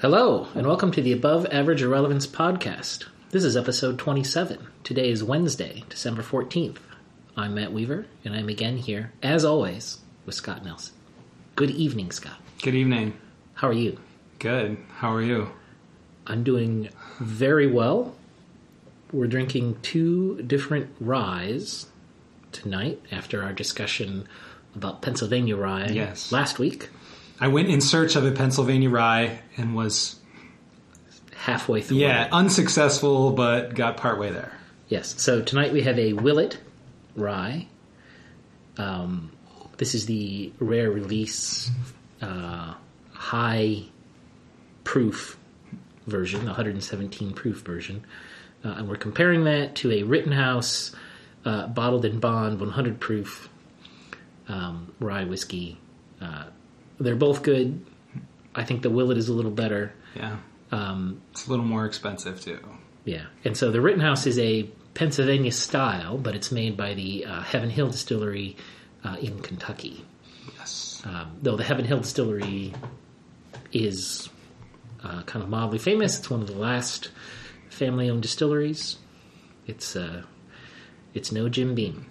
Hello, 0.00 0.48
and 0.54 0.66
welcome 0.66 0.90
to 0.92 1.02
the 1.02 1.12
Above 1.12 1.46
Average 1.50 1.82
Irrelevance 1.82 2.26
podcast. 2.26 3.06
This 3.30 3.44
is 3.44 3.56
episode 3.56 3.98
27. 3.98 4.58
Today 4.82 5.10
is 5.10 5.22
Wednesday, 5.22 5.84
December 5.88 6.22
14th. 6.22 6.78
I'm 7.36 7.54
Matt 7.54 7.72
Weaver, 7.72 8.06
and 8.24 8.34
I'm 8.34 8.48
again 8.48 8.78
here, 8.78 9.12
as 9.22 9.44
always, 9.44 9.98
with 10.26 10.34
Scott 10.34 10.64
Nelson. 10.64 10.94
Good 11.56 11.70
evening, 11.70 12.10
Scott. 12.12 12.40
Good 12.62 12.74
evening. 12.74 13.14
How 13.54 13.68
are 13.68 13.72
you? 13.74 13.98
Good. 14.38 14.78
How 14.96 15.12
are 15.14 15.22
you? 15.22 15.50
I'm 16.26 16.44
doing 16.44 16.88
very 17.18 17.66
well. 17.66 18.14
We're 19.12 19.26
drinking 19.26 19.78
two 19.82 20.40
different 20.42 20.88
ryes 21.00 21.86
tonight 22.52 23.00
after 23.12 23.42
our 23.42 23.52
discussion 23.52 24.26
about 24.74 25.02
Pennsylvania 25.02 25.56
rye 25.56 25.88
Yes. 25.88 26.30
last 26.32 26.58
week, 26.58 26.88
I 27.40 27.48
went 27.48 27.68
in 27.68 27.80
search 27.80 28.16
of 28.16 28.24
a 28.26 28.30
Pennsylvania 28.30 28.90
rye 28.90 29.40
and 29.56 29.74
was 29.74 30.16
halfway 31.34 31.80
through. 31.80 31.96
yeah 31.96 32.28
unsuccessful, 32.30 33.32
but 33.32 33.74
got 33.74 33.96
partway 33.96 34.30
there. 34.30 34.52
Yes. 34.88 35.20
So 35.20 35.40
tonight 35.40 35.72
we 35.72 35.82
have 35.82 35.98
a 35.98 36.12
Willett 36.12 36.58
rye. 37.16 37.66
Um, 38.76 39.32
this 39.78 39.94
is 39.94 40.04
the 40.06 40.52
rare 40.58 40.90
release, 40.90 41.70
uh, 42.20 42.74
high 43.12 43.84
proof 44.84 45.38
version, 46.06 46.44
117 46.44 47.32
proof 47.32 47.62
version, 47.62 48.04
uh, 48.64 48.74
and 48.76 48.88
we're 48.88 48.96
comparing 48.96 49.44
that 49.44 49.76
to 49.76 49.90
a 49.92 50.02
Rittenhouse 50.02 50.94
uh, 51.44 51.68
bottled 51.68 52.04
in 52.04 52.20
bond 52.20 52.60
100 52.60 53.00
proof 53.00 53.48
um, 54.48 54.92
rye 55.00 55.24
whiskey. 55.24 55.78
They're 57.00 57.16
both 57.16 57.42
good. 57.42 57.84
I 58.54 58.64
think 58.64 58.82
the 58.82 58.90
Willett 58.90 59.16
is 59.18 59.28
a 59.28 59.32
little 59.32 59.50
better. 59.50 59.92
Yeah, 60.14 60.36
Um, 60.70 61.22
it's 61.32 61.46
a 61.46 61.50
little 61.50 61.64
more 61.64 61.86
expensive 61.86 62.40
too. 62.40 62.58
yeah, 63.04 63.26
and 63.44 63.56
so 63.56 63.70
the 63.70 63.80
Rittenhouse 63.80 64.26
is 64.26 64.38
a 64.38 64.64
Pennsylvania 64.94 65.52
style, 65.52 66.18
but 66.18 66.34
it's 66.34 66.50
made 66.52 66.76
by 66.76 66.94
the 66.94 67.24
uh, 67.24 67.42
Heaven 67.42 67.70
Hill 67.70 67.88
Distillery 67.90 68.56
uh, 69.04 69.16
in 69.20 69.40
Kentucky. 69.40 70.04
Yes. 70.58 71.00
Um, 71.04 71.36
though 71.42 71.56
the 71.56 71.62
Heaven 71.64 71.84
Hill 71.84 72.00
Distillery 72.00 72.74
is 73.72 74.28
uh, 75.02 75.22
kind 75.22 75.42
of 75.42 75.48
mildly 75.48 75.78
famous, 75.78 76.18
it's 76.18 76.28
one 76.28 76.40
of 76.42 76.48
the 76.48 76.56
last 76.58 77.10
family-owned 77.70 78.20
distilleries. 78.22 78.98
It's 79.66 79.94
uh, 79.96 80.22
it's 81.14 81.30
no 81.32 81.48
Jim 81.48 81.74
Beam. 81.74 82.06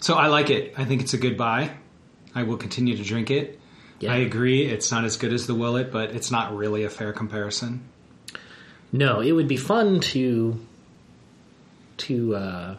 So 0.00 0.14
I 0.14 0.26
like 0.28 0.50
it. 0.50 0.74
I 0.76 0.84
think 0.84 1.00
it's 1.02 1.14
a 1.14 1.18
good 1.18 1.36
buy. 1.36 1.70
I 2.38 2.44
will 2.44 2.56
continue 2.56 2.96
to 2.96 3.02
drink 3.02 3.30
it. 3.30 3.58
Yeah. 3.98 4.12
I 4.12 4.16
agree. 4.18 4.62
It's 4.64 4.92
not 4.92 5.04
as 5.04 5.16
good 5.16 5.32
as 5.32 5.48
the 5.48 5.54
Willett, 5.56 5.90
but 5.90 6.10
it's 6.12 6.30
not 6.30 6.56
really 6.56 6.84
a 6.84 6.90
fair 6.90 7.12
comparison. 7.12 7.82
No, 8.92 9.20
it 9.20 9.32
would 9.32 9.48
be 9.48 9.56
fun 9.56 9.98
to 10.12 10.58
to 11.98 12.36
uh, 12.36 12.74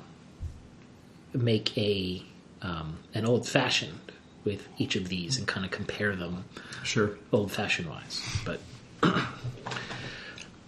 make 1.33 1.77
a 1.77 2.23
um, 2.61 2.99
an 3.13 3.25
old 3.25 3.47
fashioned 3.47 3.99
with 4.45 4.65
each 4.77 4.95
of 4.95 5.09
these 5.09 5.37
and 5.37 5.45
kind 5.45 5.65
of 5.65 5.71
compare 5.71 6.15
them 6.15 6.45
Sure. 6.83 7.11
old 7.33 7.51
fashioned 7.51 7.89
wise, 7.89 8.21
but 8.45 8.61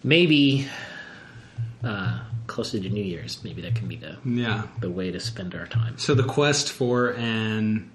maybe 0.03 0.67
uh, 1.83 2.19
closer 2.47 2.79
to 2.79 2.89
New 2.89 3.03
Year's, 3.03 3.41
maybe 3.43 3.61
that 3.61 3.75
can 3.75 3.87
be 3.87 3.95
the 3.95 4.17
Yeah. 4.25 4.63
the 4.79 4.89
way 4.89 5.11
to 5.11 5.19
spend 5.19 5.55
our 5.55 5.65
time. 5.67 5.97
So 5.97 6.13
the 6.13 6.23
quest 6.23 6.71
for 6.71 7.11
an 7.13 7.90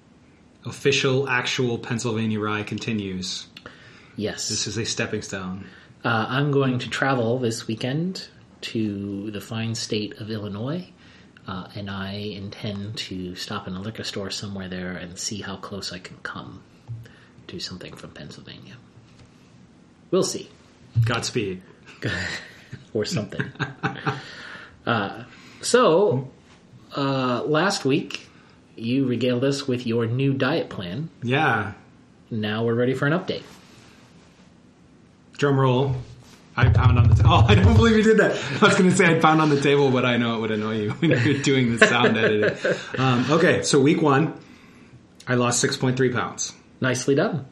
official, 0.66 1.28
actual 1.28 1.78
Pennsylvania 1.78 2.40
rye 2.40 2.62
continues. 2.62 3.46
Yes, 4.16 4.48
This 4.48 4.66
is 4.66 4.76
a 4.78 4.84
stepping 4.84 5.22
stone. 5.22 5.66
uh, 6.04 6.26
I'm 6.28 6.50
going 6.50 6.78
to 6.80 6.88
travel 6.90 7.38
this 7.38 7.66
weekend 7.66 8.28
to 8.62 9.30
the 9.30 9.40
fine 9.40 9.74
state 9.74 10.18
of 10.20 10.30
Illinois. 10.30 10.88
Uh, 11.46 11.68
and 11.76 11.88
I 11.88 12.12
intend 12.14 12.96
to 12.96 13.36
stop 13.36 13.68
in 13.68 13.74
a 13.76 13.80
liquor 13.80 14.02
store 14.02 14.30
somewhere 14.30 14.68
there 14.68 14.92
and 14.92 15.16
see 15.16 15.40
how 15.42 15.56
close 15.56 15.92
I 15.92 16.00
can 16.00 16.16
come 16.24 16.62
to 17.46 17.60
something 17.60 17.92
from 17.94 18.10
Pennsylvania. 18.10 18.74
We'll 20.10 20.24
see. 20.24 20.48
Godspeed. 21.04 21.62
or 22.94 23.04
something. 23.04 23.42
uh, 24.86 25.22
so, 25.60 26.30
uh, 26.96 27.42
last 27.44 27.84
week, 27.84 28.25
you 28.76 29.06
regaled 29.06 29.44
us 29.44 29.66
with 29.66 29.86
your 29.86 30.06
new 30.06 30.32
diet 30.32 30.68
plan. 30.68 31.10
Yeah. 31.22 31.72
Now 32.30 32.64
we're 32.64 32.74
ready 32.74 32.94
for 32.94 33.06
an 33.06 33.12
update. 33.12 33.42
Drum 35.38 35.58
roll. 35.58 35.96
I 36.56 36.70
pound 36.70 36.98
on 36.98 37.08
the. 37.08 37.14
T- 37.14 37.22
oh, 37.26 37.44
I 37.46 37.54
don't 37.54 37.76
believe 37.76 37.96
you 37.96 38.02
did 38.02 38.18
that. 38.18 38.32
I 38.62 38.66
was 38.66 38.76
going 38.76 38.90
to 38.90 38.96
say 38.96 39.16
I 39.16 39.20
pound 39.20 39.40
on 39.40 39.50
the 39.50 39.60
table, 39.60 39.90
but 39.90 40.04
I 40.04 40.16
know 40.16 40.36
it 40.36 40.40
would 40.40 40.50
annoy 40.50 40.80
you 40.82 40.90
when 41.00 41.10
you're 41.10 41.42
doing 41.42 41.76
the 41.76 41.86
sound 41.86 42.16
editing. 42.16 42.74
Um, 42.98 43.30
okay, 43.30 43.62
so 43.62 43.80
week 43.80 44.00
one, 44.00 44.38
I 45.26 45.34
lost 45.34 45.60
six 45.60 45.76
point 45.76 45.96
three 45.96 46.12
pounds. 46.12 46.54
Nicely 46.80 47.14
done. 47.14 47.46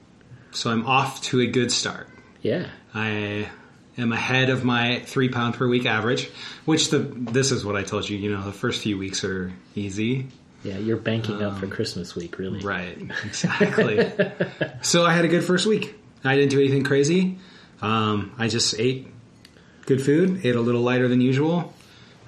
So 0.53 0.71
I'm 0.71 0.87
off 0.87 1.21
to 1.23 1.41
a 1.41 1.47
good 1.47 1.73
start. 1.73 2.09
Yeah. 2.41 2.69
I 2.95 3.49
am 3.99 4.13
ahead 4.13 4.51
of 4.51 4.65
my 4.65 5.01
three 5.01 5.29
pound 5.29 5.55
per 5.55 5.69
week 5.69 5.84
average, 5.84 6.31
which 6.65 6.91
the 6.91 6.99
this 6.99 7.51
is 7.51 7.65
what 7.65 7.77
I 7.77 7.83
told 7.83 8.09
you. 8.09 8.17
You 8.17 8.33
know, 8.33 8.43
the 8.43 8.53
first 8.53 8.81
few 8.81 8.97
weeks 8.97 9.25
are 9.25 9.53
easy. 9.75 10.29
Yeah, 10.65 10.79
you're 10.79 10.97
banking 10.97 11.43
up 11.43 11.59
for 11.59 11.67
Christmas 11.67 12.17
week, 12.17 12.39
really. 12.39 12.61
Right, 12.61 12.99
exactly. 13.25 14.11
so 14.83 15.05
I 15.05 15.13
had 15.13 15.25
a 15.25 15.29
good 15.29 15.45
first 15.45 15.67
week. 15.67 15.95
I 16.25 16.37
didn't 16.37 16.51
do 16.51 16.59
anything 16.59 16.85
crazy. 16.85 17.39
Um, 17.83 18.35
I 18.39 18.49
just 18.49 18.75
ate 18.81 19.07
good 19.85 20.03
food, 20.03 20.45
ate 20.45 20.57
a 20.57 20.61
little 20.61 20.81
lighter 20.81 21.07
than 21.07 21.21
usual. 21.21 21.75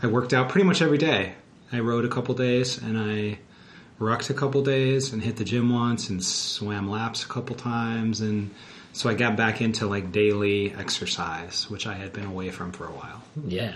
I 0.03 0.09
worked 0.09 0.35
out 0.35 0.51
pretty 0.51 0.67
much 0.67 0.83
every 0.83 0.99
day. 0.99 1.33
I 1.73 1.81
rode 1.81 2.05
a 2.05 2.09
couple 2.09 2.35
days 2.35 2.77
and 2.79 2.99
I 2.99 3.39
rucked 3.99 4.29
a 4.29 4.35
couple 4.35 4.63
days 4.63 5.15
and 5.15 5.23
hit 5.23 5.37
the 5.37 5.45
gym 5.45 5.73
once 5.73 6.11
and 6.11 6.23
swam 6.23 6.91
laps 6.91 7.25
a 7.25 7.29
couple 7.29 7.57
times 7.57 8.21
and 8.21 8.51
so 8.93 9.09
I 9.09 9.15
got 9.15 9.37
back 9.37 9.63
into 9.63 9.87
like 9.87 10.13
daily 10.13 10.75
exercise, 10.75 11.69
which 11.71 11.87
I 11.87 11.95
had 11.95 12.13
been 12.13 12.27
away 12.27 12.51
from 12.51 12.73
for 12.73 12.85
a 12.85 12.91
while. 12.91 13.23
Yeah. 13.47 13.75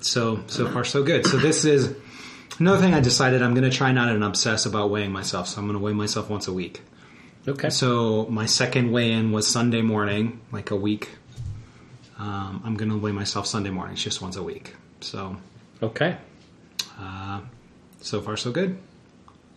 So 0.00 0.42
so 0.46 0.68
far 0.68 0.84
so 0.84 1.02
good. 1.02 1.26
So 1.26 1.36
this 1.36 1.64
is 1.64 1.94
another 2.58 2.80
thing 2.80 2.94
I 2.94 3.00
decided 3.00 3.42
I'm 3.42 3.54
going 3.54 3.70
to 3.70 3.76
try 3.76 3.92
not 3.92 4.06
to 4.06 4.24
obsess 4.24 4.66
about 4.66 4.90
weighing 4.90 5.12
myself. 5.12 5.48
So 5.48 5.60
I'm 5.60 5.66
going 5.66 5.78
to 5.78 5.84
weigh 5.84 5.92
myself 5.92 6.30
once 6.30 6.48
a 6.48 6.52
week. 6.52 6.82
Okay. 7.46 7.70
So 7.70 8.26
my 8.26 8.46
second 8.46 8.92
weigh-in 8.92 9.32
was 9.32 9.46
Sunday 9.46 9.82
morning, 9.82 10.40
like 10.52 10.70
a 10.70 10.76
week. 10.76 11.08
Um, 12.18 12.62
I'm 12.64 12.76
going 12.76 12.90
to 12.90 12.96
weigh 12.98 13.12
myself 13.12 13.46
Sunday 13.46 13.70
mornings, 13.70 14.02
just 14.02 14.22
once 14.22 14.36
a 14.36 14.42
week. 14.42 14.74
So 15.00 15.36
okay. 15.82 16.16
so 18.00 18.20
far 18.20 18.36
so 18.36 18.52
good. 18.52 18.78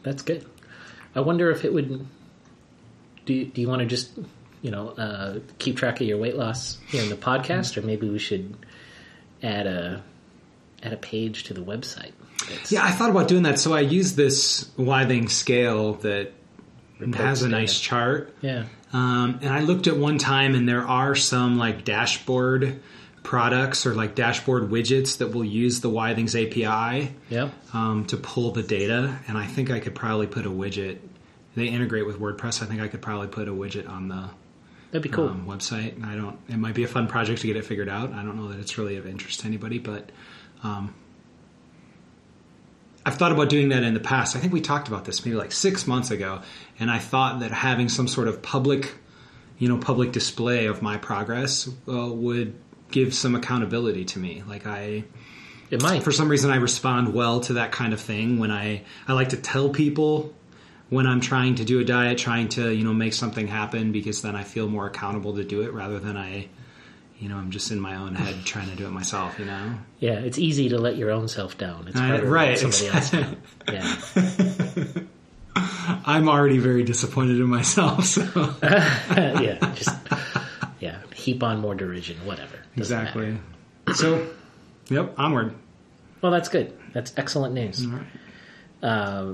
That's 0.03 0.23
good. 0.23 0.45
I 1.15 1.21
wonder 1.21 1.51
if 1.51 1.65
it 1.65 1.73
would. 1.73 2.07
Do 3.25 3.33
you, 3.33 3.45
do 3.45 3.61
you 3.61 3.67
want 3.67 3.79
to 3.79 3.85
just, 3.85 4.11
you 4.61 4.71
know, 4.71 4.89
uh, 4.89 5.39
keep 5.59 5.77
track 5.77 6.01
of 6.01 6.07
your 6.07 6.17
weight 6.17 6.35
loss 6.35 6.77
here 6.87 7.03
in 7.03 7.09
the 7.09 7.15
podcast, 7.15 7.77
or 7.77 7.81
maybe 7.81 8.09
we 8.09 8.19
should 8.19 8.55
add 9.41 9.67
a 9.67 10.03
add 10.83 10.93
a 10.93 10.97
page 10.97 11.45
to 11.45 11.53
the 11.53 11.61
website? 11.63 12.11
That's- 12.49 12.71
Yeah, 12.71 12.83
I 12.85 12.91
thought 12.91 13.09
about 13.09 13.27
doing 13.27 13.43
that. 13.43 13.59
So 13.59 13.73
I 13.73 13.81
use 13.81 14.15
this 14.15 14.65
Withings 14.77 15.31
scale 15.31 15.93
that 15.95 16.31
has 17.13 17.41
a 17.41 17.45
data. 17.45 17.57
nice 17.59 17.79
chart. 17.79 18.33
Yeah. 18.41 18.65
Um, 18.93 19.39
and 19.41 19.53
I 19.53 19.59
looked 19.61 19.87
at 19.87 19.97
one 19.97 20.17
time, 20.17 20.55
and 20.55 20.67
there 20.69 20.87
are 20.87 21.15
some 21.15 21.57
like 21.57 21.83
dashboard 21.83 22.79
products 23.23 23.85
or 23.85 23.93
like 23.95 24.15
dashboard 24.15 24.69
widgets 24.69 25.17
that 25.17 25.33
will 25.33 25.43
use 25.43 25.81
the 25.81 25.89
Withings 25.89 26.35
API 26.35 27.11
Yeah. 27.29 27.49
um, 27.73 28.05
to 28.05 28.17
pull 28.17 28.51
the 28.51 28.63
data. 28.63 29.17
And 29.27 29.37
I 29.37 29.45
think 29.47 29.71
I 29.71 29.79
could 29.79 29.95
probably 29.95 30.27
put 30.27 30.45
a 30.45 30.49
widget. 30.49 30.99
They 31.55 31.65
integrate 31.67 32.05
with 32.05 32.19
WordPress. 32.19 32.61
I 32.61 32.65
think 32.67 32.81
I 32.81 32.87
could 32.87 33.01
probably 33.01 33.27
put 33.27 33.47
a 33.47 33.51
widget 33.51 33.89
on 33.89 34.07
the 34.09 34.29
That'd 34.91 35.01
be 35.03 35.09
cool. 35.09 35.27
um, 35.29 35.45
website. 35.47 36.01
I 36.05 36.15
don't. 36.15 36.37
It 36.47 36.57
might 36.57 36.75
be 36.75 36.83
a 36.83 36.87
fun 36.87 37.07
project 37.07 37.41
to 37.41 37.47
get 37.47 37.55
it 37.57 37.65
figured 37.65 37.89
out. 37.89 38.13
I 38.13 38.23
don't 38.23 38.35
know 38.37 38.47
that 38.49 38.59
it's 38.59 38.77
really 38.77 38.95
of 38.97 39.07
interest 39.07 39.39
to 39.41 39.47
anybody, 39.47 39.79
but 39.79 40.11
um, 40.63 40.93
I've 43.05 43.15
thought 43.15 43.31
about 43.31 43.49
doing 43.49 43.69
that 43.69 43.83
in 43.83 43.93
the 43.93 43.99
past. 43.99 44.35
I 44.35 44.39
think 44.39 44.51
we 44.51 44.61
talked 44.61 44.87
about 44.87 45.05
this 45.05 45.23
maybe 45.23 45.37
like 45.37 45.51
six 45.51 45.85
months 45.85 46.09
ago, 46.09 46.41
and 46.79 46.89
I 46.89 46.97
thought 46.97 47.41
that 47.41 47.51
having 47.51 47.87
some 47.87 48.07
sort 48.07 48.27
of 48.27 48.41
public, 48.41 48.95
you 49.59 49.69
know, 49.69 49.77
public 49.77 50.11
display 50.11 50.65
of 50.65 50.81
my 50.81 50.97
progress 50.97 51.69
uh, 51.87 52.07
would 52.11 52.55
give 52.89 53.13
some 53.13 53.35
accountability 53.35 54.05
to 54.05 54.19
me. 54.19 54.41
Like 54.47 54.65
I, 54.65 55.03
it 55.69 55.83
might. 55.83 56.01
for 56.01 56.11
some 56.11 56.29
reason, 56.29 56.49
I 56.49 56.55
respond 56.55 57.13
well 57.13 57.41
to 57.41 57.53
that 57.53 57.71
kind 57.71 57.93
of 57.93 58.01
thing 58.01 58.39
when 58.39 58.51
I 58.51 58.81
I 59.07 59.13
like 59.13 59.29
to 59.29 59.37
tell 59.37 59.69
people 59.69 60.33
when 60.89 61.07
I'm 61.07 61.21
trying 61.21 61.55
to 61.55 61.65
do 61.65 61.79
a 61.79 61.83
diet, 61.83 62.17
trying 62.17 62.49
to 62.49 62.71
you 62.73 62.83
know 62.83 62.93
make 62.93 63.13
something 63.13 63.47
happen 63.47 63.91
because 63.91 64.23
then 64.23 64.35
I 64.35 64.43
feel 64.43 64.67
more 64.67 64.87
accountable 64.87 65.35
to 65.35 65.43
do 65.43 65.61
it 65.61 65.73
rather 65.73 65.99
than 65.99 66.17
I, 66.17 66.47
you 67.25 67.31
know, 67.31 67.37
I'm 67.37 67.49
just 67.49 67.71
in 67.71 67.79
my 67.79 67.95
own 67.95 68.13
head 68.13 68.45
trying 68.45 68.69
to 68.69 68.75
do 68.75 68.85
it 68.85 68.91
myself. 68.91 69.39
You 69.39 69.45
know, 69.45 69.73
yeah, 69.97 70.19
it's 70.19 70.37
easy 70.37 70.69
to 70.69 70.77
let 70.77 70.95
your 70.95 71.09
own 71.09 71.27
self 71.27 71.57
down. 71.57 71.87
It's 71.87 71.97
harder 71.97 72.23
right, 72.23 72.55
to 72.55 72.65
let 72.65 72.73
somebody 72.75 72.95
else 72.95 73.09
down. 73.09 73.37
Yeah. 73.73 75.01
I'm 76.05 76.29
already 76.29 76.59
very 76.59 76.83
disappointed 76.83 77.37
in 77.37 77.47
myself. 77.47 78.05
So 78.05 78.21
yeah. 78.61 79.57
Just 79.75 79.97
yeah, 80.79 80.99
heap 81.15 81.41
on 81.41 81.61
more 81.61 81.73
derision, 81.73 82.17
whatever. 82.27 82.57
Doesn't 82.77 82.95
exactly. 82.95 83.39
matter. 83.87 83.95
So, 83.95 84.27
yep, 84.89 85.15
onward. 85.17 85.55
Well, 86.21 86.31
that's 86.31 86.49
good. 86.49 86.77
That's 86.93 87.11
excellent 87.17 87.55
news. 87.55 87.87
Right. 87.87 88.05
Uh, 88.83 89.33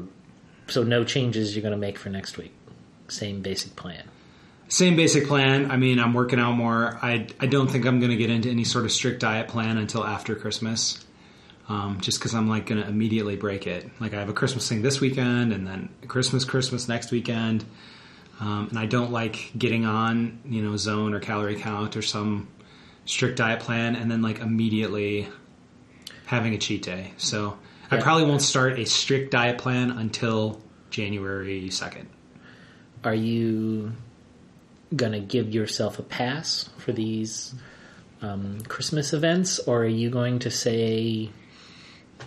so 0.69 0.83
no 0.83 1.03
changes 1.03 1.57
you're 1.57 1.61
going 1.61 1.73
to 1.73 1.77
make 1.77 1.97
for 1.97 2.07
next 2.07 2.37
week. 2.37 2.53
Same 3.09 3.41
basic 3.41 3.75
plan. 3.75 4.05
Same 4.71 4.95
basic 4.95 5.27
plan. 5.27 5.69
I 5.69 5.75
mean, 5.75 5.99
I'm 5.99 6.13
working 6.13 6.39
out 6.39 6.53
more. 6.53 6.97
I 7.01 7.27
I 7.41 7.47
don't 7.47 7.69
think 7.69 7.85
I'm 7.85 7.99
going 7.99 8.11
to 8.11 8.15
get 8.15 8.29
into 8.29 8.49
any 8.49 8.63
sort 8.63 8.85
of 8.85 8.93
strict 8.93 9.19
diet 9.19 9.49
plan 9.49 9.77
until 9.77 10.05
after 10.05 10.33
Christmas. 10.33 11.05
Um, 11.67 11.99
just 11.99 12.19
because 12.19 12.33
I'm 12.33 12.47
like 12.47 12.67
going 12.67 12.81
to 12.81 12.87
immediately 12.87 13.35
break 13.35 13.67
it. 13.67 13.89
Like 13.99 14.13
I 14.13 14.19
have 14.19 14.29
a 14.29 14.33
Christmas 14.33 14.69
thing 14.69 14.81
this 14.81 15.01
weekend, 15.01 15.51
and 15.51 15.67
then 15.67 15.89
Christmas, 16.07 16.45
Christmas 16.45 16.87
next 16.87 17.11
weekend. 17.11 17.65
Um, 18.39 18.67
and 18.69 18.79
I 18.79 18.85
don't 18.85 19.11
like 19.11 19.51
getting 19.57 19.85
on, 19.85 20.39
you 20.45 20.61
know, 20.61 20.77
zone 20.77 21.13
or 21.13 21.19
calorie 21.19 21.59
count 21.59 21.97
or 21.97 22.01
some 22.01 22.47
strict 23.03 23.37
diet 23.39 23.59
plan, 23.59 23.97
and 23.97 24.09
then 24.09 24.21
like 24.21 24.39
immediately 24.39 25.27
having 26.27 26.53
a 26.53 26.57
cheat 26.57 26.81
day. 26.81 27.11
So 27.17 27.57
I 27.91 27.97
probably 27.97 28.23
won't 28.23 28.41
start 28.41 28.79
a 28.79 28.85
strict 28.85 29.31
diet 29.31 29.57
plan 29.57 29.91
until 29.91 30.61
January 30.91 31.69
second. 31.71 32.07
Are 33.03 33.13
you 33.13 33.91
going 34.95 35.13
to 35.13 35.19
give 35.19 35.53
yourself 35.53 35.99
a 35.99 36.03
pass 36.03 36.69
for 36.77 36.91
these 36.91 37.53
um, 38.21 38.61
Christmas 38.67 39.13
events, 39.13 39.59
or 39.59 39.83
are 39.83 39.87
you 39.87 40.09
going 40.09 40.39
to 40.39 40.51
say 40.51 41.29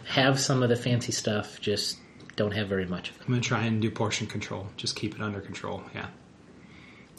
have 0.07 0.41
some 0.41 0.63
of 0.63 0.69
the 0.69 0.77
fancy 0.77 1.13
stuff, 1.13 1.61
just 1.61 1.99
don't 2.37 2.53
have 2.53 2.69
very 2.69 2.87
much 2.87 3.11
of 3.11 3.17
it? 3.17 3.23
I'm 3.23 3.29
going 3.29 3.41
to 3.41 3.47
try 3.49 3.63
and 3.65 3.81
do 3.81 3.91
portion 3.91 4.27
control. 4.27 4.69
Just 4.77 4.97
keep 4.97 5.15
it 5.15 5.21
under 5.21 5.41
control. 5.41 5.83
Yeah. 5.95 6.07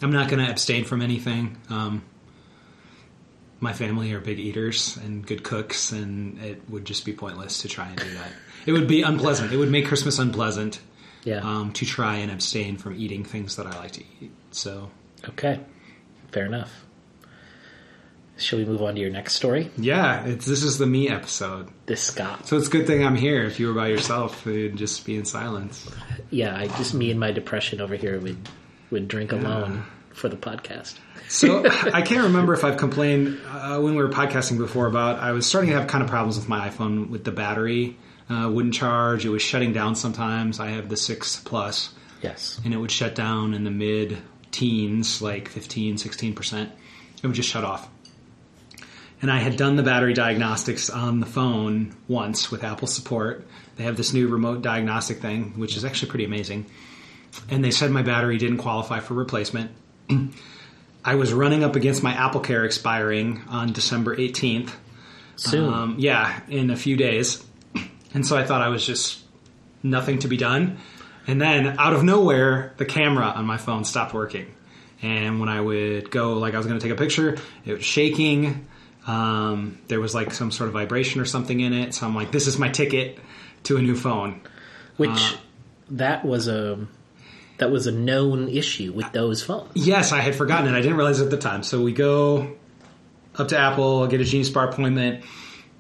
I'm 0.02 0.12
not 0.12 0.30
going 0.30 0.44
to 0.44 0.52
abstain 0.52 0.84
from 0.84 1.02
anything. 1.02 1.58
Um, 1.70 2.04
my 3.62 3.72
family 3.72 4.12
are 4.12 4.20
big 4.20 4.40
eaters 4.40 4.98
and 4.98 5.26
good 5.26 5.44
cooks, 5.44 5.92
and 5.94 6.38
it 6.40 6.62
would 6.70 6.84
just 6.86 7.06
be 7.06 7.14
pointless 7.14 7.62
to 7.62 7.70
try 7.70 7.88
and 7.88 7.96
do 7.98 8.10
that. 8.16 8.32
It 8.66 8.74
would 8.74 8.88
be 8.88 9.04
unpleasant. 9.04 9.54
It 9.54 9.58
would 9.58 9.72
make 9.72 9.86
Christmas 9.88 10.20
unpleasant 10.20 10.82
Yeah. 11.24 11.38
um, 11.40 11.72
to 11.74 11.86
try 11.86 12.16
and 12.18 12.30
abstain 12.32 12.76
from 12.78 12.96
eating 13.00 13.24
things 13.24 13.56
that 13.56 13.68
I 13.68 13.78
like 13.78 13.92
to 13.92 14.04
eat. 14.20 14.32
So, 14.52 14.92
okay. 15.30 15.60
Fair 16.31 16.45
enough. 16.45 16.86
Shall 18.38 18.60
we 18.60 18.66
move 18.66 18.81
on 18.81 18.95
to 18.95 19.01
your 19.01 19.10
next 19.12 19.36
story? 19.36 19.72
yeah, 19.77 20.25
it's, 20.25 20.45
this 20.45 20.62
is 20.63 20.77
the 20.77 20.86
me 20.86 21.07
episode. 21.07 21.69
This 21.86 22.01
Scott. 22.04 22.45
So 22.48 22.57
it's 22.57 22.68
a 22.68 22.72
good 22.72 22.86
thing 22.86 23.06
I'm 23.06 23.16
here. 23.16 23.44
If 23.45 23.62
you 23.62 23.68
were 23.68 23.74
by 23.74 23.88
yourself, 23.88 24.45
you'd 24.45 24.75
just 24.75 25.06
be 25.06 25.16
in 25.16 25.24
silence. 25.24 25.89
Yeah, 26.31 26.54
I 26.57 26.68
just 26.68 26.94
me 26.94 27.12
and 27.12 27.19
my 27.19 27.31
depression 27.31 27.80
over 27.80 27.95
here 27.95 28.19
would 28.19 28.38
would 28.92 29.07
drink 29.07 29.31
alone 29.31 29.86
for 30.13 30.27
the 30.27 30.36
podcast. 30.36 30.95
So 31.30 31.66
I 31.94 32.01
can't 32.01 32.24
remember 32.24 32.54
if 32.54 32.66
I've 32.66 32.75
complained 32.77 33.39
uh, 33.48 33.80
when 33.80 33.95
we 33.95 34.04
were 34.04 34.10
podcasting 34.10 34.57
before 34.57 34.88
about 34.88 35.19
I 35.19 35.31
was 35.31 35.45
starting 35.45 35.69
to 35.72 35.77
have 35.80 35.88
kind 35.88 36.04
of 36.04 36.10
problems 36.10 36.36
with 36.38 36.50
my 36.50 36.68
iPhone 36.69 37.10
with 37.10 37.24
the 37.24 37.31
battery 37.31 37.95
uh, 38.30 38.50
wouldn't 38.51 38.74
charge. 38.74 39.25
It 39.25 39.30
was 39.30 39.42
shutting 39.44 39.72
down 39.72 39.95
sometimes. 39.95 40.60
I 40.60 40.72
have 40.72 40.89
the 40.89 40.98
six 40.98 41.38
plus, 41.39 41.94
Yes. 42.22 42.60
and 42.66 42.74
it 42.74 42.77
would 42.77 42.92
shut 42.92 43.16
down 43.16 43.54
in 43.54 43.63
the 43.63 43.72
mid 43.72 44.18
teens, 44.56 45.22
like 45.22 45.50
15, 45.50 45.98
16 45.98 46.34
percent. 46.34 46.72
It 47.22 47.28
would 47.28 47.36
just 47.36 47.50
shut 47.50 47.63
off. 47.63 47.90
And 49.22 49.31
I 49.31 49.40
had 49.40 49.57
done 49.57 49.75
the 49.75 49.84
battery 49.84 50.13
diagnostics 50.13 50.90
on 50.90 51.19
the 51.19 51.25
phone 51.25 51.96
once 52.07 52.52
with 52.52 52.63
Apple 52.63 52.88
support. 52.88 53.46
They 53.75 53.84
have 53.84 53.98
this 53.98 54.13
new 54.13 54.28
remote 54.28 54.62
diagnostic 54.62 55.19
thing, 55.19 55.57
which 55.57 55.75
is 55.75 55.84
actually 55.84 56.10
pretty 56.10 56.25
amazing. 56.25 56.66
And 57.50 57.63
they 57.63 57.72
said 57.72 57.92
my 57.92 58.02
battery 58.02 58.38
didn't 58.38 58.57
qualify 58.57 59.00
for 59.00 59.13
replacement. 59.13 59.72
I 61.06 61.16
was 61.16 61.34
running 61.34 61.63
up 61.63 61.75
against 61.75 62.01
my 62.01 62.13
Apple 62.13 62.42
Care 62.42 62.66
expiring 62.66 63.42
on 63.50 63.74
December 63.74 64.16
18th. 64.16 64.72
Soon. 65.38 65.74
Um, 65.74 65.96
yeah, 66.00 66.40
in 66.48 66.69
a 66.69 66.78
few 66.78 66.96
days. 66.96 67.44
And 68.13 68.25
so 68.25 68.38
I 68.38 68.46
thought 68.46 68.62
I 68.62 68.69
was 68.69 68.86
just 68.86 69.19
nothing 69.84 70.19
to 70.19 70.30
be 70.30 70.38
done. 70.38 70.78
And 71.27 71.42
then 71.42 71.80
out 71.80 71.94
of 71.94 72.04
nowhere, 72.04 72.74
the 72.77 72.86
camera 72.86 73.25
on 73.25 73.45
my 73.45 73.57
phone 73.57 73.83
stopped 73.83 74.13
working. 74.13 74.54
And 75.01 75.39
when 75.39 75.50
I 75.50 75.60
would 75.60 76.12
go, 76.12 76.33
like 76.33 76.54
I 76.54 76.57
was 76.57 76.68
going 76.68 76.80
to 76.80 76.83
take 76.83 76.95
a 76.95 77.00
picture, 77.00 77.38
it 77.66 77.74
was 77.74 77.83
shaking. 77.83 78.68
Um, 79.07 79.80
there 79.88 80.00
was 80.00 80.16
like 80.16 80.31
some 80.33 80.51
sort 80.51 80.68
of 80.68 80.74
vibration 80.74 81.22
or 81.22 81.25
something 81.25 81.60
in 81.60 81.74
it. 81.74 81.94
So 81.94 82.06
I'm 82.06 82.16
like, 82.16 82.31
this 82.31 82.48
is 82.48 82.57
my 82.57 82.69
ticket 82.69 83.19
to 83.63 83.77
a 83.77 83.81
new 83.81 83.95
phone. 83.95 84.42
Which 84.98 85.10
uh, 85.10 85.38
that 85.92 86.25
was 86.25 86.48
a 86.48 86.88
that 87.57 87.72
was 87.72 87.88
a 87.88 87.92
known 87.92 88.50
issue 88.50 88.94
with 88.94 89.12
those 89.12 89.44
phones. 89.44 89.72
Yes, 89.75 90.12
I 90.12 90.19
had 90.19 90.36
forgotten 90.36 90.74
it. 90.74 90.77
I 90.77 90.81
didn't 90.81 90.98
realize 90.98 91.22
it 91.22 91.25
at 91.25 91.31
the 91.31 91.38
time. 91.38 91.63
So 91.63 91.81
we 91.81 91.94
go 91.94 92.56
up 93.36 93.50
to 93.50 93.57
Apple, 93.57 94.07
get 94.07 94.22
a 94.22 94.24
Genius 94.24 94.50
Bar 94.50 94.69
appointment. 94.69 95.24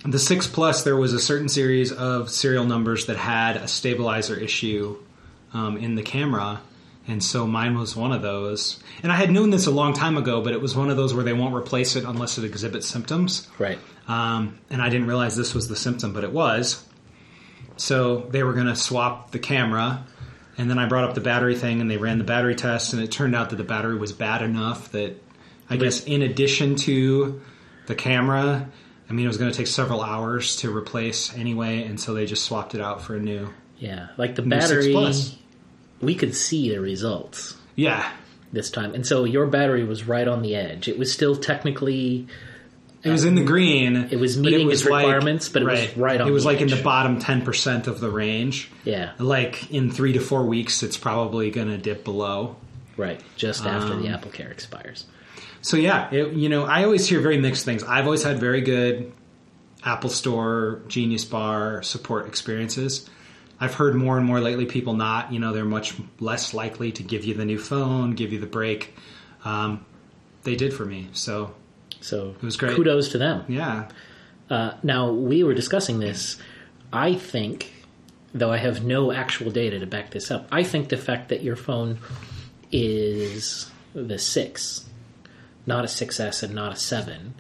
The 0.05 0.19
6 0.19 0.47
Plus, 0.47 0.83
there 0.83 0.95
was 0.95 1.13
a 1.13 1.19
certain 1.19 1.49
series 1.49 1.91
of 1.91 2.29
serial 2.29 2.65
numbers 2.65 3.07
that 3.07 3.17
had 3.17 3.57
a 3.57 3.67
stabilizer 3.67 4.35
issue 4.35 4.97
um, 5.53 5.77
in 5.77 5.95
the 5.95 6.03
camera. 6.03 6.61
And 7.07 7.23
so 7.23 7.45
mine 7.45 7.77
was 7.77 7.95
one 7.95 8.11
of 8.11 8.21
those. 8.21 8.81
And 9.03 9.11
I 9.11 9.15
had 9.15 9.29
known 9.29 9.51
this 9.51 9.67
a 9.67 9.71
long 9.71 9.93
time 9.93 10.17
ago, 10.17 10.41
but 10.41 10.53
it 10.53 10.61
was 10.61 10.75
one 10.75 10.89
of 10.89 10.97
those 10.97 11.13
where 11.13 11.23
they 11.23 11.33
won't 11.33 11.53
replace 11.53 11.95
it 11.95 12.03
unless 12.03 12.37
it 12.37 12.43
exhibits 12.43 12.87
symptoms. 12.87 13.47
Right. 13.59 13.77
Um, 14.07 14.59
and 14.69 14.81
I 14.81 14.89
didn't 14.89 15.07
realize 15.07 15.35
this 15.35 15.53
was 15.53 15.67
the 15.67 15.75
symptom, 15.75 16.13
but 16.13 16.23
it 16.23 16.31
was. 16.31 16.83
So 17.77 18.21
they 18.31 18.43
were 18.43 18.53
going 18.53 18.67
to 18.67 18.75
swap 18.75 19.31
the 19.31 19.39
camera. 19.39 20.05
And 20.57 20.69
then 20.69 20.79
I 20.79 20.87
brought 20.87 21.03
up 21.03 21.13
the 21.13 21.21
battery 21.21 21.55
thing 21.55 21.81
and 21.81 21.91
they 21.91 21.97
ran 21.97 22.17
the 22.17 22.23
battery 22.23 22.55
test. 22.55 22.93
And 22.93 23.03
it 23.03 23.11
turned 23.11 23.35
out 23.35 23.51
that 23.51 23.57
the 23.57 23.63
battery 23.63 23.97
was 23.97 24.11
bad 24.11 24.41
enough 24.41 24.91
that 24.93 25.21
I 25.69 25.77
guess 25.77 26.03
in 26.05 26.21
addition 26.21 26.75
to 26.77 27.41
the 27.85 27.95
camera, 27.95 28.67
I 29.07 29.13
mean, 29.13 29.25
it 29.25 29.27
was 29.27 29.37
going 29.37 29.51
to 29.51 29.57
take 29.57 29.67
several 29.67 30.01
hours 30.01 30.55
to 30.57 30.75
replace 30.75 31.35
anyway. 31.35 31.83
And 31.83 31.99
so 31.99 32.15
they 32.15 32.25
just 32.25 32.45
swapped 32.45 32.73
it 32.73 32.81
out 32.81 33.01
for 33.01 33.15
a 33.15 33.19
new. 33.19 33.53
Yeah. 33.77 34.07
Like 34.17 34.35
the 34.35 34.41
New 34.41 34.49
battery 34.49 34.91
Plus. 34.91 35.35
we 36.01 36.15
could 36.15 36.35
see 36.35 36.69
the 36.69 36.79
results 36.81 37.55
Yeah. 37.75 38.09
this 38.53 38.69
time. 38.69 38.93
And 38.93 39.05
so 39.05 39.23
your 39.25 39.45
battery 39.47 39.83
was 39.83 40.07
right 40.07 40.27
on 40.27 40.41
the 40.41 40.55
edge. 40.55 40.87
It 40.87 40.97
was 40.97 41.11
still 41.11 41.35
technically 41.35 42.27
It 43.03 43.09
was 43.11 43.23
in 43.25 43.35
the 43.35 43.43
green. 43.43 43.95
It 44.11 44.19
was 44.19 44.37
meeting 44.37 44.71
its 44.71 44.83
requirements, 44.83 45.47
but 45.49 45.61
it 45.61 45.65
was 45.65 45.97
right 45.97 46.19
on 46.19 46.27
It 46.27 46.31
was 46.31 46.43
like 46.45 46.61
in 46.61 46.69
the 46.69 46.81
bottom 46.81 47.19
10% 47.19 47.87
of 47.87 47.99
the 47.99 48.09
range. 48.09 48.69
yeah, 48.83 49.11
Like 49.19 49.69
in 49.71 49.91
three 49.91 50.13
to 50.13 50.19
four 50.19 50.43
weeks, 50.45 50.81
it's 50.81 50.97
probably 50.97 51.51
going 51.51 51.67
to 51.67 51.77
dip 51.77 52.03
below. 52.03 52.55
right, 52.97 53.19
just 53.35 53.65
after 53.65 53.93
Um, 53.93 54.01
the 54.01 54.07
Apple 54.09 54.31
Care 54.31 54.49
expires. 54.49 55.05
So 55.61 55.75
yeah, 55.77 56.09
it, 56.11 56.33
you 56.33 56.47
know, 56.49 56.63
I 56.63 56.83
always 56.85 57.07
hear 57.07 57.19
very 57.19 57.37
mixed 57.37 57.65
things. 57.65 57.83
I've 57.83 58.05
always 58.05 58.23
had 58.23 58.39
very 58.39 58.61
good 58.61 59.11
Apple 59.83 60.09
Store, 60.09 60.79
Genius 60.87 61.25
Bar 61.25 61.83
support 61.83 62.25
experiences. 62.27 63.07
I've 63.59 63.73
heard 63.75 63.95
more 63.95 64.17
and 64.17 64.25
more 64.25 64.39
lately 64.41 64.65
people 64.65 64.93
not. 64.93 65.31
You 65.31 65.39
know, 65.39 65.53
they're 65.53 65.63
much 65.65 65.95
less 66.19 66.53
likely 66.53 66.91
to 66.93 67.03
give 67.03 67.23
you 67.23 67.33
the 67.33 67.45
new 67.45 67.57
phone, 67.59 68.11
give 68.11 68.33
you 68.33 68.39
the 68.39 68.47
break. 68.47 68.93
Um, 69.45 69.85
they 70.43 70.55
did 70.55 70.73
for 70.73 70.85
me. 70.85 71.07
So 71.13 71.53
So 72.01 72.35
it 72.41 72.43
was 72.43 72.57
great. 72.57 72.75
Kudos 72.75 73.09
to 73.09 73.17
them. 73.17 73.45
yeah, 73.47 73.89
Uh, 74.49 74.73
now 74.83 75.11
we 75.11 75.43
were 75.43 75.53
discussing 75.53 75.99
this. 75.99 76.37
I 76.93 77.13
think, 77.15 77.73
though 78.33 78.51
I 78.51 78.57
have 78.57 78.83
no 78.83 79.11
actual 79.11 79.51
data 79.51 79.79
to 79.79 79.85
back 79.87 80.11
this 80.11 80.29
up, 80.31 80.47
I 80.51 80.63
think 80.63 80.89
the 80.89 80.97
fact 80.97 81.29
that 81.29 81.41
your 81.41 81.55
phone 81.55 81.97
is 82.71 83.69
the 83.93 84.19
six, 84.19 84.85
not 85.65 85.83
a 85.85 85.87
6S 85.87 86.43
and 86.43 86.53
not 86.53 86.73
a 86.73 86.75
seven, 86.75 87.33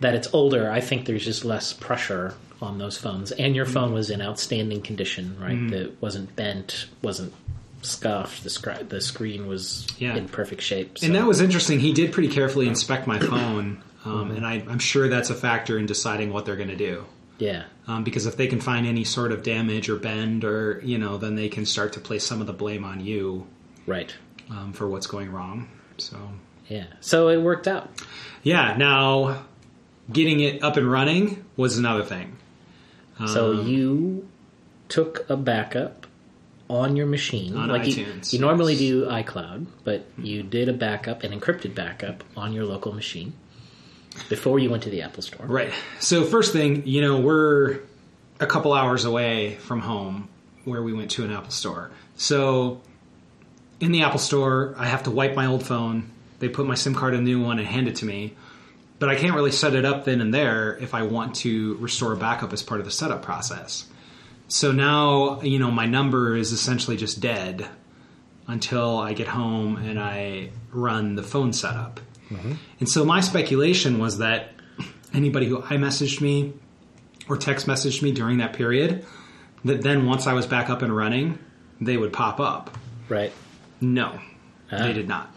that 0.00 0.14
it's 0.14 0.28
older. 0.32 0.70
I 0.70 0.80
think 0.80 1.06
there's 1.06 1.24
just 1.24 1.44
less 1.44 1.72
pressure 1.72 2.34
on 2.60 2.78
those 2.78 2.98
phones, 2.98 3.30
and 3.32 3.54
your 3.54 3.66
phone 3.66 3.92
was 3.92 4.10
in 4.10 4.20
outstanding 4.20 4.82
condition, 4.82 5.36
right? 5.40 5.70
That 5.70 6.00
wasn't 6.02 6.34
bent, 6.36 6.86
wasn't 7.02 7.32
scuffed. 7.82 8.42
The 8.44 8.84
the 8.88 9.00
screen 9.00 9.46
was 9.46 9.86
Yeah. 9.98 10.16
in 10.16 10.28
perfect 10.28 10.62
shape. 10.62 10.98
So. 10.98 11.06
and 11.06 11.14
that 11.14 11.26
was 11.26 11.40
interesting. 11.40 11.80
He 11.80 11.92
did 11.92 12.12
pretty 12.12 12.28
carefully 12.28 12.66
inspect 12.66 13.06
my 13.06 13.18
phone, 13.32 13.80
um, 14.04 14.30
and 14.32 14.44
I, 14.46 14.54
I'm 14.68 14.78
sure 14.80 15.08
that's 15.08 15.30
a 15.30 15.34
factor 15.34 15.78
in 15.78 15.86
deciding 15.86 16.32
what 16.32 16.44
they're 16.46 16.56
going 16.56 16.68
to 16.70 16.76
do. 16.76 17.04
yeah, 17.38 17.64
um, 17.86 18.02
because 18.04 18.26
if 18.26 18.36
they 18.36 18.48
can 18.48 18.60
find 18.60 18.86
any 18.86 19.04
sort 19.04 19.30
of 19.30 19.42
damage 19.44 19.88
or 19.88 19.96
bend 19.96 20.44
or 20.44 20.80
you 20.84 20.98
know 20.98 21.16
then 21.18 21.36
they 21.36 21.48
can 21.48 21.64
start 21.64 21.92
to 21.92 22.00
place 22.00 22.24
some 22.24 22.40
of 22.40 22.46
the 22.48 22.52
blame 22.52 22.84
on 22.84 22.98
you 23.00 23.46
right. 23.86 24.12
um, 24.50 24.72
for 24.72 24.88
what's 24.88 25.06
going 25.06 25.30
wrong 25.30 25.68
so 25.98 26.16
Yeah, 26.68 26.86
so 27.00 27.28
it 27.28 27.40
worked 27.40 27.68
out. 27.68 27.88
yeah 28.42 28.76
now 28.76 29.44
getting 30.12 30.40
it 30.40 30.64
up 30.64 30.76
and 30.76 30.90
running 30.90 31.44
was 31.56 31.78
another 31.78 32.02
thing 32.04 32.36
So 33.26 33.52
Um, 33.52 33.66
you 33.66 34.28
took 34.88 35.28
a 35.28 35.36
backup 35.36 36.06
on 36.70 36.96
your 36.96 37.06
machine, 37.06 37.56
On 37.56 37.68
like 37.68 37.86
you, 37.86 38.04
iTunes, 38.06 38.32
you 38.32 38.38
normally 38.38 38.74
yes. 38.74 38.80
do 38.80 39.06
iCloud, 39.06 39.66
but 39.84 40.04
you 40.18 40.42
did 40.42 40.68
a 40.68 40.72
backup, 40.72 41.24
an 41.24 41.38
encrypted 41.38 41.74
backup 41.74 42.22
on 42.36 42.52
your 42.52 42.64
local 42.64 42.92
machine 42.92 43.32
before 44.28 44.58
you 44.58 44.68
went 44.70 44.82
to 44.82 44.90
the 44.90 45.02
Apple 45.02 45.22
Store. 45.22 45.46
right. 45.46 45.72
So 46.00 46.24
first 46.24 46.52
thing 46.52 46.86
you 46.86 47.00
know 47.00 47.20
we're 47.20 47.80
a 48.40 48.46
couple 48.46 48.72
hours 48.72 49.04
away 49.04 49.56
from 49.56 49.80
home 49.80 50.28
where 50.64 50.82
we 50.82 50.92
went 50.92 51.10
to 51.12 51.24
an 51.24 51.32
apple 51.32 51.50
store. 51.50 51.90
So 52.16 52.80
in 53.80 53.90
the 53.92 54.02
apple 54.02 54.18
store 54.18 54.74
i 54.76 54.86
have 54.86 55.04
to 55.04 55.10
wipe 55.10 55.34
my 55.34 55.46
old 55.46 55.64
phone. 55.66 56.10
They 56.40 56.48
put 56.48 56.66
my 56.66 56.74
sim 56.74 56.94
card 56.94 57.14
in 57.14 57.20
a 57.20 57.22
new 57.22 57.42
one 57.42 57.58
and 57.58 57.66
hand 57.66 57.88
it 57.88 57.96
to 57.96 58.04
me 58.04 58.36
but 58.98 59.08
I 59.08 59.14
can't 59.16 59.34
really 59.34 59.52
set 59.52 59.74
it 59.74 59.84
up 59.84 60.04
then 60.04 60.20
and 60.20 60.32
there 60.34 60.76
if 60.80 60.94
I 60.94 61.02
want 61.02 61.36
to 61.36 61.74
restore 61.76 62.12
a 62.12 62.16
backup 62.16 62.52
as 62.52 62.62
part 62.62 62.80
of 62.80 62.86
the 62.86 62.92
setup 62.92 63.22
process. 63.22 63.86
So 64.48 64.72
now, 64.72 65.40
you 65.42 65.58
know, 65.58 65.70
my 65.70 65.86
number 65.86 66.34
is 66.36 66.52
essentially 66.52 66.96
just 66.96 67.20
dead 67.20 67.68
until 68.46 68.96
I 68.98 69.12
get 69.12 69.28
home 69.28 69.76
and 69.76 70.00
I 70.00 70.50
run 70.72 71.16
the 71.16 71.22
phone 71.22 71.52
setup. 71.52 72.00
And 72.80 72.88
so 72.88 73.04
my 73.06 73.20
speculation 73.20 73.98
was 73.98 74.18
that 74.18 74.50
anybody 75.14 75.46
who 75.46 75.62
I 75.62 75.76
messaged 75.76 76.20
me 76.20 76.52
or 77.28 77.36
text 77.38 77.66
messaged 77.66 78.02
me 78.02 78.12
during 78.12 78.38
that 78.38 78.52
period, 78.52 79.06
that 79.64 79.82
then 79.82 80.04
once 80.06 80.26
I 80.26 80.34
was 80.34 80.46
back 80.46 80.68
up 80.68 80.82
and 80.82 80.94
running, 80.94 81.38
they 81.80 81.96
would 81.96 82.12
pop 82.12 82.38
up. 82.40 82.76
Right. 83.08 83.32
No, 83.80 84.18
Ah. 84.70 84.78
they 84.82 84.92
did 84.92 85.08
not. 85.08 85.30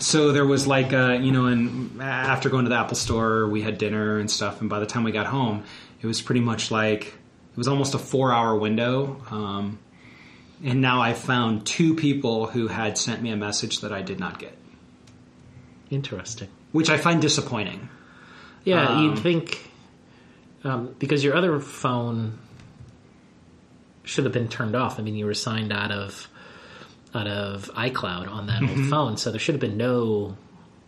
So 0.00 0.32
there 0.32 0.46
was 0.46 0.66
like, 0.66 0.92
uh, 0.92 1.18
you 1.20 1.30
know, 1.30 1.46
and 1.46 2.00
after 2.02 2.48
going 2.48 2.64
to 2.64 2.70
the 2.70 2.76
Apple 2.76 2.96
store, 2.96 3.46
we 3.48 3.62
had 3.62 3.78
dinner 3.78 4.18
and 4.18 4.30
stuff. 4.30 4.60
And 4.60 4.68
by 4.70 4.80
the 4.80 4.86
time 4.86 5.04
we 5.04 5.12
got 5.12 5.26
home, 5.26 5.64
it 6.00 6.06
was 6.06 6.22
pretty 6.22 6.40
much 6.40 6.70
like 6.70 7.04
it 7.06 7.56
was 7.56 7.68
almost 7.68 7.94
a 7.94 7.98
four-hour 7.98 8.56
window. 8.56 9.20
Um, 9.30 9.78
and 10.64 10.80
now 10.80 11.00
I 11.02 11.12
found 11.14 11.66
two 11.66 11.94
people 11.94 12.46
who 12.46 12.68
had 12.68 12.96
sent 12.96 13.22
me 13.22 13.30
a 13.30 13.36
message 13.36 13.80
that 13.80 13.92
I 13.92 14.02
did 14.02 14.18
not 14.18 14.38
get, 14.38 14.56
Interesting. 15.90 16.48
which 16.72 16.88
I 16.90 16.96
find 16.96 17.20
disappointing. 17.20 17.88
Yeah, 18.64 18.86
Um, 18.88 19.04
you'd 19.04 19.18
think 19.18 19.70
um, 20.64 20.94
because 20.98 21.22
your 21.24 21.34
other 21.34 21.60
phone 21.60 22.38
should 24.04 24.24
have 24.24 24.32
been 24.32 24.48
turned 24.48 24.74
off. 24.76 24.98
I 24.98 25.02
mean, 25.02 25.14
you 25.14 25.26
were 25.26 25.34
signed 25.34 25.72
out 25.72 25.90
of 25.92 26.28
out 27.14 27.26
of 27.26 27.70
iCloud 27.74 28.30
on 28.30 28.46
that 28.46 28.62
Mm-hmm. 28.62 28.80
old 28.82 28.90
phone, 28.90 29.16
so 29.16 29.30
there 29.30 29.40
should 29.40 29.54
have 29.54 29.60
been 29.60 29.76
no 29.76 30.36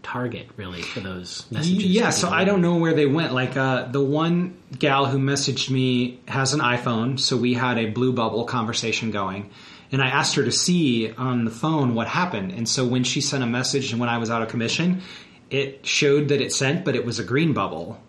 target 0.02 0.48
really 0.56 0.82
for 0.82 1.00
those 1.00 1.46
messages. 1.50 1.84
Yeah, 1.84 2.10
so 2.10 2.28
I 2.28 2.44
don't 2.44 2.60
know 2.60 2.76
where 2.76 2.92
they 2.92 3.06
went. 3.06 3.32
Like 3.32 3.56
uh, 3.56 3.84
the 3.86 4.00
one 4.00 4.56
gal 4.78 5.06
who 5.06 5.18
messaged 5.18 5.70
me 5.70 6.20
has 6.26 6.54
an 6.54 6.60
iPhone, 6.60 7.18
so 7.20 7.36
we 7.36 7.54
had 7.54 7.78
a 7.78 7.86
blue 7.86 8.12
bubble 8.12 8.44
conversation 8.44 9.10
going, 9.12 9.50
and 9.92 10.02
I 10.02 10.08
asked 10.08 10.34
her 10.36 10.44
to 10.44 10.52
see 10.52 11.12
on 11.12 11.44
the 11.44 11.50
phone 11.52 11.94
what 11.94 12.08
happened. 12.08 12.50
And 12.52 12.68
so 12.68 12.84
when 12.86 13.04
she 13.04 13.20
sent 13.20 13.42
a 13.44 13.46
message, 13.46 13.92
and 13.92 14.00
when 14.00 14.08
I 14.08 14.18
was 14.18 14.28
out 14.30 14.42
of 14.42 14.48
commission, 14.48 15.02
it 15.50 15.86
showed 15.86 16.28
that 16.28 16.40
it 16.40 16.52
sent, 16.52 16.84
but 16.84 16.96
it 16.96 17.04
was 17.06 17.18
a 17.18 17.24
green 17.24 17.52
bubble 17.52 18.00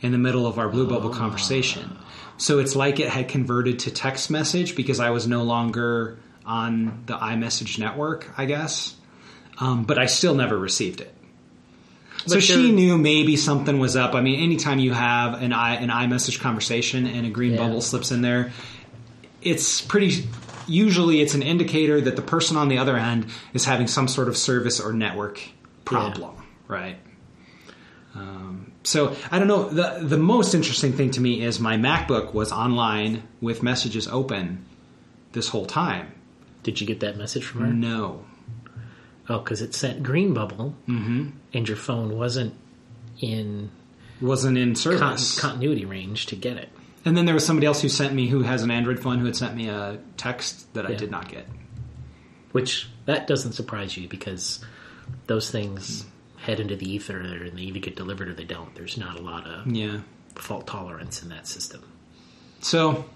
in 0.00 0.12
the 0.12 0.18
middle 0.18 0.46
of 0.46 0.58
our 0.58 0.68
blue 0.68 0.88
bubble 0.88 1.10
conversation. 1.10 1.98
So 2.36 2.60
it's 2.60 2.74
like 2.76 2.98
it 3.00 3.08
had 3.08 3.28
converted 3.28 3.80
to 3.80 3.90
text 3.90 4.30
message 4.30 4.74
because 4.76 5.00
I 5.00 5.10
was 5.10 5.26
no 5.26 5.42
longer 5.42 6.18
on 6.48 7.04
the 7.06 7.14
iMessage 7.16 7.78
network, 7.78 8.26
I 8.36 8.46
guess. 8.46 8.96
Um, 9.60 9.84
but 9.84 9.98
I 9.98 10.06
still 10.06 10.34
never 10.34 10.56
received 10.58 11.00
it. 11.00 11.14
So 12.26 12.40
she 12.40 12.72
knew 12.72 12.98
maybe 12.98 13.36
something 13.36 13.78
was 13.78 13.96
up. 13.96 14.14
I 14.14 14.20
mean, 14.20 14.40
anytime 14.40 14.78
you 14.80 14.92
have 14.92 15.40
an 15.42 15.52
i 15.52 15.76
an 15.76 15.88
iMessage 15.88 16.40
conversation 16.40 17.06
and 17.06 17.26
a 17.26 17.30
green 17.30 17.52
Yeah. 17.52 17.58
bubble 17.58 17.80
slips 17.80 18.10
in 18.10 18.22
there, 18.22 18.52
it's 19.42 19.80
pretty. 19.80 20.26
Usually, 20.66 21.20
it's 21.20 21.34
an 21.34 21.42
indicator 21.42 22.00
that 22.00 22.16
the 22.16 22.22
person 22.22 22.56
on 22.56 22.68
the 22.68 22.78
other 22.78 22.96
end 22.96 23.26
is 23.54 23.64
having 23.64 23.86
some 23.86 24.08
sort 24.08 24.28
of 24.28 24.36
service 24.36 24.80
or 24.80 24.92
network 24.92 25.40
problem, 25.84 26.34
right? 26.66 26.98
Um, 28.14 28.72
so 28.82 29.14
I 29.30 29.38
don't 29.38 29.48
know. 29.48 29.68
the 29.68 30.00
The 30.02 30.18
most 30.18 30.54
interesting 30.54 30.92
thing 30.92 31.10
to 31.12 31.20
me 31.20 31.42
is 31.42 31.60
my 31.60 31.76
MacBook 31.76 32.34
was 32.34 32.52
online 32.52 33.22
with 33.40 33.62
messages 33.62 34.08
open 34.08 34.64
this 35.32 35.48
whole 35.48 35.66
time. 35.66 36.12
Did 36.68 36.82
you 36.82 36.86
get 36.86 37.00
that 37.00 37.16
message 37.16 37.44
from 37.46 37.62
her? 37.62 37.66
No, 37.72 38.26
Oh, 39.30 39.38
because 39.38 39.62
it 39.62 39.74
sent 39.74 40.02
green 40.02 40.34
bubble, 40.34 40.74
Mm-hmm. 40.86 41.30
and 41.54 41.66
your 41.66 41.78
phone 41.78 42.14
wasn't 42.18 42.52
in 43.20 43.70
wasn't 44.20 44.58
in 44.58 44.74
con- 44.74 44.76
service. 44.76 45.40
continuity 45.40 45.86
range 45.86 46.26
to 46.26 46.36
get 46.36 46.58
it. 46.58 46.68
And 47.06 47.16
then 47.16 47.24
there 47.24 47.34
was 47.34 47.46
somebody 47.46 47.66
else 47.66 47.80
who 47.80 47.88
sent 47.88 48.12
me, 48.12 48.26
who 48.28 48.42
has 48.42 48.62
an 48.62 48.70
Android 48.70 49.00
phone, 49.00 49.18
who 49.18 49.24
had 49.24 49.34
sent 49.36 49.56
me 49.56 49.70
a 49.70 49.98
text 50.18 50.74
that 50.74 50.84
I 50.84 50.92
did 50.94 51.10
not 51.10 51.30
get. 51.30 51.46
Which 52.52 52.86
that 53.06 53.26
doesn't 53.26 53.52
surprise 53.52 53.96
you 53.96 54.08
because 54.08 54.62
those 55.26 55.50
things 55.50 56.04
head 56.36 56.60
into 56.60 56.76
the 56.76 56.90
ether 56.92 57.18
and 57.18 57.56
they 57.56 57.62
either 57.62 57.78
get 57.80 57.96
delivered 57.96 58.28
or 58.28 58.34
they 58.34 58.44
don't. 58.44 58.74
There's 58.74 58.98
not 58.98 59.18
a 59.18 59.22
lot 59.22 59.46
of 59.46 59.66
Yeah. 59.74 60.00
fault 60.34 60.66
tolerance 60.66 61.22
in 61.22 61.30
that 61.30 61.46
system. 61.46 61.82
So, 62.60 63.06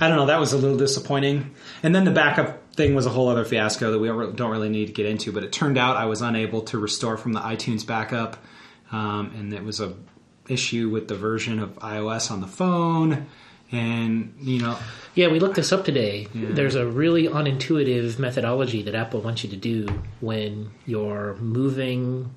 I 0.00 0.08
don't 0.08 0.16
know. 0.16 0.26
That 0.26 0.40
was 0.40 0.52
a 0.52 0.58
little 0.58 0.76
disappointing. 0.76 1.54
And 1.82 1.94
then 1.94 2.04
the 2.04 2.10
backup 2.10 2.74
thing 2.74 2.94
was 2.94 3.06
a 3.06 3.10
whole 3.10 3.28
other 3.28 3.44
fiasco 3.44 3.92
that 3.92 3.98
we 3.98 4.08
don't 4.08 4.50
really 4.50 4.68
need 4.68 4.86
to 4.86 4.92
get 4.92 5.06
into. 5.06 5.32
But 5.32 5.44
it 5.44 5.52
turned 5.52 5.78
out 5.78 5.96
I 5.96 6.04
was 6.04 6.20
unable 6.20 6.62
to 6.62 6.78
restore 6.78 7.16
from 7.16 7.32
the 7.32 7.40
iTunes 7.40 7.86
backup, 7.86 8.42
um, 8.92 9.32
and 9.36 9.52
it 9.52 9.64
was 9.64 9.80
a 9.80 9.94
issue 10.48 10.90
with 10.90 11.08
the 11.08 11.14
version 11.14 11.58
of 11.58 11.74
iOS 11.76 12.30
on 12.30 12.40
the 12.40 12.46
phone. 12.46 13.26
And 13.72 14.34
you 14.40 14.60
know, 14.60 14.78
Yeah, 15.14 15.28
we 15.28 15.40
looked 15.40 15.56
this 15.56 15.72
up 15.72 15.84
today. 15.84 16.28
There's 16.32 16.76
a 16.76 16.86
really 16.86 17.24
unintuitive 17.26 18.18
methodology 18.18 18.82
that 18.82 18.94
Apple 18.94 19.22
wants 19.22 19.42
you 19.42 19.50
to 19.50 19.56
do 19.56 19.88
when 20.20 20.70
you're 20.84 21.34
moving 21.36 22.34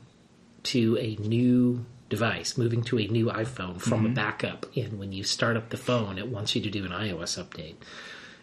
to 0.63 0.97
a 0.97 1.15
new 1.17 1.85
device, 2.09 2.57
moving 2.57 2.83
to 2.83 2.99
a 2.99 3.07
new 3.07 3.27
iPhone 3.27 3.79
from 3.79 4.05
a 4.05 4.09
backup. 4.09 4.65
And 4.75 4.99
when 4.99 5.11
you 5.11 5.23
start 5.23 5.55
up 5.55 5.69
the 5.69 5.77
phone, 5.77 6.17
it 6.17 6.27
wants 6.27 6.55
you 6.55 6.61
to 6.61 6.69
do 6.69 6.83
an 6.85 6.91
iOS 6.91 7.41
update. 7.41 7.75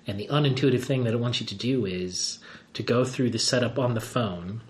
And 0.07 0.21
the 0.21 0.29
unintuitive 0.29 0.85
thing 0.85 1.05
that 1.05 1.13
it 1.13 1.21
wants 1.21 1.41
you 1.41 1.47
to 1.47 1.55
do 1.55 1.85
is 1.85 2.39
to 2.75 2.83
go 2.83 3.05
through 3.05 3.31
the 3.31 3.39
setup 3.39 3.79
on 3.79 3.95
the 3.95 4.01
phone 4.01 4.61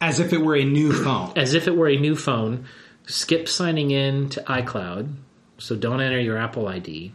as 0.00 0.18
if 0.18 0.32
it 0.32 0.38
were 0.38 0.56
a 0.56 0.64
new 0.64 0.92
phone. 1.04 1.32
as 1.36 1.54
if 1.54 1.68
it 1.68 1.76
were 1.76 1.88
a 1.88 1.96
new 1.96 2.16
phone, 2.16 2.66
skip 3.06 3.48
signing 3.48 3.90
in 3.90 4.28
to 4.30 4.40
iCloud, 4.42 5.14
so 5.58 5.76
don't 5.76 6.00
enter 6.00 6.20
your 6.20 6.36
Apple 6.36 6.66
ID. 6.66 7.12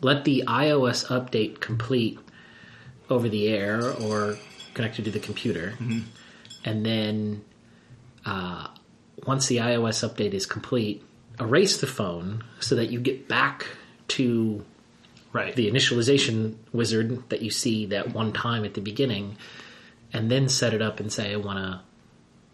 Let 0.00 0.24
the 0.24 0.44
iOS 0.46 1.06
update 1.06 1.60
complete 1.60 2.18
over 3.08 3.28
the 3.28 3.48
air 3.48 3.92
or 3.92 4.36
connected 4.74 5.04
to 5.06 5.10
the 5.10 5.20
computer. 5.20 5.74
And 6.64 6.84
then 6.84 7.44
uh, 8.26 8.68
once 9.24 9.46
the 9.46 9.58
iOS 9.58 10.08
update 10.08 10.34
is 10.34 10.46
complete, 10.46 11.02
erase 11.40 11.80
the 11.80 11.86
phone 11.86 12.44
so 12.60 12.74
that 12.74 12.90
you 12.90 13.00
get 13.00 13.28
back 13.28 13.66
to 14.08 14.64
Right. 15.32 15.54
the 15.54 15.70
initialization 15.70 16.54
wizard 16.72 17.28
that 17.28 17.42
you 17.42 17.50
see 17.50 17.86
that 17.86 18.14
one 18.14 18.32
time 18.32 18.64
at 18.64 18.74
the 18.74 18.80
beginning, 18.80 19.36
and 20.12 20.30
then 20.30 20.48
set 20.48 20.72
it 20.72 20.80
up 20.80 20.98
and 20.98 21.12
say, 21.12 21.32
I 21.32 21.36
want 21.36 21.58
to 21.58 21.80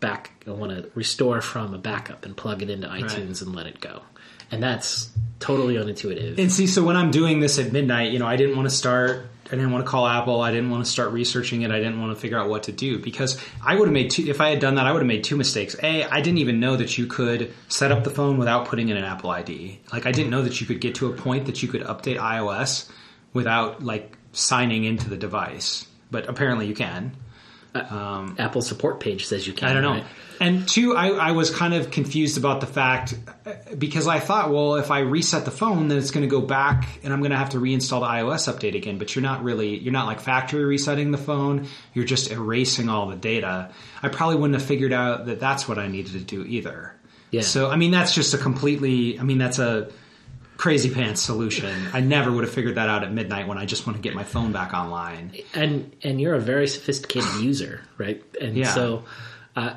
back, 0.01 0.33
I 0.49 0.51
want 0.51 0.73
to 0.73 0.91
restore 0.97 1.41
from 1.41 1.75
a 1.75 1.79
backup 1.79 2.25
and 2.25 2.37
plug 2.37 2.61
it 2.61 2.71
into 2.71 2.89
iTunes 2.89 3.41
and 3.41 3.55
let 3.55 3.67
it 3.67 3.81
go. 3.81 4.03
And 4.51 4.61
that's 4.61 5.11
totally 5.39 5.75
unintuitive. 5.75 6.39
And 6.39 6.51
see, 6.51 6.67
so 6.67 6.83
when 6.83 6.97
I'm 6.97 7.13
doing 7.13 7.39
this 7.39 7.59
at 7.61 7.73
midnight, 7.73 8.11
you 8.11 8.19
know, 8.19 8.27
I 8.27 8.37
didn't 8.37 8.57
want 8.57 8.69
to 8.69 8.75
start. 8.75 9.27
I 9.53 9.57
didn't 9.57 9.71
want 9.71 9.85
to 9.85 9.91
call 9.91 10.07
Apple. 10.07 10.41
I 10.41 10.51
didn't 10.51 10.71
want 10.71 10.83
to 10.83 10.91
start 10.91 11.13
researching 11.13 11.61
it. 11.61 11.71
I 11.71 11.77
didn't 11.77 12.01
want 12.01 12.17
to 12.17 12.19
figure 12.19 12.39
out 12.39 12.49
what 12.49 12.63
to 12.65 12.73
do 12.73 12.99
because 12.99 13.39
I 13.63 13.75
would 13.75 13.87
have 13.87 13.93
made 13.93 14.11
two. 14.11 14.27
If 14.27 14.41
I 14.41 14.49
had 14.49 14.61
done 14.61 14.77
that, 14.77 14.87
I 14.87 14.93
would 14.93 15.03
have 15.03 15.07
made 15.07 15.25
two 15.25 15.37
mistakes. 15.37 15.77
A, 15.83 16.05
I 16.05 16.23
didn't 16.23 16.39
even 16.39 16.59
know 16.59 16.75
that 16.77 16.97
you 16.97 17.07
could 17.07 17.53
set 17.69 17.93
up 17.93 18.03
the 18.03 18.11
phone 18.11 18.39
without 18.39 18.67
putting 18.67 18.89
in 18.89 18.97
an 18.97 19.05
Apple 19.05 19.29
ID. 19.29 19.79
Like 19.93 20.07
I 20.07 20.13
didn't 20.13 20.31
know 20.31 20.41
that 20.41 20.63
you 20.63 20.67
could 20.67 20.81
get 20.81 20.95
to 20.97 21.13
a 21.13 21.15
point 21.15 21.45
that 21.47 21.63
you 21.63 21.69
could 21.69 21.83
update 21.83 22.19
iOS 22.19 22.91
without 23.35 23.83
like 23.83 24.17
signing 24.33 24.85
into 24.85 25.11
the 25.11 25.19
device. 25.19 25.87
But 26.11 26.31
apparently 26.31 26.67
you 26.67 26.75
can. 26.75 27.15
Apple 27.75 28.63
support 28.63 29.01
page 29.01 29.27
says 29.27 29.47
you 29.47 29.53
can. 29.53 29.69
I 29.69 29.73
don't 29.73 29.83
know. 29.83 29.93
right? 29.93 30.05
And 30.41 30.69
two, 30.69 30.97
I, 30.97 31.09
I 31.11 31.31
was 31.33 31.51
kind 31.51 31.73
of 31.73 31.91
confused 31.91 32.37
about 32.37 32.61
the 32.61 32.67
fact 32.67 33.15
uh, 33.47 33.53
because 33.79 34.09
I 34.09 34.19
thought, 34.19 34.51
well, 34.51 34.75
if 34.75 34.91
I 34.91 35.01
reset 35.01 35.45
the 35.45 35.53
phone, 35.53 35.87
then 35.89 35.99
it's 35.99 36.11
going 36.11 36.29
to 36.29 36.31
go 36.31 36.41
back 36.41 36.89
and 37.05 37.13
I'm 37.13 37.21
going 37.21 37.31
to 37.31 37.37
have 37.37 37.51
to 37.51 37.59
reinstall 37.59 38.01
the 38.01 38.07
iOS 38.07 38.53
update 38.53 38.75
again. 38.75 38.99
But 38.99 39.15
you're 39.15 39.23
not 39.23 39.45
really, 39.45 39.79
you're 39.79 39.93
not 39.93 40.07
like 40.07 40.21
factory 40.21 40.65
resetting 40.65 41.13
the 41.13 41.19
phone. 41.19 41.69
You're 41.95 42.05
just 42.05 42.31
erasing 42.33 42.89
all 42.89 43.07
the 43.07 43.17
data. 43.17 43.71
I 44.03 44.09
probably 44.09 44.37
wouldn't 44.37 44.59
have 44.59 44.67
figured 44.67 44.93
out 44.93 45.27
that 45.27 45.39
that's 45.39 45.69
what 45.69 45.79
I 45.79 45.87
needed 45.87 46.13
to 46.15 46.21
do 46.21 46.45
either. 46.45 46.93
Yeah. 47.31 47.43
So, 47.43 47.71
I 47.71 47.77
mean, 47.77 47.93
that's 47.93 48.15
just 48.15 48.35
a 48.35 48.39
completely, 48.39 49.19
I 49.21 49.23
mean, 49.23 49.39
that's 49.39 49.59
a 49.61 49.91
crazy 50.57 50.91
pants 50.91 51.21
solution. 51.21 51.75
I 51.93 52.01
never 52.01 52.31
would 52.31 52.45
have 52.45 52.53
figured 52.53 52.77
that 52.77 52.89
out 52.89 53.03
at 53.03 53.13
midnight 53.13 53.49
when 53.49 53.59
I 53.59 53.67
just 53.67 53.87
want 53.87 53.97
to 53.97 54.03
get 54.03 54.15
my 54.15 54.25
phone 54.25 54.53
back 54.53 54.73
online. 54.75 55.33
And 55.55 55.95
and 56.03 56.21
you're 56.21 56.35
a 56.35 56.41
very 56.41 56.69
sophisticated 56.69 57.35
user, 57.41 57.81
right? 57.99 58.23
And 58.41 58.57
Yeah. 58.57 58.73
so 58.73 59.05
uh, 59.57 59.75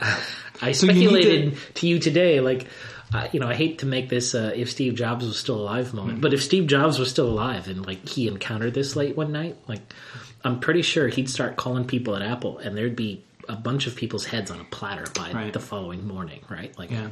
I 0.62 0.72
speculated 0.72 1.58
to, 1.75 1.88
you 1.88 2.00
today, 2.00 2.39
like, 2.39 2.67
uh, 3.13 3.27
you 3.32 3.39
know, 3.39 3.48
I 3.48 3.55
hate 3.55 3.79
to 3.79 3.86
make 3.86 4.10
this 4.10 4.34
uh, 4.36 4.51
if 4.55 4.72
Steve 4.72 4.96
Jobs 4.96 5.25
was 5.25 5.38
still 5.38 5.58
alive 5.60 5.94
moment, 5.94 6.22
but 6.22 6.34
if 6.34 6.44
Steve 6.44 6.67
Jobs 6.67 7.00
was 7.00 7.10
still 7.10 7.27
alive 7.29 7.67
and 7.67 7.86
like 7.86 8.08
he 8.08 8.27
encountered 8.27 8.74
this 8.74 8.96
late 8.96 9.17
one 9.17 9.32
night, 9.32 9.58
like, 9.67 9.82
I'm 10.44 10.60
pretty 10.60 10.82
sure 10.84 11.08
he'd 11.08 11.29
start 11.29 11.55
calling 11.55 11.86
people 11.86 12.15
at 12.15 12.22
Apple, 12.22 12.60
and 12.60 12.77
there'd 12.77 12.96
be 12.96 13.24
a 13.50 13.56
bunch 13.56 13.88
of 13.88 13.96
people's 13.96 14.25
heads 14.25 14.52
on 14.52 14.60
a 14.60 14.64
platter 14.66 15.06
by 15.16 15.32
Right. 15.32 15.54
the 15.54 15.60
following 15.60 16.08
morning, 16.08 16.42
right? 16.50 16.78
Like, 16.78 16.92
Yeah. 16.92 17.08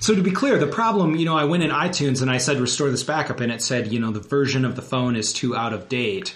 So 0.00 0.14
to 0.14 0.22
be 0.22 0.30
clear, 0.30 0.58
the 0.58 0.66
problem, 0.66 1.16
you 1.16 1.24
know, 1.24 1.36
I 1.36 1.44
went 1.44 1.62
in 1.62 1.70
iTunes 1.70 2.22
and 2.22 2.30
I 2.30 2.38
said 2.38 2.60
restore 2.60 2.90
this 2.90 3.02
backup, 3.04 3.40
and 3.40 3.50
it 3.52 3.62
said, 3.62 3.92
you 3.92 3.98
know, 4.00 4.10
the 4.12 4.20
version 4.20 4.64
of 4.64 4.76
the 4.76 4.82
phone 4.82 5.16
is 5.16 5.32
too 5.32 5.56
out 5.56 5.72
of 5.72 5.88
date. 5.88 6.34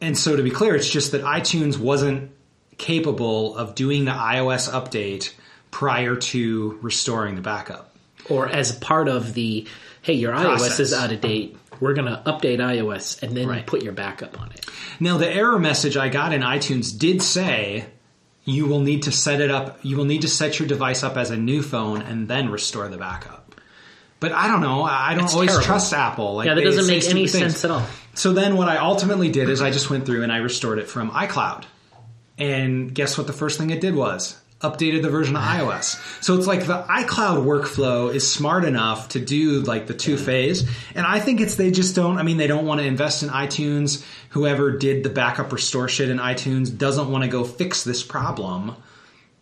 And 0.00 0.16
so 0.18 0.36
to 0.36 0.42
be 0.42 0.50
clear, 0.50 0.74
it's 0.74 0.90
just 0.90 1.12
that 1.12 1.22
iTunes 1.22 1.78
wasn't 1.78 2.30
capable 2.78 3.56
of 3.56 3.74
doing 3.74 4.04
the 4.04 4.10
iOS 4.12 4.68
update 4.70 5.32
prior 5.70 6.16
to 6.16 6.78
restoring 6.82 7.34
the 7.36 7.40
backup. 7.42 7.90
or 8.30 8.48
as 8.48 8.72
part 8.72 9.06
of 9.06 9.34
the 9.34 9.66
hey, 10.00 10.14
your 10.14 10.32
iOS 10.32 10.80
is 10.80 10.94
out 10.94 11.12
of 11.12 11.20
date. 11.20 11.56
We're 11.80 11.92
going 11.92 12.06
to 12.10 12.22
update 12.24 12.58
iOS 12.58 13.22
and 13.22 13.36
then 13.36 13.48
Right. 13.48 13.66
put 13.66 13.82
your 13.82 13.92
backup 13.92 14.40
on 14.40 14.50
it. 14.52 14.64
Now, 15.00 15.18
the 15.18 15.28
error 15.30 15.58
message 15.58 15.96
I 15.98 16.08
got 16.08 16.32
in 16.32 16.40
iTunes 16.40 16.96
did 16.98 17.20
say 17.20 17.84
you 18.44 18.66
will 18.66 18.80
need 18.80 19.04
to 19.04 19.12
set 19.12 19.40
it 19.40 19.50
up, 19.50 19.78
you 19.82 19.96
will 19.96 20.04
need 20.04 20.22
to 20.22 20.28
set 20.28 20.58
your 20.58 20.68
device 20.68 21.02
up 21.02 21.16
as 21.16 21.30
a 21.30 21.36
new 21.36 21.62
phone 21.62 22.02
and 22.02 22.28
then 22.28 22.50
restore 22.50 22.88
the 22.88 22.98
backup. 22.98 23.54
But 24.20 24.32
I 24.32 24.48
don't 24.48 24.60
know. 24.60 24.82
I 24.84 25.14
don't 25.14 25.32
always 25.32 25.50
terrible. 25.50 25.66
trust 25.66 25.92
Apple. 25.92 26.36
Like 26.36 26.46
Yeah, 26.46 26.54
that 26.54 26.62
doesn't 26.64 26.86
make 26.86 27.04
any 27.04 27.26
things. 27.26 27.32
sense 27.32 27.64
at 27.64 27.70
all. 27.70 27.86
So 28.14 28.32
then 28.32 28.56
what 28.56 28.68
I 28.68 28.78
ultimately 28.78 29.28
did 29.30 29.50
is 29.50 29.60
I 29.60 29.70
just 29.70 29.90
went 29.90 30.06
through 30.06 30.22
and 30.22 30.32
I 30.32 30.38
restored 30.38 30.78
it 30.78 30.88
from 30.88 31.10
iCloud. 31.10 31.64
And 32.38 32.94
guess 32.94 33.18
what 33.18 33.26
the 33.26 33.32
first 33.32 33.58
thing 33.58 33.70
it 33.70 33.80
did 33.80 33.94
was? 33.94 34.38
Updated 34.60 35.02
the 35.02 35.10
version 35.10 35.36
of 35.36 35.42
iOS. 35.42 36.00
So 36.22 36.38
it's 36.38 36.46
like 36.46 36.66
the 36.66 36.82
iCloud 36.84 37.44
workflow 37.44 38.14
is 38.14 38.30
smart 38.30 38.64
enough 38.64 39.10
to 39.10 39.20
do 39.20 39.60
like 39.60 39.86
the 39.86 39.94
two 39.94 40.16
phase. 40.16 40.66
And 40.94 41.06
I 41.06 41.20
think 41.20 41.40
it's 41.40 41.56
they 41.56 41.70
just 41.70 41.94
don't, 41.94 42.16
I 42.16 42.22
mean, 42.22 42.38
they 42.38 42.46
don't 42.46 42.64
want 42.64 42.80
to 42.80 42.86
invest 42.86 43.22
in 43.22 43.28
iTunes. 43.28 44.04
Whoever 44.30 44.78
did 44.78 45.02
the 45.02 45.10
backup 45.10 45.52
restore 45.52 45.88
shit 45.88 46.08
in 46.08 46.18
iTunes 46.18 46.76
doesn't 46.76 47.10
want 47.10 47.24
to 47.24 47.28
go 47.28 47.44
fix 47.44 47.84
this 47.84 48.02
problem. 48.02 48.76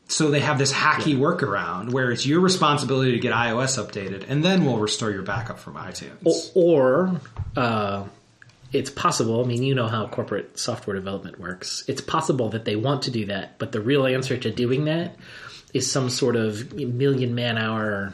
So 0.09 0.31
they 0.31 0.41
have 0.41 0.59
this 0.59 0.73
hacky 0.73 1.17
workaround 1.17 1.93
where 1.93 2.11
it's 2.11 2.27
your 2.27 2.41
responsibility 2.41 3.13
to 3.13 3.19
get 3.19 3.33
iOS 3.33 3.83
updated 3.83 4.29
and 4.29 4.45
then 4.45 4.65
we'll 4.65 4.79
restore 4.79 5.11
your 5.11 5.23
backup 5.23 5.59
from 5.59 5.75
iTunes. 5.75 6.51
Or 6.55 7.21
uh, 7.57 8.05
it's 8.73 8.91
possible. 8.91 9.45
I 9.45 9.47
mean, 9.47 9.63
you 9.63 9.75
know 9.75 9.89
how 9.89 10.07
corporate 10.07 10.59
software 10.59 10.97
development 10.97 11.39
works. 11.39 11.85
It's 11.89 12.01
possible 12.01 12.49
that 12.51 12.65
they 12.65 12.77
want 12.77 13.03
to 13.03 13.11
do 13.11 13.27
that, 13.27 13.59
but 13.59 13.73
the 13.73 13.81
real 13.81 14.07
answer 14.07 14.37
to 14.37 14.51
doing 14.51 14.87
that 14.87 15.17
is 15.75 15.91
some 15.91 16.11
sort 16.11 16.37
of 16.37 16.73
million 16.75 17.35
man 17.35 17.59
hour 17.59 18.13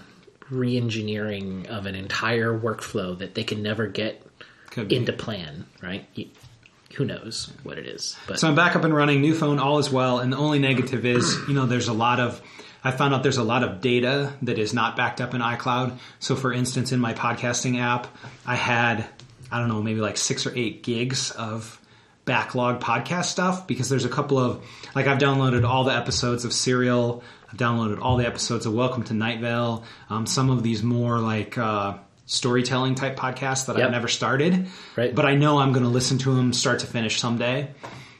re-engineering 0.50 1.66
of 1.68 1.86
an 1.86 1.94
entire 1.94 2.58
workflow 2.58 3.18
that 3.18 3.34
they 3.34 3.44
can 3.44 3.62
never 3.62 3.86
get 3.86 4.22
into 4.76 5.12
plan. 5.12 5.64
Right? 5.82 6.06
You- 6.14 6.28
Who 6.94 7.04
knows 7.04 7.52
what 7.64 7.78
it 7.78 7.86
is? 7.86 8.16
But 8.26 8.38
So 8.40 8.48
I'm 8.48 8.54
back 8.54 8.74
up 8.76 8.84
and 8.84 8.94
running, 8.94 9.20
new 9.20 9.34
phone, 9.34 9.58
all 9.58 9.78
is 9.78 9.90
well. 9.90 10.18
And 10.20 10.32
the 10.32 10.36
only 10.36 10.58
negative 10.58 11.04
is, 11.04 11.36
you 11.46 11.54
know, 11.54 11.66
there's 11.66 11.88
a 11.88 11.92
lot 11.92 12.18
of, 12.18 12.40
I 12.82 12.90
found 12.92 13.12
out 13.14 13.22
there's 13.22 13.36
a 13.36 13.44
lot 13.44 13.62
of 13.62 13.80
data 13.80 14.32
that 14.42 14.58
is 14.58 14.72
not 14.72 14.96
backed 14.96 15.20
up 15.20 15.34
in 15.34 15.40
iCloud. 15.40 15.98
So 16.18 16.34
for 16.34 16.52
instance, 16.52 16.90
in 16.92 16.98
my 17.00 17.12
podcasting 17.12 17.78
app, 17.80 18.06
I 18.46 18.54
had, 18.56 19.06
I 19.50 19.58
don't 19.58 19.68
know, 19.68 19.82
maybe 19.82 20.00
like 20.00 20.16
six 20.16 20.46
or 20.46 20.52
eight 20.56 20.82
gigs 20.82 21.30
of 21.30 21.80
backlog 22.24 22.80
podcast 22.80 23.24
stuff 23.26 23.66
because 23.66 23.88
there's 23.88 24.04
a 24.04 24.08
couple 24.10 24.38
of, 24.38 24.62
like 24.94 25.06
I've 25.06 25.18
downloaded 25.18 25.66
all 25.66 25.84
the 25.84 25.94
episodes 25.94 26.44
of 26.44 26.52
Serial. 26.52 27.22
I've 27.50 27.56
downloaded 27.58 28.00
all 28.02 28.16
the 28.18 28.26
episodes 28.26 28.66
of 28.66 28.74
Welcome 28.74 29.04
to 29.04 29.14
Night 29.14 29.40
Vale. 29.40 29.84
Um, 30.10 30.26
some 30.26 30.50
of 30.50 30.62
these 30.62 30.82
more 30.82 31.18
like, 31.18 31.56
uh, 31.56 31.96
storytelling 32.26 32.94
type 32.94 33.16
podcasts 33.16 33.66
that 33.66 33.76
Yep. 33.78 33.86
I've 33.86 33.90
never 33.92 34.08
started. 34.08 34.68
Right. 34.96 35.14
But 35.14 35.24
I 35.24 35.34
know 35.34 35.58
I'm 35.58 35.72
going 35.72 35.84
to 35.84 35.88
listen 35.88 36.18
to 36.18 36.34
them 36.34 36.52
start 36.52 36.80
to 36.80 36.86
finish 36.86 37.18
someday. 37.18 37.70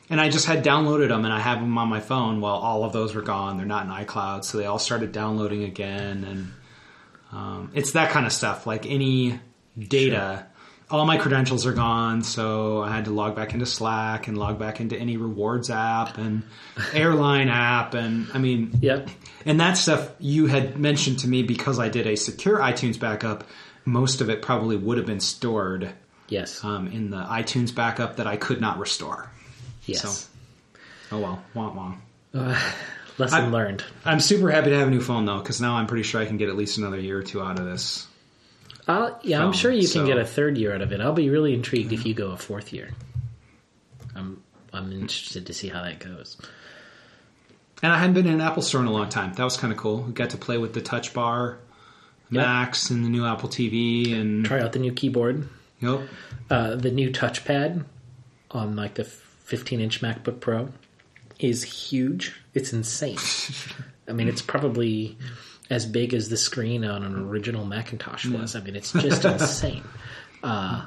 And 0.09 0.19
I 0.19 0.31
just 0.31 0.47
had 0.47 0.65
downloaded 0.65 1.09
them 1.09 1.27
and 1.27 1.35
I 1.35 1.41
have 1.41 1.61
them 1.61 1.77
on 1.77 1.89
my 1.89 2.01
phone. 2.01 2.41
Well, 2.41 2.55
all 2.55 2.85
of 2.85 2.95
those 2.95 3.15
were 3.15 3.21
gone. 3.21 3.59
They're 3.59 3.67
not 3.67 3.85
in 3.85 3.93
iCloud. 3.93 4.45
So 4.45 4.57
they 4.57 4.65
all 4.65 4.79
started 4.79 5.13
downloading 5.13 5.65
again. 5.65 6.25
And 6.25 6.53
um, 7.31 7.71
it's 7.75 7.93
that 7.93 8.11
kind 8.11 8.25
of 8.25 8.33
stuff. 8.33 8.67
Like 8.67 8.87
any 8.87 9.39
data, 9.79 10.47
all 10.91 11.05
my 11.05 11.19
credentials 11.19 11.67
are 11.67 11.73
gone. 11.73 12.23
So 12.23 12.83
I 12.83 12.95
had 12.95 13.05
to 13.07 13.11
log 13.11 13.37
back 13.37 13.53
into 13.55 13.67
Slack 13.67 14.27
and 14.29 14.39
log 14.39 14.59
back 14.59 14.81
into 14.81 14.97
any 14.97 15.17
rewards 15.17 15.71
app 15.71 16.19
and 16.19 16.43
airline 16.95 17.49
app. 17.49 17.95
And 17.95 18.27
I 18.33 18.39
mean, 18.39 18.79
yep. 18.81 19.09
and 19.45 19.61
that 19.61 19.75
stuff 19.75 20.11
you 20.19 20.47
had 20.47 20.79
mentioned 20.79 21.21
to 21.21 21.29
me 21.29 21.43
because 21.43 21.79
I 21.79 21.89
did 21.89 22.07
a 22.07 22.17
secure 22.17 22.59
iTunes 22.59 22.99
backup. 22.99 23.45
Most 23.85 24.21
of 24.21 24.29
it 24.31 24.43
probably 24.43 24.77
would 24.77 24.99
have 24.99 25.07
been 25.07 25.21
stored 25.21 25.93
Yes. 26.29 26.63
um, 26.65 26.89
in 26.89 27.11
the 27.11 27.19
iTunes 27.23 27.75
backup 27.75 28.17
that 28.17 28.27
I 28.27 28.37
could 28.37 28.61
not 28.61 28.79
restore. 28.79 29.31
yes. 29.87 30.03
so- 30.03 30.29
Oh 31.11 31.19
well, 31.21 31.43
wah 31.55 31.73
wah. 31.73 31.95
Lesson 33.17 33.45
I- 33.45 33.49
learned. 33.49 33.83
I'm 34.05 34.21
super 34.21 34.51
happy 34.51 34.69
to 34.71 34.77
have 34.79 34.89
a 34.89 34.91
new 34.91 35.01
phone 35.01 35.25
though, 35.25 35.39
because 35.39 35.59
now 35.61 35.77
I'm 35.77 35.87
pretty 35.87 36.03
sure 36.03 36.21
I 36.21 36.27
can 36.27 36.37
get 36.37 36.51
at 36.51 36.57
least 36.57 36.77
another 36.77 37.01
year 37.01 37.19
or 37.19 37.23
two 37.23 37.41
out 37.43 37.59
of 37.59 37.65
this. 37.65 38.07
Uh, 38.89 39.11
yeah, 39.23 39.45
I'm 39.45 39.53
sure 39.53 39.71
you 39.71 39.87
can 39.87 40.07
get 40.07 40.17
a 40.19 40.25
third 40.25 40.57
year 40.57 40.75
out 40.75 40.81
of 40.81 40.93
it. 40.93 41.01
I'll 41.01 41.13
be 41.13 41.29
really 41.29 41.53
intrigued 41.53 41.93
if 41.93 42.07
you 42.07 42.15
go 42.15 42.31
a 42.31 42.37
fourth 42.39 42.73
year. 42.73 42.91
I'm 44.17 44.43
I'm 44.73 44.91
interested 44.93 45.47
to 45.47 45.53
see 45.55 45.69
how 45.69 45.83
that 45.83 46.01
goes. 46.01 46.37
And 47.83 47.93
I 47.93 47.99
hadn't 47.99 48.15
been 48.15 48.27
in 48.27 48.35
an 48.35 48.41
Apple 48.41 48.63
store 48.63 48.81
in 48.81 48.87
a 48.87 48.93
long 48.93 49.09
time. 49.09 49.35
That 49.35 49.45
was 49.45 49.57
kind 49.57 49.73
of 49.73 49.79
cool. 49.79 49.99
We 50.03 50.13
got 50.13 50.31
to 50.31 50.37
play 50.39 50.59
with 50.59 50.73
the 50.75 50.81
Touch 50.81 51.15
Bar, 51.15 51.59
Yep. 52.31 52.45
Max, 52.45 52.91
and 52.91 53.05
the 53.05 53.09
new 53.09 53.25
Apple 53.25 53.49
TV, 53.49 54.13
and 54.19 54.45
Try 54.45 54.61
out 54.61 54.73
the 54.73 54.79
new 54.79 54.93
keyboard, 54.93 55.49
yep. 55.81 56.01
uh, 56.51 56.75
the 56.77 56.91
new 56.91 57.11
touchpad 57.11 57.85
on 58.51 58.75
like 58.77 58.95
the 58.95 59.05
15 59.05 59.81
inch 59.81 60.01
MacBook 60.03 60.41
Pro 60.41 60.71
is 61.39 61.63
huge. 61.63 62.35
It's 62.55 62.73
insane. 62.73 63.17
I 64.09 64.13
mean, 64.13 64.29
it's 64.29 64.43
probably 64.43 65.17
as 65.71 65.85
big 65.87 66.15
as 66.15 66.29
the 66.29 66.37
screen 66.37 66.85
on 66.85 67.03
an 67.05 67.15
original 67.29 67.65
Macintosh 67.65 68.27
was. 68.27 68.57
I 68.57 68.61
mean, 68.61 68.77
it's 68.77 68.93
just 68.93 69.25
insane. 69.27 69.85
Uh, 70.43 70.85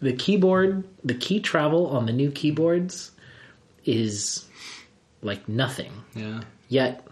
the 0.00 0.12
keyboard, 0.12 0.84
the 1.04 1.14
key 1.14 1.40
travel 1.40 1.88
on 1.88 2.06
the 2.06 2.12
new 2.12 2.30
keyboards 2.30 3.10
is 3.84 4.44
like 5.22 5.48
nothing. 5.48 5.92
yeah. 6.14 6.42
Yet 6.68 7.04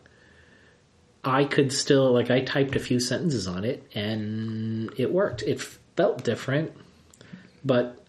I 1.25 1.45
could 1.45 1.73
still 1.73 2.13
like 2.13 2.31
I 2.31 2.41
typed 2.43 2.77
a 2.77 2.79
few 2.79 3.01
sentences 3.01 3.47
on 3.49 3.65
it 3.65 3.83
and 3.95 4.93
it 4.99 5.11
worked. 5.13 5.43
It 5.43 5.61
felt 5.97 6.23
different, 6.23 6.73
but 7.65 8.05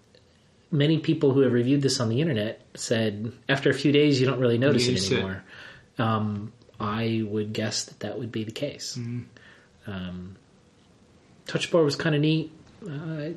many 0.70 1.00
people 1.00 1.32
who 1.32 1.40
have 1.40 1.54
reviewed 1.54 1.82
this 1.82 2.00
on 2.02 2.10
the 2.10 2.20
internet 2.22 2.62
said 2.76 3.32
after 3.48 3.70
a 3.70 3.74
few 3.74 3.92
days 3.94 4.20
you 4.20 4.28
don't 4.28 4.40
really 4.40 4.58
notice 4.58 4.86
You 4.86 4.92
it 4.92 4.96
used 4.96 5.12
it. 5.14 5.16
anymore. 5.16 5.44
Um, 5.98 6.52
I 6.80 7.24
would 7.28 7.54
guess 7.54 7.86
that 7.86 8.00
that 8.02 8.20
would 8.20 8.32
be 8.32 8.44
the 8.44 8.52
case. 8.52 8.98
Mm-hmm. 8.98 9.92
Um, 9.92 10.36
touch 11.46 11.72
bar 11.72 11.84
was 11.84 11.96
kind 11.96 12.16
of 12.16 12.22
neat. 12.22 12.52
I 12.88 13.36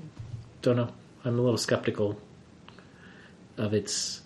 don't 0.63 0.77
know. 0.77 0.91
I'm 1.25 1.39
a 1.39 1.43
little 1.43 1.59
skeptical 1.59 2.21
of 3.57 3.75
its. 3.75 4.23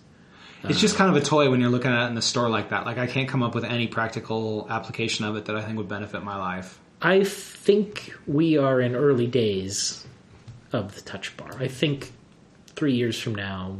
It's 0.63 0.81
just 0.81 0.95
kind 0.95 1.15
of 1.15 1.21
a 1.21 1.25
toy 1.25 1.51
when 1.51 1.61
you're 1.61 1.69
looking 1.69 1.91
at 1.91 2.05
it 2.05 2.07
in 2.07 2.15
the 2.15 2.23
store 2.23 2.49
like 2.49 2.69
that. 2.69 2.85
Like 2.85 2.97
I 2.97 3.05
can't 3.05 3.29
come 3.29 3.43
up 3.43 3.53
with 3.53 3.63
any 3.63 3.87
practical 3.87 4.65
application 4.69 5.23
of 5.23 5.35
it 5.35 5.45
that 5.45 5.55
I 5.55 5.61
think 5.61 5.77
would 5.77 5.87
benefit 5.87 6.23
my 6.23 6.37
life. 6.37 6.79
I 7.01 7.23
think 7.23 8.15
we 8.25 8.57
are 8.57 8.81
in 8.81 8.95
early 8.95 9.27
days 9.27 10.07
of 10.73 10.95
the 10.95 11.01
touch 11.01 11.37
bar. 11.37 11.51
I 11.59 11.67
think 11.67 12.11
three 12.75 12.93
years 12.95 13.19
from 13.19 13.35
now, 13.35 13.77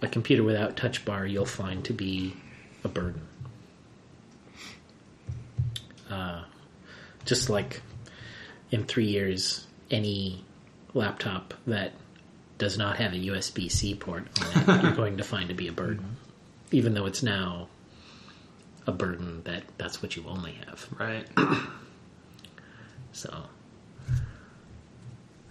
a 0.00 0.08
computer 0.08 0.42
without 0.42 0.76
touch 0.76 1.04
bar 1.04 1.26
you'll 1.26 1.44
find 1.44 1.84
to 1.84 1.92
be 1.92 2.34
a 2.84 2.88
burden. 2.88 3.20
Uh, 6.10 6.42
just 7.24 7.48
like 7.48 7.82
in 8.70 8.84
three 8.84 9.06
years, 9.06 9.66
any 9.90 10.44
laptop 10.94 11.54
that 11.66 11.92
does 12.58 12.76
not 12.76 12.96
have 12.96 13.12
a 13.12 13.16
USB 13.16 13.70
C 13.70 13.94
port 13.94 14.26
on 14.40 14.78
it, 14.78 14.82
you're 14.82 14.92
going 14.92 15.16
to 15.18 15.24
find 15.24 15.48
to 15.48 15.54
be 15.54 15.68
a 15.68 15.72
burden. 15.72 16.16
Even 16.72 16.94
though 16.94 17.06
it's 17.06 17.22
now 17.22 17.68
a 18.86 18.92
burden 18.92 19.42
that 19.44 19.62
that's 19.78 20.02
what 20.02 20.16
you 20.16 20.24
only 20.26 20.52
have. 20.66 20.86
Right. 20.98 21.26
So, 23.12 23.42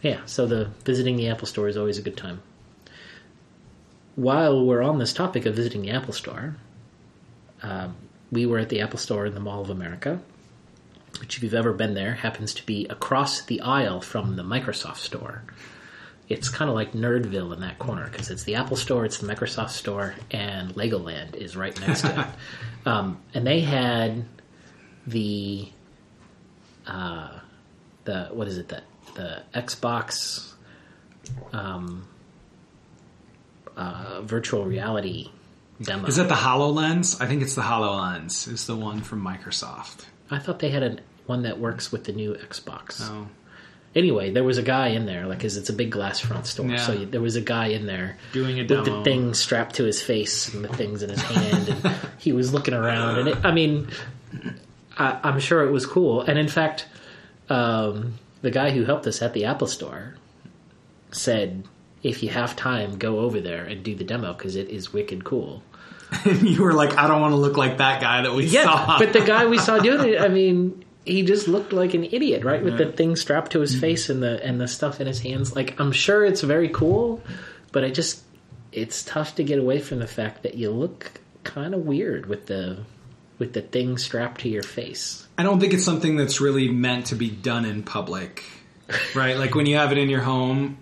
yeah, 0.01 0.21
so 0.25 0.45
the 0.47 0.69
visiting 0.85 1.17
the 1.17 1.27
Apple 1.27 1.47
Store 1.47 1.67
is 1.67 1.77
always 1.77 1.97
a 1.97 2.01
good 2.01 2.17
time. 2.17 2.41
While 4.15 4.65
we're 4.65 4.81
on 4.81 4.97
this 4.97 5.13
topic 5.13 5.45
of 5.45 5.55
visiting 5.55 5.81
the 5.81 5.91
Apple 5.91 6.13
Store, 6.13 6.55
um, 7.61 7.95
we 8.31 8.45
were 8.45 8.59
at 8.59 8.69
the 8.69 8.81
Apple 8.81 8.99
Store 8.99 9.25
in 9.25 9.33
the 9.33 9.39
Mall 9.39 9.61
of 9.61 9.69
America, 9.69 10.21
which, 11.19 11.37
if 11.37 11.43
you've 11.43 11.53
ever 11.53 11.73
been 11.73 11.93
there, 11.93 12.13
happens 12.13 12.53
to 12.55 12.65
be 12.65 12.85
across 12.87 13.41
the 13.41 13.61
aisle 13.61 14.01
from 14.01 14.35
the 14.35 14.43
Microsoft 14.43 14.97
Store. 14.97 15.43
It's 16.27 16.47
kind 16.47 16.69
of 16.69 16.75
like 16.75 16.93
Nerdville 16.93 17.53
in 17.53 17.61
that 17.61 17.79
corner 17.79 18.07
because 18.07 18.29
it's 18.29 18.43
the 18.43 18.55
Apple 18.55 18.77
Store, 18.77 19.03
it's 19.03 19.17
the 19.17 19.27
Microsoft 19.27 19.71
Store, 19.71 20.13
and 20.29 20.75
Legoland 20.75 21.35
is 21.35 21.57
right 21.57 21.77
next 21.81 22.01
to 22.01 22.19
it. 22.21 22.27
Um, 22.85 23.19
and 23.33 23.45
they 23.45 23.59
had 23.59 24.23
the 25.05 25.67
uh, 26.87 27.39
the 28.05 28.29
what 28.31 28.47
is 28.47 28.57
it 28.57 28.69
that 28.69 28.83
the 29.15 29.43
Xbox 29.53 30.53
um, 31.51 32.07
uh, 33.75 34.21
virtual 34.21 34.65
reality 34.65 35.29
demo. 35.81 36.07
Is 36.07 36.15
that 36.17 36.29
the 36.29 36.35
HoloLens? 36.35 37.21
I 37.21 37.27
think 37.27 37.41
it's 37.41 37.55
the 37.55 37.61
HoloLens. 37.61 38.47
Is 38.51 38.65
the 38.65 38.75
one 38.75 39.01
from 39.01 39.23
Microsoft. 39.23 40.05
I 40.31 40.39
thought 40.39 40.59
they 40.59 40.69
had 40.69 40.83
a, 40.83 40.97
one 41.25 41.43
that 41.43 41.59
works 41.59 41.91
with 41.91 42.03
the 42.05 42.13
new 42.13 42.33
Xbox. 42.33 43.01
Oh. 43.01 43.27
Anyway, 43.95 44.29
there 44.31 44.43
was 44.43 44.59
a 44.59 44.63
guy 44.63 44.89
in 44.89 45.07
there, 45.07 45.25
like, 45.25 45.39
cause 45.39 45.57
it's 45.57 45.69
a 45.69 45.73
big 45.73 45.89
glass 45.89 46.19
front 46.19 46.45
store. 46.45 46.67
Yeah. 46.67 46.77
So 46.77 47.05
there 47.05 47.21
was 47.21 47.35
a 47.35 47.41
guy 47.41 47.67
in 47.67 47.87
there 47.87 48.17
Doing 48.33 48.59
a 48.59 48.63
demo. 48.63 48.81
with 48.83 48.91
the 48.93 49.03
thing 49.03 49.33
strapped 49.33 49.75
to 49.75 49.83
his 49.83 49.99
face 50.01 50.53
and 50.53 50.63
the 50.63 50.69
things 50.69 51.01
in 51.01 51.09
his 51.09 51.21
hand, 51.21 51.69
and 51.69 51.95
he 52.19 52.31
was 52.31 52.53
looking 52.53 52.75
around. 52.75 53.17
And 53.17 53.27
it, 53.29 53.37
I 53.43 53.51
mean, 53.51 53.87
I, 54.97 55.19
I'm 55.23 55.39
sure 55.39 55.63
it 55.63 55.71
was 55.71 55.87
cool. 55.87 56.21
And 56.21 56.37
in 56.37 56.47
fact, 56.47 56.85
um, 57.49 58.19
the 58.41 58.51
guy 58.51 58.69
who 58.69 58.85
helped 58.85 59.07
us 59.07 59.23
at 59.23 59.33
the 59.33 59.45
Apple 59.45 59.67
Store 59.67 60.15
said, 61.11 61.63
"If 62.03 62.21
you 62.21 62.29
have 62.29 62.55
time, 62.55 62.99
go 62.99 63.19
over 63.19 63.41
there 63.41 63.65
and 63.65 63.83
do 63.83 63.95
the 63.95 64.03
demo 64.03 64.33
because 64.33 64.55
it 64.55 64.69
is 64.69 64.93
wicked 64.93 65.23
cool." 65.23 65.63
you 66.25 66.63
were 66.63 66.73
like, 66.73 66.97
I 66.97 67.07
don't 67.07 67.21
want 67.21 67.33
to 67.33 67.37
look 67.37 67.57
like 67.57 67.77
that 67.77 68.01
guy 68.01 68.21
that 68.23 68.33
we 68.33 68.47
saw. 68.47 68.97
but 68.99 69.13
the 69.13 69.21
guy 69.21 69.45
we 69.45 69.57
saw 69.57 69.77
doing 69.89 70.13
it, 70.13 70.21
I 70.21 70.27
mean, 70.27 70.83
he 71.05 71.23
just 71.23 71.47
looked 71.47 71.71
like 71.73 71.93
an 71.93 72.03
idiot, 72.03 72.43
right? 72.43 72.63
With 72.63 72.77
the 72.77 72.91
thing 72.91 73.15
strapped 73.15 73.51
to 73.53 73.59
his 73.61 73.71
Mm-hmm. 73.73 73.81
face 73.81 74.09
and 74.09 74.21
the 74.23 74.43
and 74.45 74.59
the 74.59 74.67
stuff 74.67 74.99
in 75.01 75.07
his 75.07 75.19
hands. 75.21 75.55
Like, 75.55 75.79
I'm 75.79 75.91
sure 75.91 76.25
it's 76.25 76.41
very 76.41 76.69
cool, 76.69 77.21
but 77.71 77.83
I 77.83 77.89
just 77.89 78.21
it's 78.71 79.03
tough 79.03 79.35
to 79.35 79.43
get 79.43 79.57
away 79.59 79.79
from 79.79 79.99
the 79.99 80.07
fact 80.07 80.43
that 80.43 80.55
you 80.55 80.69
look 80.71 81.11
kind 81.43 81.73
of 81.73 81.85
weird 81.85 82.25
with 82.27 82.45
the 82.47 82.79
with 83.39 83.53
the 83.53 83.61
thing 83.61 83.97
strapped 83.97 84.41
to 84.41 84.49
your 84.49 84.63
face. 84.63 85.25
I 85.37 85.43
don't 85.43 85.59
think 85.59 85.73
it's 85.73 85.85
something 85.85 86.17
that's 86.17 86.41
really 86.41 86.67
meant 86.69 87.07
to 87.07 87.15
be 87.15 87.29
done 87.29 87.65
in 87.65 87.81
public, 87.83 88.43
right? 89.15 89.37
like 89.37 89.55
when 89.55 89.65
you 89.65 89.77
have 89.77 89.91
it 89.91 89.97
in 89.97 90.09
your 90.09 90.21
home, 90.21 90.77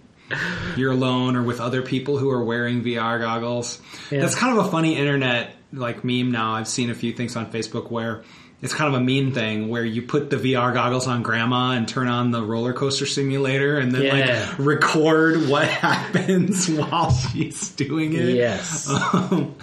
you're 0.76 0.92
alone 0.92 1.36
or 1.36 1.44
with 1.44 1.60
other 1.60 1.82
people 1.82 2.18
who 2.18 2.30
are 2.30 2.44
wearing 2.44 2.84
VR 2.84 3.20
goggles. 3.20 3.80
Yeah. 4.12 4.22
That's 4.22 4.36
kind 4.36 4.58
of 4.58 4.66
a 4.66 4.70
funny 4.72 4.96
internet 4.98 5.54
like 5.74 6.04
meme 6.04 6.32
now. 6.32 6.54
I've 6.54 6.68
seen 6.68 6.90
a 6.90 6.96
few 6.96 7.14
things 7.14 7.36
on 7.36 7.52
Facebook 7.52 7.90
where 7.92 8.24
it's 8.62 8.74
kind 8.74 8.94
of 8.94 9.00
a 9.00 9.04
mean 9.04 9.34
thing 9.34 9.68
where 9.70 9.86
you 9.86 10.02
put 10.02 10.30
the 10.32 10.38
VR 10.38 10.74
goggles 10.74 11.08
on 11.08 11.22
grandma 11.22 11.72
and 11.72 11.88
turn 11.88 12.08
on 12.08 12.32
the 12.32 12.42
roller 12.42 12.74
coaster 12.74 13.06
simulator 13.06 13.78
and 13.78 13.92
then 13.92 14.02
Yeah. 14.02 14.48
like 14.50 14.60
record 14.60 15.48
what 15.48 15.68
happens 15.68 16.68
while 16.70 17.12
she's 17.12 17.70
doing 17.70 18.14
it. 18.14 18.30
Yes. 18.36 18.90
Um, 18.90 19.56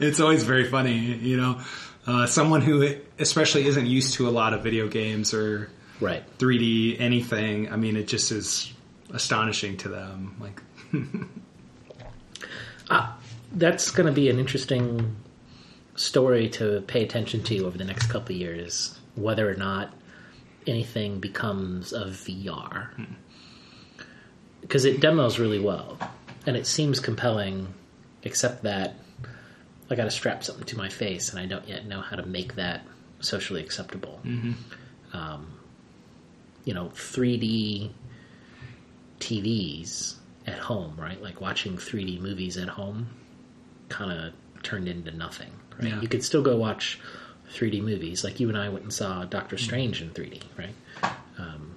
it's 0.00 0.20
always 0.20 0.44
very 0.44 0.64
funny, 0.68 0.98
you 0.98 1.36
know. 1.38 1.60
Uh, 2.06 2.26
someone 2.26 2.60
who 2.62 2.96
especially 3.18 3.66
isn't 3.66 3.86
used 3.86 4.14
to 4.14 4.28
a 4.28 4.30
lot 4.30 4.54
of 4.54 4.62
video 4.62 4.88
games 4.88 5.34
or 5.34 5.70
Right. 6.00 6.22
3D 6.38 7.00
anything. 7.00 7.72
I 7.72 7.76
mean, 7.76 7.96
it 7.96 8.06
just 8.08 8.30
is 8.30 8.72
astonishing 9.12 9.76
to 9.78 9.88
them. 9.88 10.36
Like, 10.40 10.62
ah, 12.90 13.18
That's 13.52 13.90
going 13.90 14.06
to 14.06 14.12
be 14.12 14.28
an 14.28 14.38
interesting 14.38 15.16
story 15.96 16.48
to 16.50 16.82
pay 16.86 17.02
attention 17.02 17.42
to 17.44 17.66
over 17.66 17.76
the 17.76 17.84
next 17.84 18.06
couple 18.06 18.34
of 18.34 18.40
years, 18.40 18.98
whether 19.14 19.50
or 19.50 19.54
not 19.54 19.92
anything 20.66 21.18
becomes 21.18 21.92
of 21.92 22.08
VR. 22.10 22.88
Because 24.60 24.82
hmm. 24.82 24.90
it 24.90 25.00
demos 25.00 25.38
really 25.38 25.60
well, 25.60 25.98
and 26.46 26.56
it 26.56 26.66
seems 26.66 27.00
compelling, 27.00 27.72
except 28.22 28.62
that 28.62 28.94
I 29.90 29.94
got 29.94 30.04
to 30.04 30.10
strap 30.10 30.44
something 30.44 30.66
to 30.66 30.76
my 30.76 30.88
face, 30.88 31.30
and 31.30 31.40
I 31.40 31.46
don't 31.46 31.66
yet 31.66 31.86
know 31.86 32.00
how 32.00 32.16
to 32.16 32.26
make 32.26 32.56
that 32.56 32.84
socially 33.20 33.62
acceptable. 33.62 34.20
Mm-hmm. 34.24 34.52
Um, 35.16 35.58
you 36.64 36.74
know, 36.74 36.90
3D 36.94 37.90
TVs 39.20 40.14
at 40.46 40.58
home, 40.58 40.94
right? 40.98 41.20
Like 41.22 41.40
watching 41.40 41.76
3D 41.76 42.20
movies 42.20 42.56
at 42.56 42.68
home 42.68 43.08
kind 43.88 44.12
of 44.12 44.62
turned 44.62 44.88
into 44.88 45.10
nothing, 45.10 45.50
right? 45.78 45.90
Yeah. 45.90 46.00
You 46.00 46.08
could 46.08 46.24
still 46.24 46.42
go 46.42 46.56
watch 46.56 47.00
3D 47.52 47.82
movies. 47.82 48.24
Like 48.24 48.40
you 48.40 48.48
and 48.48 48.58
I 48.58 48.68
went 48.68 48.84
and 48.84 48.92
saw 48.92 49.24
Doctor 49.24 49.56
Strange 49.56 50.02
in 50.02 50.10
3D, 50.10 50.42
right? 50.56 51.12
Um, 51.38 51.76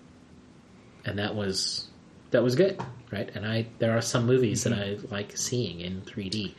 and 1.05 1.19
that 1.19 1.35
was 1.35 1.87
that 2.31 2.43
was 2.43 2.55
good, 2.55 2.81
right? 3.11 3.29
And 3.35 3.45
I 3.45 3.67
there 3.79 3.97
are 3.97 4.01
some 4.01 4.25
movies 4.25 4.63
that 4.63 4.73
I 4.73 4.97
like 5.09 5.37
seeing 5.37 5.81
in 5.81 6.01
3D, 6.01 6.53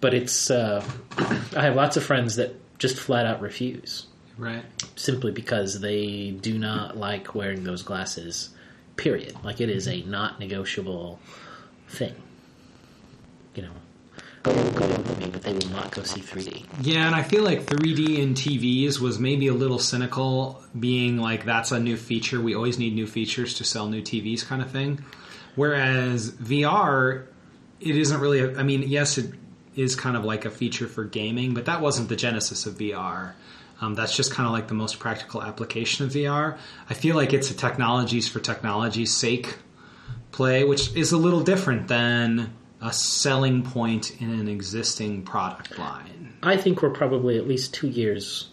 but 0.00 0.14
it's 0.14 0.50
uh, 0.50 0.84
I 1.56 1.62
have 1.62 1.74
lots 1.74 1.96
of 1.96 2.04
friends 2.04 2.36
that 2.36 2.54
just 2.78 2.98
flat 2.98 3.26
out 3.26 3.40
refuse 3.40 4.06
right? 4.38 4.64
simply 4.96 5.32
because 5.32 5.80
they 5.80 6.30
do 6.30 6.58
not 6.58 6.96
like 6.96 7.34
wearing 7.34 7.64
those 7.64 7.82
glasses. 7.82 8.50
Period. 8.96 9.36
Like 9.44 9.60
it 9.60 9.68
is 9.68 9.88
a 9.88 10.02
not 10.02 10.38
negotiable 10.40 11.18
thing. 11.88 12.14
You 13.54 13.62
know, 13.62 13.72
they 14.42 14.54
will 14.54 14.70
go 14.72 14.84
a 14.84 14.98
movie, 14.98 15.30
but 15.30 15.42
they 15.42 15.52
will 15.52 15.68
not 15.70 15.90
go 15.90 16.02
see 16.02 16.20
3D. 16.20 16.64
Yeah, 16.82 17.06
and 17.06 17.14
I 17.14 17.22
feel 17.22 17.42
like 17.42 17.62
3D 17.62 18.18
in 18.18 18.34
TVs 18.34 19.00
was 19.00 19.18
maybe 19.18 19.48
a 19.48 19.54
little 19.54 19.78
cynical, 19.78 20.62
being 20.78 21.18
like 21.18 21.44
that's 21.44 21.72
a 21.72 21.80
new 21.80 21.96
feature. 21.96 22.40
We 22.40 22.54
always 22.54 22.78
need 22.78 22.94
new 22.94 23.06
features 23.06 23.54
to 23.54 23.64
sell 23.64 23.88
new 23.88 24.02
TVs, 24.02 24.44
kind 24.46 24.62
of 24.62 24.70
thing. 24.70 25.04
Whereas 25.56 26.30
VR, 26.32 27.26
it 27.80 27.96
isn't 27.96 28.20
really. 28.20 28.40
A, 28.40 28.58
I 28.58 28.62
mean, 28.62 28.82
yes, 28.82 29.18
it 29.18 29.32
is 29.74 29.96
kind 29.96 30.16
of 30.16 30.24
like 30.24 30.44
a 30.44 30.50
feature 30.50 30.86
for 30.86 31.04
gaming, 31.04 31.54
but 31.54 31.66
that 31.66 31.80
wasn't 31.80 32.08
the 32.08 32.16
genesis 32.16 32.66
of 32.66 32.74
VR. 32.74 33.32
Um, 33.80 33.94
that's 33.94 34.16
just 34.16 34.32
kind 34.32 34.46
of 34.46 34.52
like 34.52 34.68
the 34.68 34.74
most 34.74 34.98
practical 34.98 35.42
application 35.42 36.06
of 36.06 36.12
VR. 36.12 36.58
I 36.88 36.94
feel 36.94 37.14
like 37.14 37.32
it's 37.32 37.50
a 37.50 37.54
technologies 37.54 38.26
for 38.26 38.40
technology's 38.40 39.14
sake 39.14 39.58
play, 40.32 40.64
which 40.64 40.94
is 40.96 41.12
a 41.12 41.18
little 41.18 41.42
different 41.42 41.88
than 41.88 42.54
a 42.80 42.92
selling 42.92 43.62
point 43.62 44.20
in 44.20 44.30
an 44.30 44.48
existing 44.48 45.22
product 45.24 45.78
line. 45.78 46.34
I 46.42 46.56
think 46.56 46.82
we're 46.82 46.90
probably 46.90 47.36
at 47.36 47.46
least 47.46 47.74
two 47.74 47.88
years 47.88 48.48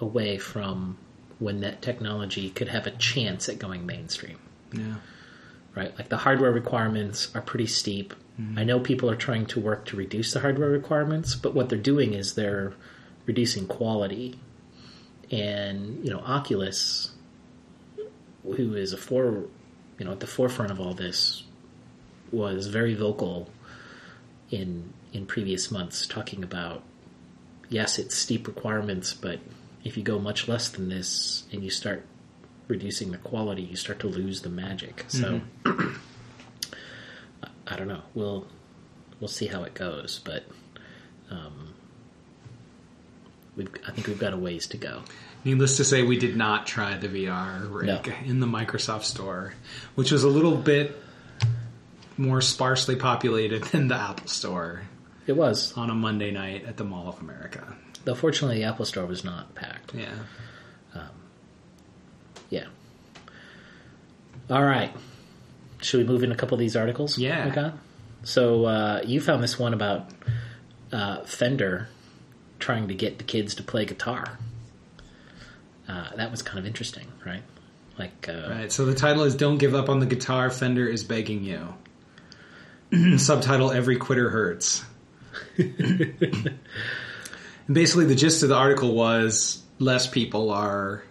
away 0.00 0.38
from 0.38 0.98
when 1.38 1.60
that 1.60 1.82
technology 1.82 2.50
could 2.50 2.68
have 2.68 2.86
a 2.86 2.90
chance 2.92 3.48
at 3.48 3.58
going 3.58 3.86
mainstream. 3.86 4.38
Yeah. 4.72 4.96
right? 5.74 5.96
Like 5.96 6.08
the 6.08 6.16
hardware 6.16 6.50
requirements 6.52 7.30
are 7.34 7.40
pretty 7.40 7.66
steep. 7.66 8.14
I 8.54 8.64
know 8.64 8.80
people 8.80 9.10
are 9.10 9.16
trying 9.16 9.46
to 9.46 9.60
work 9.60 9.86
to 9.86 9.96
reduce 9.96 10.34
the 10.34 10.40
hardware 10.40 10.68
requirements, 10.68 11.34
but 11.34 11.54
what 11.54 11.70
they're 11.70 11.78
doing 11.78 12.12
is 12.12 12.34
they're 12.34 12.74
reducing 13.24 13.66
quality. 13.66 14.38
And 15.30 16.04
you 16.04 16.10
know, 16.10 16.20
Oculus, 16.20 17.10
who 18.44 18.74
is 18.74 18.92
a 18.92 18.96
for, 18.96 19.44
you 19.98 20.04
know, 20.04 20.12
at 20.12 20.20
the 20.20 20.26
forefront 20.26 20.70
of 20.70 20.80
all 20.80 20.94
this, 20.94 21.42
was 22.30 22.66
very 22.68 22.94
vocal 22.94 23.48
in 24.50 24.92
in 25.12 25.26
previous 25.26 25.70
months, 25.70 26.06
talking 26.06 26.42
about 26.44 26.82
yes, 27.68 27.98
it's 27.98 28.14
steep 28.14 28.46
requirements, 28.46 29.12
but 29.14 29.40
if 29.84 29.96
you 29.96 30.02
go 30.02 30.18
much 30.18 30.46
less 30.48 30.68
than 30.68 30.88
this 30.88 31.44
and 31.52 31.64
you 31.64 31.70
start 31.70 32.04
reducing 32.68 33.10
the 33.12 33.18
quality, 33.18 33.62
you 33.62 33.76
start 33.76 33.98
to 34.00 34.06
lose 34.08 34.42
the 34.42 34.48
magic. 34.48 35.04
So 35.08 35.40
I- 35.64 35.96
I 37.68 37.74
don't 37.76 37.88
know. 37.88 38.02
We'll 38.14 38.46
we'll 39.20 39.28
see 39.28 39.46
how 39.46 39.64
it 39.64 39.74
goes, 39.74 40.20
but 40.24 40.44
um, 41.30 41.74
we've 43.56 43.68
I 43.86 43.90
think 43.92 44.06
we've 44.06 44.18
got 44.18 44.32
a 44.32 44.36
ways 44.36 44.66
to 44.68 44.76
go. 44.76 45.02
Needless 45.44 45.76
to 45.78 45.84
say, 45.84 46.02
we 46.02 46.18
did 46.18 46.36
not 46.36 46.66
try 46.66 46.96
the 46.98 47.08
VR 47.08 47.70
rig 47.70 47.86
No. 47.86 48.12
in 48.24 48.40
the 48.40 48.46
Microsoft 48.46 49.04
Store, 49.04 49.54
which 49.94 50.10
was 50.10 50.24
a 50.24 50.28
little 50.28 50.56
bit 50.56 50.96
more 52.16 52.40
sparsely 52.40 52.96
populated 52.96 53.62
than 53.64 53.88
the 53.88 53.94
Apple 53.94 54.26
Store 54.26 54.82
It 55.26 55.34
was, 55.36 55.72
on 55.76 55.88
a 55.90 55.94
Monday 55.94 56.30
night 56.32 56.64
at 56.66 56.76
the 56.78 56.84
Mall 56.84 57.08
of 57.08 57.20
America. 57.20 57.76
though. 58.04 58.14
Fortunately, 58.14 58.56
the 58.58 58.64
Apple 58.64 58.84
Store 58.84 59.06
was 59.06 59.22
not 59.24 59.54
packed. 59.54 59.94
Yeah. 59.94 60.08
Yeah. 62.48 62.66
All 64.48 64.62
right. 64.62 64.92
Should 65.82 65.98
we 65.98 66.04
move 66.06 66.22
in 66.22 66.30
a 66.32 66.36
couple 66.36 66.54
of 66.54 66.60
these 66.60 66.76
articles? 66.76 67.18
Yeah. 67.18 67.48
got? 67.50 67.74
So 68.22 68.64
uh, 68.66 69.02
you 69.04 69.20
found 69.20 69.42
this 69.42 69.58
one 69.58 69.74
about 69.74 70.08
uh, 70.92 71.22
Fender 71.24 71.88
trying 72.58 72.88
to 72.88 72.94
get 72.94 73.18
the 73.18 73.24
kids 73.24 73.54
to 73.56 73.62
play 73.62 73.84
guitar. 73.84 74.38
Uh, 75.88 76.14
that 76.16 76.30
was 76.30 76.42
kind 76.42 76.58
of 76.58 76.66
interesting, 76.66 77.06
right? 77.24 77.42
Like, 77.98 78.28
uh, 78.28 78.48
Right. 78.50 78.72
So 78.72 78.84
the 78.84 78.94
title 78.94 79.22
is 79.22 79.34
"Don't 79.36 79.58
Give 79.58 79.74
Up 79.74 79.88
on 79.88 80.00
the 80.00 80.06
Guitar. 80.06 80.50
Fender 80.50 80.86
is 80.86 81.04
begging 81.04 81.44
you." 81.44 81.74
Subtitle: 83.18 83.70
Every 83.72 83.96
quitter 83.96 84.30
hurts. 84.30 84.84
and 85.58 86.54
basically, 87.70 88.06
the 88.06 88.14
gist 88.14 88.42
of 88.42 88.48
the 88.50 88.54
article 88.56 88.94
was 88.94 89.62
less 89.78 90.06
people 90.06 90.50
are 90.50 91.02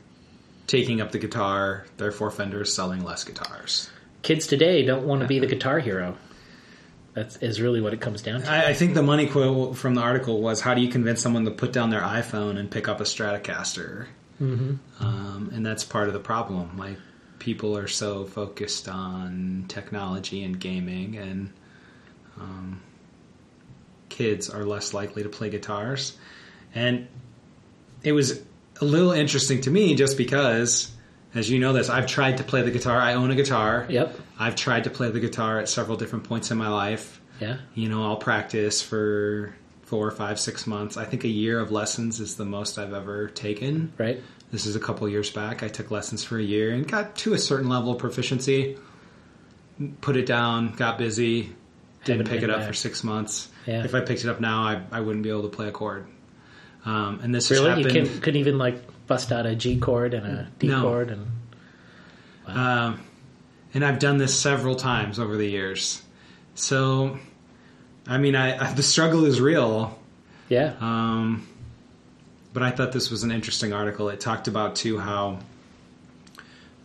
taking 0.67 0.99
up 1.01 1.11
the 1.11 1.19
guitar, 1.19 1.85
therefore 1.97 2.31
Fender 2.31 2.61
is 2.61 2.73
selling 2.73 3.03
less 3.03 3.23
guitars. 3.23 3.89
kids 4.23 4.47
today 4.47 4.83
don't 4.83 5.05
want 5.05 5.21
to 5.21 5.27
be 5.27 5.39
the 5.39 5.45
guitar 5.47 5.79
hero. 5.79 6.17
That 7.15 7.41
is 7.41 7.61
really 7.61 7.79
what 7.79 7.93
it 7.93 8.01
comes 8.01 8.21
down 8.21 8.41
to. 8.41 8.51
I, 8.51 8.69
I 8.69 8.73
think 8.73 8.93
the 8.93 9.01
money 9.01 9.27
quote 9.27 9.77
from 9.77 9.95
the 9.95 10.01
article 10.01 10.41
was, 10.41 10.59
"How 10.61 10.73
do 10.73 10.81
you 10.81 10.89
convince 10.89 11.21
someone 11.21 11.45
to 11.45 11.51
put 11.51 11.71
down 11.71 11.89
their 11.89 12.01
iPhone 12.01 12.57
and 12.57 12.69
pick 12.69 12.87
up 12.87 12.99
a 12.99 13.03
Stratocaster?" 13.03 14.07
Mm-hmm. 14.41 14.75
Um, 14.99 15.49
and 15.53 15.65
that's 15.65 15.85
part 15.85 16.07
of 16.07 16.13
the 16.13 16.19
problem. 16.19 16.77
Like 16.77 16.97
people 17.39 17.77
are 17.77 17.87
so 17.87 18.25
focused 18.25 18.89
on 18.89 19.65
technology 19.69 20.43
and 20.43 20.59
gaming, 20.59 21.17
and 21.17 21.53
um, 22.37 22.81
kids 24.09 24.49
are 24.49 24.65
less 24.65 24.93
likely 24.93 25.23
to 25.23 25.29
play 25.29 25.49
guitars. 25.49 26.17
And 26.73 27.07
it 28.03 28.11
was 28.11 28.41
a 28.81 28.85
little 28.85 29.13
interesting 29.13 29.61
to 29.61 29.71
me, 29.71 29.95
just 29.95 30.17
because 30.17 30.91
as 31.35 31.49
you 31.49 31.59
know 31.59 31.73
this, 31.73 31.89
I've 31.89 32.07
tried 32.07 32.37
to 32.37 32.43
play 32.43 32.61
the 32.61 32.71
guitar. 32.71 32.97
I 32.99 33.13
own 33.13 33.29
a 33.29 33.35
guitar. 33.35 33.85
Yep. 33.89 34.17
I've 34.39 34.55
tried 34.55 34.85
to 34.85 34.89
play 34.89 35.11
the 35.11 35.19
guitar 35.19 35.59
at 35.59 35.69
several 35.69 35.97
different 35.97 36.23
points 36.23 36.49
in 36.49 36.57
my 36.57 36.69
life. 36.69 37.21
Yeah. 37.39 37.57
You 37.73 37.89
know, 37.89 38.03
I'll 38.03 38.15
practice 38.17 38.81
for 38.81 39.53
four, 39.83 40.09
five, 40.11 40.39
six 40.39 40.65
months. 40.65 40.97
I 40.97 41.05
think 41.05 41.23
a 41.25 41.29
year 41.29 41.59
of 41.59 41.71
lessons 41.71 42.19
is 42.19 42.37
the 42.37 42.45
most 42.45 42.79
I've 42.79 42.93
ever 42.93 43.27
taken. 43.27 43.93
Right. 43.97 44.21
This 44.51 44.65
is 44.65 44.75
a 44.75 44.79
couple 44.79 45.07
years 45.09 45.29
back. 45.29 45.61
I 45.61 45.67
took 45.67 45.91
lessons 45.91 46.23
for 46.23 46.37
a 46.39 46.43
year 46.43 46.71
and 46.71 46.87
got 46.87 47.15
to 47.17 47.33
a 47.33 47.37
certain 47.37 47.67
level 47.67 47.91
of 47.91 47.99
proficiency. 47.99 48.77
Put 49.99 50.15
it 50.15 50.25
down, 50.25 50.73
got 50.75 50.97
busy, 50.97 51.53
didn't 52.05 52.25
Haven't 52.27 52.27
pick 52.27 52.43
it 52.43 52.49
up 52.49 52.59
back. 52.59 52.67
for 52.67 52.73
six 52.73 53.03
months. 53.03 53.49
Yeah. 53.65 53.83
If 53.83 53.93
I 53.93 53.99
picked 53.99 54.23
it 54.23 54.29
up 54.29 54.39
now, 54.39 54.63
I, 54.63 54.81
I 54.91 55.01
wouldn't 55.01 55.23
be 55.23 55.29
able 55.29 55.43
to 55.43 55.49
play 55.49 55.67
a 55.67 55.71
chord. 55.71 56.07
Um, 56.85 57.19
and 57.21 57.35
this 57.35 57.51
Really, 57.51 57.81
you 57.81 58.05
couldn't 58.19 58.35
even 58.39 58.57
like 58.57 58.81
bust 59.07 59.31
out 59.31 59.45
a 59.45 59.55
G 59.55 59.79
chord 59.79 60.13
and 60.13 60.25
a 60.25 60.47
D 60.59 60.67
No. 60.67 60.81
chord 60.81 61.09
and 61.11 61.27
Um, 62.47 63.01
and 63.73 63.83
I've 63.83 63.99
done 63.99 64.17
this 64.17 64.37
several 64.39 64.75
times 64.75 65.19
over 65.19 65.35
the 65.37 65.47
years. 65.47 66.01
So, 66.53 67.17
I 68.07 68.17
mean, 68.17 68.35
I, 68.35 68.71
the 68.73 68.83
struggle 68.83 69.25
is 69.25 69.41
real. 69.41 69.97
yeah. 70.49 70.73
Um, 70.79 71.47
but 72.53 72.63
I 72.63 72.71
thought 72.71 72.91
this 72.93 73.11
was 73.11 73.23
an 73.23 73.31
interesting 73.31 73.73
article. 73.73 74.07
It 74.09 74.19
talked 74.21 74.47
about 74.47 74.77
too 74.77 74.97
how 74.97 75.39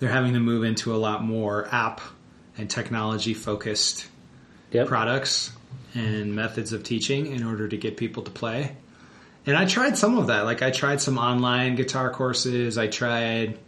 they're 0.01 0.09
having 0.11 0.33
to 0.33 0.41
move 0.41 0.65
into 0.65 0.95
a 0.95 0.99
lot 0.99 1.23
more 1.23 1.69
app 1.73 2.01
and 2.59 2.69
technology 2.69 3.35
focused 3.35 4.09
yep. 4.73 4.89
products 4.89 5.53
and 5.95 6.35
methods 6.35 6.73
of 6.73 6.83
teaching 6.83 7.27
in 7.29 7.45
order 7.45 7.69
to 7.69 7.77
get 7.77 7.97
people 7.97 8.23
to 8.25 8.31
play. 8.33 8.75
And 9.47 9.57
I 9.57 9.65
tried 9.65 9.97
some 9.97 10.19
of 10.19 10.27
that. 10.29 10.45
Like 10.45 10.63
I 10.63 10.71
tried 10.71 11.01
some 11.01 11.19
online 11.19 11.75
guitar 11.75 12.11
courses. 12.11 12.77
I 12.79 12.87
tried 12.89 13.59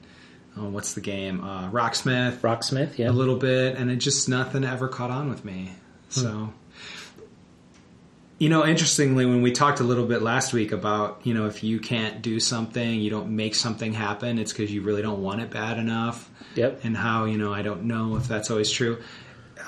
oh, 0.56 0.68
what's 0.68 0.92
the 0.94 1.00
game? 1.00 1.42
Uh, 1.42 1.70
Rocksmith 1.70 2.38
Rocksmith. 2.40 2.98
Yeah. 2.98 3.10
a 3.10 3.12
little 3.12 3.36
bit, 3.36 3.76
and 3.76 3.90
it 3.90 3.96
just 3.96 4.28
nothing 4.28 4.64
ever 4.64 4.86
caught 4.88 5.10
on 5.10 5.30
with 5.30 5.44
me. 5.44 5.72
So, 6.10 6.52
you 8.38 8.48
know, 8.50 8.66
interestingly, 8.66 9.24
when 9.24 9.40
we 9.40 9.52
talked 9.52 9.80
a 9.80 9.84
little 9.84 10.04
bit 10.06 10.20
last 10.20 10.52
week 10.52 10.72
about 10.72 11.20
you 11.24 11.32
know 11.32 11.46
if 11.46 11.62
you 11.64 11.78
can't 11.80 12.20
do 12.22 12.38
something, 12.40 13.00
you 13.00 13.08
don't 13.08 13.30
make 13.34 13.54
something 13.54 13.92
happen, 13.94 14.38
it's 14.38 14.52
because 14.52 14.70
you 14.72 14.82
really 14.82 15.00
don't 15.02 15.22
want 15.22 15.40
it 15.40 15.50
bad 15.50 15.78
enough, 15.78 16.28
Yep. 16.56 16.80
and 16.84 16.96
how 16.96 17.24
you 17.24 17.38
know 17.38 17.52
I 17.52 17.62
don't 17.62 17.84
know 17.84 18.16
if 18.16 18.28
that's 18.28 18.50
always 18.50 18.70
true. 18.70 19.00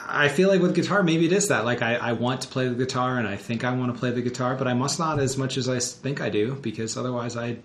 I 0.07 0.29
feel 0.29 0.49
like 0.49 0.61
with 0.61 0.75
guitar, 0.75 1.03
maybe 1.03 1.27
it 1.27 1.33
is 1.33 1.49
that. 1.49 1.65
Like 1.65 1.83
I, 1.83 1.95
I 1.95 2.13
want 2.13 2.43
to 2.43 2.49
play 2.49 2.69
the 2.69 2.75
guitar, 2.75 3.19
and 3.19 3.27
I 3.27 3.37
think 3.37 3.65
I 3.65 3.75
want 3.75 3.93
to 3.93 3.99
play 3.99 4.11
the 4.11 4.23
guitar, 4.23 4.55
but 4.55 4.67
I 4.69 4.75
must 4.75 4.99
not 4.99 5.19
as 5.19 5.37
much 5.37 5.57
as 5.57 5.69
I 5.69 5.79
think 5.79 6.21
I 6.21 6.29
do, 6.29 6.55
because 6.57 6.97
otherwise 6.97 7.37
I 7.37 7.57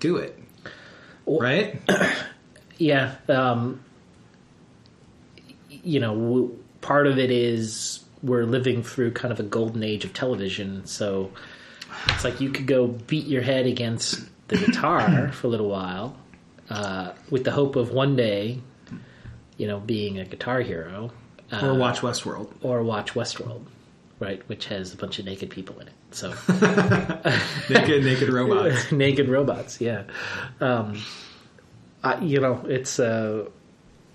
do 0.00 0.16
it. 0.16 0.38
Right? 1.26 1.80
Yeah. 2.78 3.14
Um, 3.28 3.80
you 5.70 6.00
know, 6.00 6.14
w- 6.14 6.58
part 6.80 7.06
of 7.06 7.16
it 7.16 7.30
is 7.30 8.04
we're 8.24 8.44
living 8.44 8.82
through 8.82 9.12
kind 9.12 9.30
of 9.30 9.38
a 9.38 9.44
golden 9.44 9.84
age 9.84 10.04
of 10.04 10.12
television. 10.12 10.84
So 10.86 11.30
it's 12.08 12.24
like 12.24 12.40
you 12.40 12.50
could 12.50 12.66
go 12.66 12.88
beat 12.88 13.26
your 13.26 13.42
head 13.42 13.66
against 13.66 14.24
the 14.48 14.56
guitar 14.56 15.28
for 15.32 15.46
a 15.46 15.50
little 15.50 15.68
while 15.68 16.16
uh, 16.70 17.12
with 17.30 17.44
the 17.44 17.52
hope 17.52 17.76
of 17.76 17.90
one 17.90 18.16
day, 18.16 18.60
you 19.56 19.68
know, 19.68 19.78
being 19.78 20.18
a 20.18 20.24
guitar 20.24 20.60
hero. 20.60 21.12
Uh, 21.52 21.66
or 21.66 21.74
watch 21.74 22.00
Westworld. 22.00 22.50
or 22.62 22.82
watch 22.82 23.12
Westworld, 23.14 23.62
right? 24.18 24.42
Which 24.48 24.66
has 24.66 24.94
a 24.94 24.96
bunch 24.96 25.18
of 25.18 25.26
naked 25.26 25.50
people 25.50 25.78
in 25.80 25.88
it. 25.88 25.92
So 26.12 26.30
Naked, 27.70 28.04
naked 28.04 28.28
robots. 28.30 28.90
naked 28.92 29.28
robots. 29.28 29.80
Yeah, 29.80 30.04
um, 30.60 31.00
I, 32.02 32.20
you 32.20 32.40
know, 32.40 32.64
it's 32.68 32.98
uh, 32.98 33.48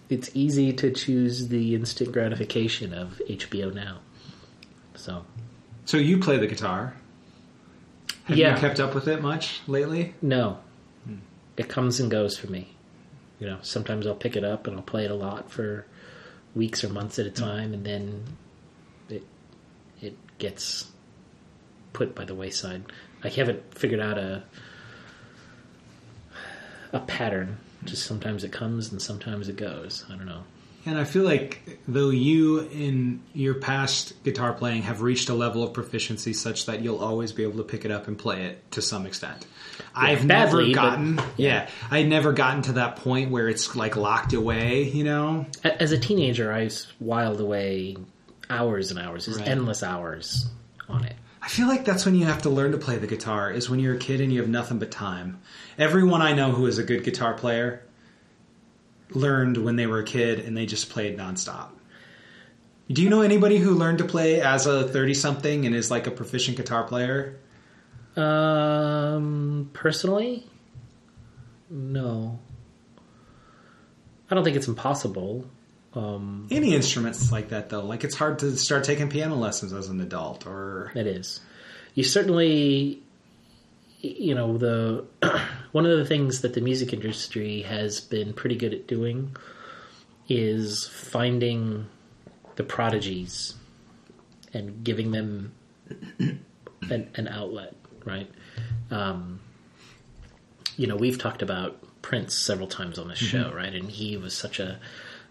it's 0.10 0.30
easy 0.34 0.74
to 0.74 0.92
choose 0.92 1.48
the 1.50 1.76
instant 1.76 2.12
gratification 2.12 2.94
of 2.94 3.22
HBO 3.30 3.74
now. 3.74 4.00
So 4.96 5.26
So 5.86 5.98
you 5.98 6.18
play 6.20 6.38
the 6.38 6.48
guitar. 6.48 6.94
Have 8.26 8.38
Yeah. 8.38 8.56
you 8.56 8.60
kept 8.62 8.80
up 8.80 8.94
with 8.94 9.08
it 9.08 9.22
much 9.22 9.62
lately? 9.68 10.14
no, 10.22 10.60
it 11.56 11.70
comes 11.70 12.00
and 12.00 12.12
goes 12.12 12.38
for 12.38 12.48
me. 12.52 12.70
You 13.40 13.48
know, 13.48 13.58
sometimes 13.62 14.06
I'll 14.08 14.16
pick 14.16 14.36
it 14.36 14.44
up 14.44 14.68
and 14.68 14.76
I'll 14.76 14.82
play 14.84 15.06
it 15.06 15.12
a 15.12 15.16
lot 15.16 15.50
for 15.52 15.86
weeks 16.58 16.84
or 16.84 16.90
months 16.90 17.20
at 17.20 17.26
a 17.26 17.30
hmm. 17.30 17.36
time, 17.36 17.74
and 17.74 17.86
then 17.86 18.24
it 19.10 19.24
it 20.02 20.18
gets 20.38 20.92
put 21.94 22.16
by 22.16 22.26
the 22.26 22.36
wayside. 22.36 22.84
I 23.24 23.30
haven't 23.30 23.74
figured 23.74 24.00
out 24.00 24.18
a 24.18 24.44
a 26.94 27.00
pattern. 27.00 27.58
Just 27.84 28.06
sometimes 28.06 28.44
it 28.44 28.52
comes 28.52 28.92
and 28.92 29.02
sometimes 29.02 29.50
it 29.50 29.56
goes. 29.56 30.06
I 30.10 30.16
don't 30.16 30.26
know. 30.26 30.44
And 30.86 30.98
I 30.98 31.04
feel 31.04 31.24
like 31.24 31.80
though 31.88 32.10
you 32.10 32.62
in 32.62 33.22
your 33.34 33.56
past 33.56 34.24
guitar 34.24 34.54
playing 34.54 34.84
have 34.84 35.02
reached 35.02 35.28
a 35.28 35.34
level 35.34 35.64
of 35.64 35.74
proficiency 35.74 36.34
such 36.34 36.66
that 36.66 36.82
you'll 36.82 37.00
always 37.00 37.34
be 37.34 37.44
able 37.44 37.58
to 37.58 37.64
pick 37.64 37.84
it 37.84 37.92
up 37.92 38.08
and 38.08 38.18
play 38.18 38.46
it 38.46 38.72
to 38.72 38.82
some 38.82 39.06
extent. 39.06 39.46
I've 39.98 40.28
badly, 40.28 40.28
never 40.28 40.66
but- 40.68 40.74
gotten 40.74 41.22
yeah, 41.38 41.70
I've 41.92 42.08
never 42.08 42.32
gotten 42.34 42.62
to 42.64 42.74
that 42.74 42.98
point 42.98 43.32
where 43.32 43.50
it's 43.50 43.76
like 43.76 43.96
locked 43.96 44.34
away, 44.34 44.84
you 44.84 45.04
know? 45.04 45.46
As 45.64 45.92
a 45.92 45.98
teenager, 45.98 46.52
I 46.52 46.66
was 46.66 46.88
wiled 47.00 47.40
away 47.42 47.98
hours 48.50 48.92
and 48.92 49.00
hours, 49.00 49.26
just 49.26 49.40
Right. 49.40 49.48
endless 49.50 49.84
hours 49.84 50.48
on 50.88 51.04
it. 51.06 51.16
I 51.42 51.50
feel 51.50 51.68
like 51.68 51.86
that's 51.86 52.06
when 52.06 52.16
you 52.16 52.26
have 52.26 52.42
to 52.44 52.50
learn 52.50 52.72
to 52.74 52.78
play 52.78 52.98
the 52.98 53.08
guitar 53.08 53.52
is 53.52 53.70
when 53.70 53.80
you're 53.80 53.96
a 53.96 54.00
kid 54.00 54.20
and 54.22 54.32
you 54.34 54.40
have 54.42 54.50
nothing 54.50 54.80
but 54.80 54.92
time. 54.92 55.40
Everyone 55.78 56.22
I 56.22 56.34
know 56.34 56.52
who 56.52 56.66
is 56.66 56.78
a 56.78 56.84
good 56.84 57.04
guitar 57.04 57.34
player 57.34 57.84
learned 59.12 59.58
when 59.58 59.76
they 59.78 59.88
were 59.88 60.00
a 60.00 60.04
kid 60.04 60.40
and 60.40 60.56
they 60.58 60.66
just 60.66 60.90
played 60.90 61.18
nonstop. 61.18 61.68
Do 62.92 63.02
you 63.02 63.10
know 63.10 63.22
anybody 63.22 63.58
who 63.58 63.72
learned 63.76 63.98
to 64.00 64.06
play 64.06 64.42
as 64.42 64.66
a 64.68 64.88
30 64.88 65.14
something 65.14 65.66
and 65.66 65.76
is 65.76 65.92
like 65.92 66.08
a 66.08 66.12
proficient 66.12 66.58
guitar 66.58 66.84
player? 66.84 67.38
Um, 68.18 69.70
personally, 69.74 70.46
no. 71.70 72.40
I 74.30 74.36
don't 74.36 74.44
think 74.44 74.58
it's 74.58 74.68
impossible. 74.68 75.46
Um, 75.94 76.48
Any 76.52 76.76
instruments 76.76 77.32
like 77.32 77.50
that 77.50 77.70
though. 77.70 77.84
Like 77.86 78.04
it's 78.04 78.16
hard 78.16 78.40
to 78.40 78.58
start 78.58 78.84
taking 78.84 79.10
piano 79.10 79.36
lessons 79.36 79.74
as 79.74 79.90
an 79.90 80.02
adult 80.02 80.46
or 80.46 80.92
it 80.96 81.08
is. 81.08 81.40
You 81.94 82.04
certainly, 82.04 83.02
you 84.02 84.36
know, 84.36 84.58
the 84.58 85.06
one 85.72 85.86
of 85.86 85.98
the 85.98 86.06
things 86.06 86.42
that 86.42 86.54
the 86.54 86.62
music 86.62 86.94
industry 86.94 87.62
has 87.62 88.00
been 88.02 88.34
pretty 88.34 88.56
good 88.56 88.74
at 88.74 88.88
doing 88.88 89.36
is 90.28 90.86
finding 90.88 91.88
the 92.58 92.64
prodigies 92.64 93.56
and 94.54 94.84
giving 94.84 95.12
them 95.12 95.54
an, 96.20 97.10
an 97.16 97.28
outlet, 97.28 97.76
right? 98.08 98.30
Um, 98.90 99.40
you 100.78 100.88
know, 100.88 100.96
we've 100.96 101.18
talked 101.18 101.42
about 101.42 101.78
Prince 102.02 102.34
several 102.34 102.68
times 102.68 102.98
on 102.98 103.08
this 103.08 103.20
show, 103.20 103.52
right? 103.54 103.74
And 103.74 103.90
he 103.90 104.16
was 104.18 104.34
such 104.34 104.60
a, 104.60 104.80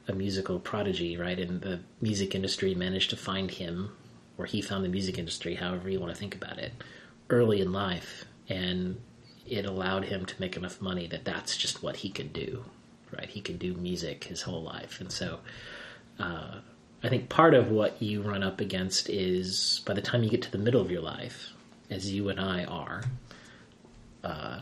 a 0.09 0.12
musical 0.12 0.59
prodigy, 0.61 1.17
right? 1.17 1.39
And 1.39 1.61
the 1.61 1.81
music 2.01 2.35
industry 2.35 2.75
managed 2.75 3.11
to 3.11 3.17
find 3.17 3.51
him, 3.51 3.97
or 4.39 4.45
he 4.45 4.61
found 4.61 4.85
the 4.85 4.89
music 4.89 5.19
industry, 5.19 5.55
however 5.55 5.89
you 5.89 5.99
want 6.01 6.12
to 6.12 6.19
think 6.19 6.35
about 6.35 6.59
it, 6.59 6.73
early 7.31 7.61
in 7.61 7.73
life. 7.73 8.25
And 8.49 9.01
it 9.47 9.65
allowed 9.65 10.05
him 10.05 10.27
to 10.27 10.35
make 10.41 10.57
enough 10.57 10.81
money 10.81 11.07
that 11.07 11.25
that's 11.25 11.57
just 11.57 11.83
what 11.83 11.97
he 11.97 12.11
could 12.11 12.33
do, 12.33 12.65
right? 13.17 13.29
He 13.29 13.41
could 13.41 13.59
do 13.59 13.75
music 13.75 14.25
his 14.25 14.43
whole 14.43 14.62
life. 14.62 15.01
And 15.01 15.11
so, 15.11 15.39
uh, 16.19 16.57
I 17.03 17.09
think 17.09 17.29
part 17.29 17.55
of 17.55 17.71
what 17.71 18.03
you 18.03 18.23
run 18.23 18.43
up 18.43 18.61
against 18.61 19.09
is 19.09 19.83
by 19.87 19.95
the 19.95 20.03
time 20.03 20.23
you 20.23 20.31
get 20.31 20.43
to 20.43 20.51
the 20.51 20.59
middle 20.59 20.81
of 20.81 20.91
your 20.91 21.03
life, 21.03 21.53
as 21.90 22.12
you 22.12 22.29
and 22.29 22.40
I 22.40 22.64
are, 22.64 23.03
uh, 24.25 24.61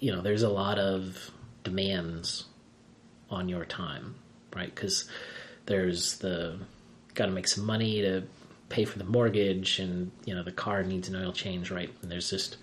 you 0.00 0.12
know, 0.12 0.20
there's 0.20 0.42
a 0.42 0.48
lot 0.48 0.78
of 0.78 1.30
demands 1.64 2.44
on 3.30 3.48
your 3.48 3.64
time, 3.64 4.14
right? 4.54 4.74
Because 4.74 5.08
there's 5.66 6.18
the 6.18 6.58
got 7.14 7.26
to 7.26 7.32
make 7.32 7.48
some 7.48 7.64
money 7.64 8.00
to 8.00 8.22
pay 8.68 8.84
for 8.84 8.98
the 8.98 9.04
mortgage, 9.04 9.78
and 9.78 10.10
you 10.24 10.34
know 10.34 10.42
the 10.42 10.52
car 10.52 10.82
needs 10.82 11.08
an 11.08 11.16
oil 11.16 11.32
change, 11.32 11.70
right? 11.70 11.92
And 12.02 12.10
there's 12.10 12.30
just 12.30 12.56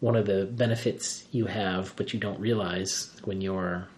one 0.00 0.16
of 0.16 0.26
the 0.26 0.46
benefits 0.46 1.24
you 1.30 1.46
have, 1.46 1.94
but 1.96 2.12
you 2.12 2.20
don't 2.20 2.40
realize 2.40 3.10
when 3.24 3.40
you're 3.40 3.88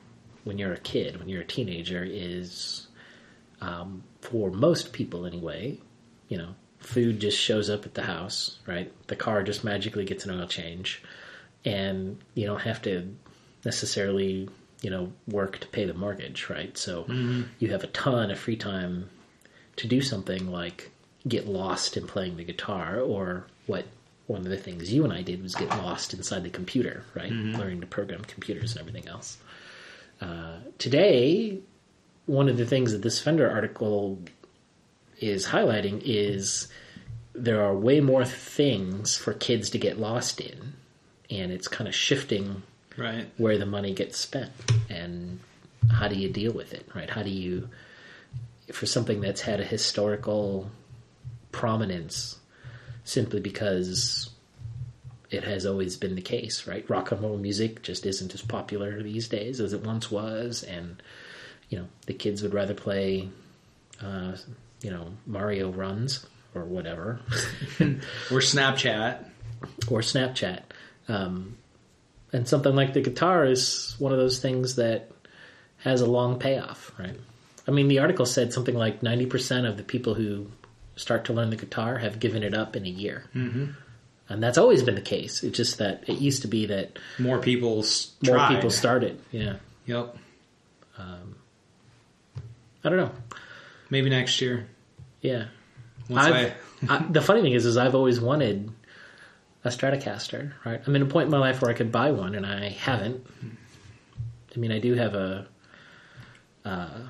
when 0.44 0.58
you're 0.58 0.74
a 0.74 0.80
kid, 0.80 1.18
when 1.18 1.28
you're 1.28 1.42
a 1.42 1.46
teenager, 1.46 2.04
is 2.04 2.86
um, 3.60 4.02
for 4.20 4.50
most 4.50 4.92
people 4.92 5.26
anyway, 5.26 5.78
you 6.28 6.38
know, 6.38 6.54
food 6.86 7.20
just 7.20 7.38
shows 7.38 7.68
up 7.68 7.84
at 7.84 7.94
the 7.94 8.02
house, 8.02 8.58
right? 8.66 8.92
The 9.08 9.16
car 9.16 9.42
just 9.42 9.64
magically 9.64 10.04
gets 10.04 10.24
an 10.24 10.38
oil 10.38 10.46
change, 10.46 11.02
and 11.64 12.18
you 12.34 12.46
don't 12.46 12.60
have 12.60 12.80
to 12.82 13.12
necessarily, 13.64 14.48
you 14.82 14.90
know, 14.90 15.12
work 15.26 15.58
to 15.58 15.66
pay 15.66 15.84
the 15.84 15.94
mortgage, 15.94 16.48
right? 16.48 16.78
So 16.78 17.06
you 17.58 17.70
have 17.70 17.82
a 17.82 17.88
ton 17.88 18.30
of 18.30 18.38
free 18.38 18.56
time 18.56 19.10
to 19.76 19.88
do 19.88 20.00
something 20.00 20.50
like 20.50 20.90
get 21.26 21.48
lost 21.48 21.96
in 21.96 22.06
playing 22.06 22.36
the 22.36 22.44
guitar, 22.44 23.00
or 23.00 23.46
what 23.66 23.84
one 24.28 24.42
of 24.42 24.48
the 24.48 24.56
things 24.56 24.92
you 24.92 25.02
and 25.02 25.12
I 25.12 25.22
did 25.22 25.42
was 25.42 25.54
get 25.56 25.68
lost 25.70 26.14
inside 26.14 26.44
the 26.44 26.50
computer, 26.50 27.04
right? 27.14 27.32
Learning 27.58 27.80
to 27.80 27.86
program 27.86 28.22
computers 28.22 28.72
and 28.72 28.80
everything 28.80 29.08
else. 29.08 29.38
Uh, 30.20 30.58
today, 30.78 31.58
one 32.26 32.48
of 32.48 32.56
the 32.56 32.66
things 32.66 32.92
that 32.92 33.02
this 33.02 33.20
Fender 33.20 33.50
article 33.50 34.18
is 35.20 35.46
highlighting 35.46 36.02
is 36.04 36.68
there 37.34 37.62
are 37.64 37.74
way 37.74 38.00
more 38.00 38.24
things 38.24 39.16
for 39.16 39.32
kids 39.34 39.70
to 39.70 39.78
get 39.78 39.98
lost 39.98 40.40
in, 40.40 40.74
and 41.30 41.52
it's 41.52 41.68
kind 41.68 41.88
of 41.88 41.94
shifting 41.94 42.62
Right. 42.96 43.26
where 43.36 43.58
the 43.58 43.66
money 43.66 43.92
gets 43.92 44.18
spent 44.18 44.52
and 44.88 45.38
how 45.90 46.08
do 46.08 46.14
you 46.16 46.30
deal 46.30 46.52
with 46.52 46.72
it, 46.72 46.88
right? 46.94 47.10
How 47.10 47.22
do 47.22 47.28
you, 47.30 47.68
for 48.72 48.86
something 48.86 49.20
that's 49.20 49.42
had 49.42 49.60
a 49.60 49.64
historical 49.64 50.70
prominence 51.52 52.38
simply 53.04 53.40
because 53.40 54.30
it 55.30 55.44
has 55.44 55.66
always 55.66 55.96
been 55.96 56.14
the 56.14 56.22
case, 56.22 56.66
right? 56.66 56.88
Rock 56.88 57.12
and 57.12 57.20
roll 57.22 57.36
music 57.36 57.82
just 57.82 58.06
isn't 58.06 58.34
as 58.34 58.42
popular 58.42 59.02
these 59.02 59.28
days 59.28 59.60
as 59.60 59.72
it 59.72 59.84
once 59.84 60.10
was, 60.10 60.62
and 60.62 61.02
you 61.68 61.78
know 61.78 61.86
the 62.06 62.14
kids 62.14 62.42
would 62.42 62.54
rather 62.54 62.74
play, 62.74 63.28
uh, 64.02 64.32
you 64.82 64.90
know, 64.90 65.12
Mario 65.26 65.70
runs 65.70 66.26
or 66.54 66.64
whatever, 66.64 67.20
Or 67.80 68.40
Snapchat. 68.40 69.24
or 69.90 70.00
Snapchat. 70.00 70.62
Um, 71.08 71.56
and 72.32 72.48
something 72.48 72.74
like 72.74 72.92
the 72.94 73.00
guitar 73.00 73.44
is 73.44 73.94
one 73.98 74.12
of 74.12 74.18
those 74.18 74.38
things 74.40 74.76
that 74.76 75.10
has 75.78 76.00
a 76.00 76.06
long 76.06 76.38
payoff, 76.38 76.92
right? 76.98 77.16
I 77.68 77.70
mean, 77.70 77.88
the 77.88 77.98
article 78.00 78.26
said 78.26 78.52
something 78.52 78.74
like 78.74 79.00
90% 79.00 79.68
of 79.68 79.76
the 79.76 79.82
people 79.82 80.14
who 80.14 80.46
start 80.96 81.26
to 81.26 81.32
learn 81.32 81.50
the 81.50 81.56
guitar 81.56 81.98
have 81.98 82.18
given 82.20 82.42
it 82.42 82.54
up 82.54 82.74
in 82.76 82.84
a 82.86 82.88
year. 82.88 83.24
Mm-hmm. 83.34 83.66
And 84.28 84.42
that's 84.42 84.58
always 84.58 84.82
been 84.82 84.94
the 84.96 85.00
case. 85.02 85.42
It's 85.44 85.56
just 85.56 85.78
that 85.78 86.04
it 86.08 86.18
used 86.18 86.42
to 86.42 86.48
be 86.48 86.66
that 86.66 86.98
More 87.18 87.38
people 87.38 87.84
more 88.24 88.36
tried. 88.36 88.54
people 88.54 88.70
started. 88.70 89.20
Yeah. 89.30 89.56
Yep. 89.86 90.16
I 90.98 92.88
don't 92.88 92.98
know. 92.98 93.10
Maybe 93.90 94.10
next 94.10 94.40
year. 94.40 94.66
Yeah. 95.20 95.46
I, 96.14 96.52
I, 96.88 96.98
the 97.10 97.22
funny 97.22 97.42
thing 97.42 97.52
is, 97.52 97.66
is 97.66 97.76
I've 97.76 97.94
always 97.94 98.20
wanted 98.20 98.70
a 99.64 99.68
Stratocaster. 99.68 100.52
Right, 100.64 100.80
I'm 100.86 100.94
in 100.94 101.02
a 101.02 101.06
point 101.06 101.26
in 101.26 101.30
my 101.30 101.38
life 101.38 101.60
where 101.60 101.70
I 101.70 101.74
could 101.74 101.90
buy 101.90 102.12
one, 102.12 102.34
and 102.34 102.46
I 102.46 102.68
haven't. 102.68 103.26
I 104.54 104.58
mean, 104.58 104.72
I 104.72 104.78
do 104.78 104.94
have 104.94 105.14
a 105.14 105.46
uh, 106.64 107.00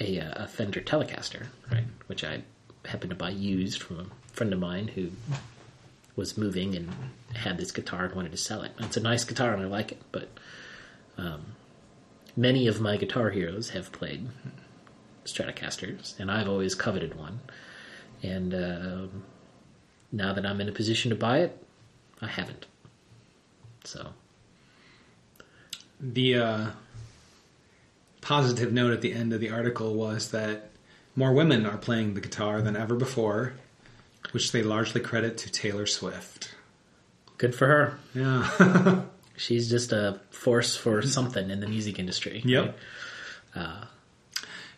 a, 0.00 0.20
uh, 0.20 0.44
a 0.44 0.48
Fender 0.48 0.80
Telecaster, 0.80 1.46
right, 1.70 1.84
which 2.06 2.24
I 2.24 2.42
happened 2.84 3.10
to 3.10 3.16
buy 3.16 3.30
used 3.30 3.82
from 3.82 4.00
a 4.00 4.34
friend 4.34 4.52
of 4.52 4.58
mine 4.58 4.88
who 4.88 5.10
was 6.14 6.36
moving 6.36 6.74
and 6.74 6.90
had 7.34 7.58
this 7.58 7.70
guitar 7.70 8.04
and 8.06 8.14
wanted 8.14 8.32
to 8.32 8.38
sell 8.38 8.62
it. 8.62 8.72
It's 8.78 8.96
a 8.96 9.00
nice 9.00 9.24
guitar, 9.24 9.52
and 9.52 9.62
I 9.62 9.66
like 9.66 9.92
it, 9.92 10.02
but 10.12 10.28
um, 11.18 11.46
many 12.36 12.66
of 12.66 12.80
my 12.80 12.96
guitar 12.96 13.30
heroes 13.30 13.70
have 13.70 13.92
played 13.92 14.28
Stratocasters, 15.26 16.18
and 16.18 16.30
I've 16.30 16.48
always 16.48 16.74
coveted 16.74 17.14
one. 17.14 17.40
And 18.22 18.54
um 18.54 19.22
now 20.12 20.32
that 20.32 20.46
I'm 20.46 20.60
in 20.60 20.68
a 20.68 20.72
position 20.72 21.10
to 21.10 21.16
buy 21.16 21.40
it, 21.40 21.62
I 22.22 22.26
haven't. 22.28 22.66
So 23.84 24.08
the 26.00 26.36
uh, 26.38 26.66
positive 28.20 28.72
note 28.72 28.92
at 28.92 29.00
the 29.02 29.12
end 29.12 29.32
of 29.32 29.40
the 29.40 29.50
article 29.50 29.94
was 29.94 30.30
that 30.30 30.70
more 31.14 31.32
women 31.32 31.66
are 31.66 31.76
playing 31.76 32.14
the 32.14 32.20
guitar 32.20 32.62
than 32.62 32.76
ever 32.76 32.94
before, 32.94 33.54
which 34.32 34.52
they 34.52 34.62
largely 34.62 35.00
credit 35.00 35.38
to 35.38 35.50
Taylor 35.50 35.86
Swift. 35.86 36.54
good 37.38 37.54
for 37.54 37.66
her. 37.66 37.98
Yeah. 38.14 39.02
She's 39.36 39.68
just 39.68 39.92
a 39.92 40.20
force 40.30 40.76
for 40.76 41.02
something 41.02 41.50
in 41.50 41.60
the 41.60 41.66
music 41.66 41.98
industry. 41.98 42.42
Yep. 42.44 42.78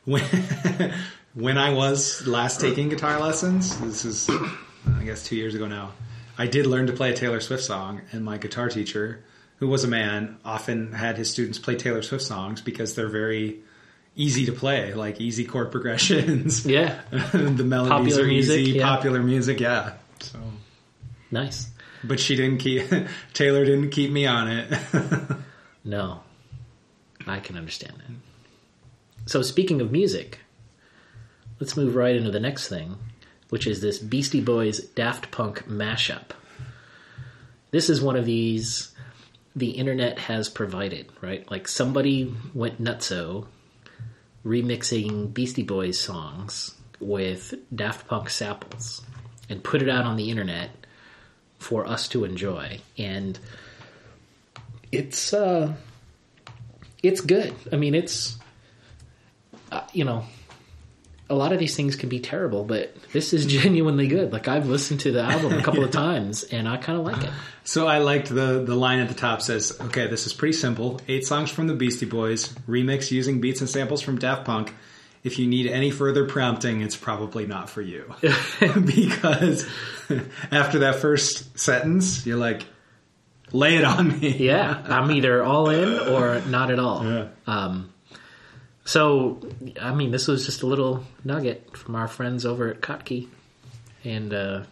When, 0.05 0.23
when 1.35 1.59
I 1.59 1.73
was 1.73 2.27
last 2.27 2.61
taking 2.61 2.89
guitar 2.89 3.21
lessons, 3.21 3.79
this 3.81 4.05
is, 4.05 4.29
I 4.31 5.05
guess, 5.05 5.25
two 5.25 5.37
years 5.37 5.55
ago 5.55 5.67
now, 5.67 5.93
I 6.37 6.47
did 6.47 6.67
learn 6.67 6.87
to 6.87 6.93
play 6.93 7.11
a 7.11 7.15
Taylor 7.15 7.41
Swift 7.41 7.65
song, 7.65 8.01
and 8.13 8.25
my 8.25 8.39
guitar 8.39 8.69
teacher, 8.69 9.25
who 9.59 9.69
was 9.69 9.85
a 9.85 9.89
man, 9.89 10.39
often 10.45 10.93
had 10.93 11.17
his 11.17 11.31
students 11.31 11.59
play 11.59 11.77
Taylor 11.77 12.03
Swift 12.03 12.25
songs 12.25 12.61
because 12.61 12.95
they're 12.95 13.09
very 13.09 13.61
easy 14.17 14.47
to 14.47 14.53
play, 14.53 14.95
like 14.95 15.21
easy 15.21 15.45
chord 15.45 15.71
progressions. 15.73 16.65
Yeah. 16.65 17.01
the 17.11 17.65
melodies 17.65 17.91
Popular 18.15 18.23
are 18.23 18.27
music, 18.27 18.59
easy, 18.61 18.79
yeah. 18.79 18.85
popular 18.85 19.23
music, 19.23 19.61
yeah. 19.61 19.95
So, 20.21 20.39
Nice. 21.31 21.69
but 22.03 22.19
she 22.21 22.35
didn't 22.37 22.59
keep 22.59 22.87
Taylor 23.33 23.65
didn't 23.65 23.91
keep 23.91 24.11
me 24.11 24.27
on 24.27 24.49
it. 24.49 24.73
No. 25.85 26.21
I 27.27 27.41
can 27.41 27.57
understand 27.57 27.95
that. 27.99 28.13
So 29.29 29.43
speaking 29.43 29.83
of 29.83 29.93
music, 29.93 30.39
let's 31.61 31.77
move 31.77 31.95
right 31.95 32.17
into 32.17 32.31
the 32.31 32.41
next 32.41 32.69
thing, 32.69 32.97
which 33.51 33.67
is 33.67 33.83
this 33.83 33.99
Beastie 33.99 34.41
Boys 34.41 34.81
Daft 34.81 35.31
Punk 35.31 35.69
mashup. 35.69 36.31
This 37.71 37.91
is 37.91 38.01
one 38.01 38.17
of 38.17 38.25
these 38.25 38.91
the 39.55 39.73
internet 39.73 40.19
has 40.19 40.49
provided, 40.49 41.11
right? 41.21 41.49
Like 41.51 41.69
somebody 41.69 42.35
went 42.55 42.83
nutso 42.83 43.45
remixing 44.47 45.35
Beastie 45.35 45.63
Boys 45.63 46.01
songs 46.01 46.75
with 46.99 47.53
Daft 47.77 48.09
Punk 48.09 48.31
samples 48.31 49.03
and 49.51 49.63
put 49.63 49.83
it 49.83 49.91
out 49.91 50.07
on 50.07 50.17
the 50.17 50.31
internet 50.31 50.71
for 51.59 51.87
us 51.87 52.09
to 52.09 52.25
enjoy. 52.25 52.81
And 52.97 53.39
it's 54.91 55.35
uh 55.35 55.75
it's 57.03 57.21
good. 57.21 57.55
I 57.71 57.77
mean, 57.77 57.95
it's 57.95 58.38
uh, 59.71 59.83
you 59.93 60.05
know, 60.05 60.25
a 61.31 61.35
lot 61.35 61.53
of 61.53 61.59
these 61.59 61.77
things 61.77 61.97
can 61.97 62.09
be 62.09 62.21
terrible, 62.21 62.65
but 62.65 62.95
this 63.13 63.33
is 63.33 63.47
genuinely 63.61 64.07
good. 64.07 64.33
Like 64.33 64.49
I've 64.49 64.69
listened 64.69 65.01
to 65.01 65.13
the 65.13 65.23
album 65.23 65.53
a 65.53 65.63
couple 65.63 65.85
of 65.85 65.91
times 66.07 66.45
and 66.45 66.69
I 66.69 66.77
kind 66.77 66.99
of 66.99 67.05
like 67.05 67.23
it. 67.25 67.31
So 67.65 67.87
I 67.87 67.99
liked 67.99 68.29
the 68.29 68.65
the 68.65 68.75
line 68.75 69.01
at 69.01 69.09
the 69.09 69.15
top 69.15 69.43
says, 69.43 69.77
"Okay, 69.79 70.07
this 70.07 70.27
is 70.27 70.33
pretty 70.33 70.55
simple. 70.55 71.01
Eight 71.07 71.27
songs 71.27 71.51
from 71.51 71.67
the 71.67 71.75
Beastie 71.75 72.07
Boys, 72.07 72.49
remix 72.67 73.11
using 73.11 73.41
beats 73.41 73.61
and 73.61 73.69
samples 73.69 74.01
from 74.01 74.19
Daft 74.19 74.45
Punk. 74.45 74.75
If 75.23 75.39
you 75.39 75.47
need 75.47 75.67
any 75.67 75.91
further 75.91 76.25
prompting, 76.25 76.81
it's 76.81 76.97
probably 76.97 77.47
not 77.47 77.69
for 77.69 77.83
you." 77.83 78.15
because 78.61 79.69
after 80.51 80.79
that 80.81 80.97
first 80.97 81.59
sentence, 81.59 82.25
you're 82.25 82.39
like, 82.39 82.65
"Lay 83.53 83.77
it 83.77 83.85
on 83.85 84.19
me." 84.19 84.35
Yeah, 84.39 84.83
I'm 84.89 85.11
either 85.11 85.45
all 85.45 85.69
in 85.69 85.99
or 86.09 86.41
not 86.49 86.71
at 86.71 86.79
all. 86.79 87.05
Yeah. 87.05 87.29
Um, 87.47 87.93
so, 88.89 89.39
I 89.79 89.93
mean, 89.93 90.13
this 90.13 90.27
was 90.29 90.47
just 90.47 90.63
a 90.63 90.67
little 90.67 91.05
nugget 91.25 91.77
from 91.77 91.95
our 91.95 92.09
friends 92.09 92.47
over 92.47 92.69
at 92.71 92.81
Kottke. 92.81 93.29
And 94.03 94.33
uh, 94.33 94.63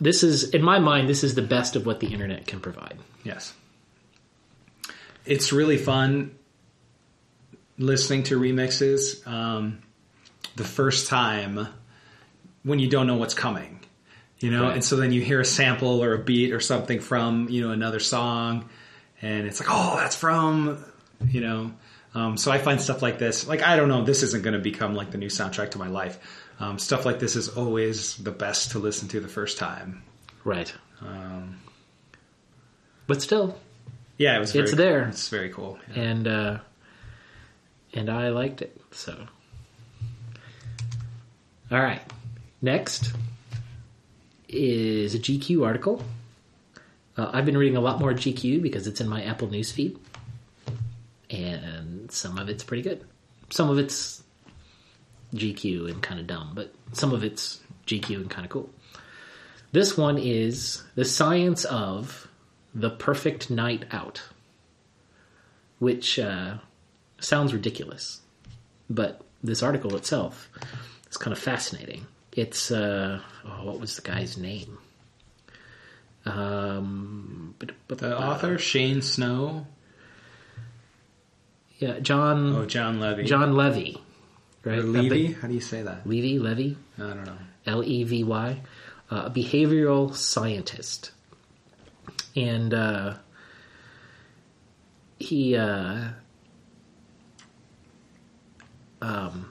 this 0.00 0.22
is, 0.22 0.48
in 0.50 0.62
my 0.62 0.78
mind, 0.78 1.06
this 1.06 1.22
is 1.24 1.34
the 1.34 1.42
best 1.42 1.76
of 1.76 1.84
what 1.84 2.00
the 2.00 2.06
internet 2.06 2.46
can 2.46 2.60
provide. 2.60 2.96
Yes. 3.22 3.52
It's 5.26 5.52
really 5.52 5.76
fun 5.76 6.34
listening 7.76 8.22
to 8.24 8.40
remixes 8.40 9.26
um, 9.26 9.82
the 10.56 10.64
first 10.64 11.08
time 11.08 11.68
when 12.62 12.78
you 12.78 12.88
don't 12.88 13.06
know 13.06 13.16
what's 13.16 13.34
coming. 13.34 13.80
You 14.38 14.50
know, 14.50 14.64
Right. 14.64 14.74
and 14.76 14.84
so 14.84 14.96
then 14.96 15.12
you 15.12 15.20
hear 15.20 15.40
a 15.40 15.44
sample 15.44 16.02
or 16.02 16.14
a 16.14 16.18
beat 16.18 16.52
or 16.54 16.60
something 16.60 17.00
from, 17.00 17.48
you 17.50 17.60
know, 17.60 17.72
another 17.72 18.00
song 18.00 18.70
and 19.20 19.46
it's 19.46 19.60
like, 19.60 19.68
"Oh, 19.70 19.96
that's 19.98 20.16
from, 20.16 20.82
you 21.28 21.40
know, 21.42 21.72
um, 22.14 22.36
so 22.36 22.50
I 22.52 22.58
find 22.58 22.80
stuff 22.80 23.02
like 23.02 23.18
this, 23.18 23.46
like 23.46 23.62
I 23.62 23.76
don't 23.76 23.88
know, 23.88 24.04
this 24.04 24.22
isn't 24.22 24.42
going 24.42 24.54
to 24.54 24.60
become 24.60 24.94
like 24.94 25.10
the 25.10 25.18
new 25.18 25.28
soundtrack 25.28 25.72
to 25.72 25.78
my 25.78 25.88
life. 25.88 26.18
Um, 26.60 26.78
stuff 26.78 27.04
like 27.04 27.18
this 27.18 27.34
is 27.36 27.48
always 27.48 28.16
the 28.16 28.30
best 28.30 28.70
to 28.72 28.78
listen 28.78 29.08
to 29.08 29.20
the 29.20 29.28
first 29.28 29.58
time. 29.58 30.02
Right. 30.44 30.72
Um, 31.00 31.58
But 33.06 33.20
still, 33.22 33.58
yeah, 34.18 34.36
it 34.36 34.40
was. 34.40 34.54
It's 34.54 34.74
there. 34.74 35.08
It's 35.08 35.28
very 35.28 35.50
cool. 35.50 35.78
Yeah. 35.94 36.02
and 36.02 36.28
uh, 36.28 36.58
and 37.92 38.08
I 38.08 38.28
liked 38.28 38.62
it. 38.62 38.80
So, 38.92 39.26
all 41.70 41.80
right. 41.80 42.00
Next 42.62 43.12
is 44.48 45.14
a 45.14 45.18
GQ 45.18 45.66
article. 45.66 46.02
Uh, 47.16 47.30
I've 47.32 47.44
been 47.44 47.58
reading 47.58 47.76
a 47.76 47.80
lot 47.80 47.98
more 48.00 48.12
GQ 48.12 48.62
because 48.62 48.86
it's 48.86 49.00
in 49.00 49.08
my 49.08 49.22
Apple 49.22 49.48
News 49.48 49.70
feed, 49.72 49.98
and 51.42 52.10
some 52.10 52.38
of 52.38 52.48
it's 52.48 52.64
pretty 52.64 52.82
good. 52.82 53.04
Some 53.50 53.70
of 53.70 53.78
it's 53.78 54.22
GQ 55.34 55.90
and 55.90 56.02
kind 56.02 56.20
of 56.20 56.26
dumb, 56.26 56.52
but 56.54 56.74
some 56.92 57.12
of 57.12 57.24
it's 57.24 57.60
GQ 57.86 58.16
and 58.16 58.30
kind 58.30 58.44
of 58.44 58.50
cool. 58.50 58.70
This 59.72 59.96
one 59.96 60.18
is 60.18 60.82
the 60.94 61.04
science 61.04 61.64
of 61.64 62.28
the 62.74 62.90
perfect 62.90 63.50
night 63.50 63.84
out 63.90 64.22
which 65.78 66.18
uh, 66.18 66.54
sounds 67.20 67.52
ridiculous, 67.52 68.20
but 68.88 69.20
this 69.42 69.62
article 69.62 69.96
itself 69.96 70.48
is 71.10 71.16
kind 71.16 71.32
of 71.32 71.38
fascinating. 71.38 72.06
It's 72.32 72.70
uh, 72.70 73.20
oh, 73.44 73.64
what 73.64 73.80
was 73.80 73.96
the 73.96 74.02
guy's 74.02 74.38
name? 74.38 74.78
Um, 76.24 77.54
but, 77.58 77.72
but, 77.86 77.98
The 77.98 78.18
author 78.18 78.56
Shane 78.56 79.02
Snow. 79.02 79.66
Yeah, 81.84 81.98
John 82.00 82.56
Oh, 82.56 82.64
Jon 82.66 82.98
Levy. 83.00 83.24
Jon 83.24 83.54
Levy, 83.54 83.98
right? 84.64 84.78
or 84.78 84.82
Levy? 84.84 85.32
How 85.32 85.48
do 85.48 85.54
you 85.54 85.60
say 85.60 85.82
that? 85.82 86.06
Levy, 86.06 86.38
Levy, 86.38 86.78
I 86.96 87.02
don't 87.02 87.24
know. 87.24 87.36
L 87.66 87.84
E 87.84 88.04
V 88.04 88.24
Y, 88.24 88.60
uh, 89.10 89.28
behavioral 89.28 90.14
scientist, 90.14 91.10
and 92.34 92.72
uh, 92.72 93.14
he 95.18 95.56
uh, 95.56 96.08
um, 99.02 99.50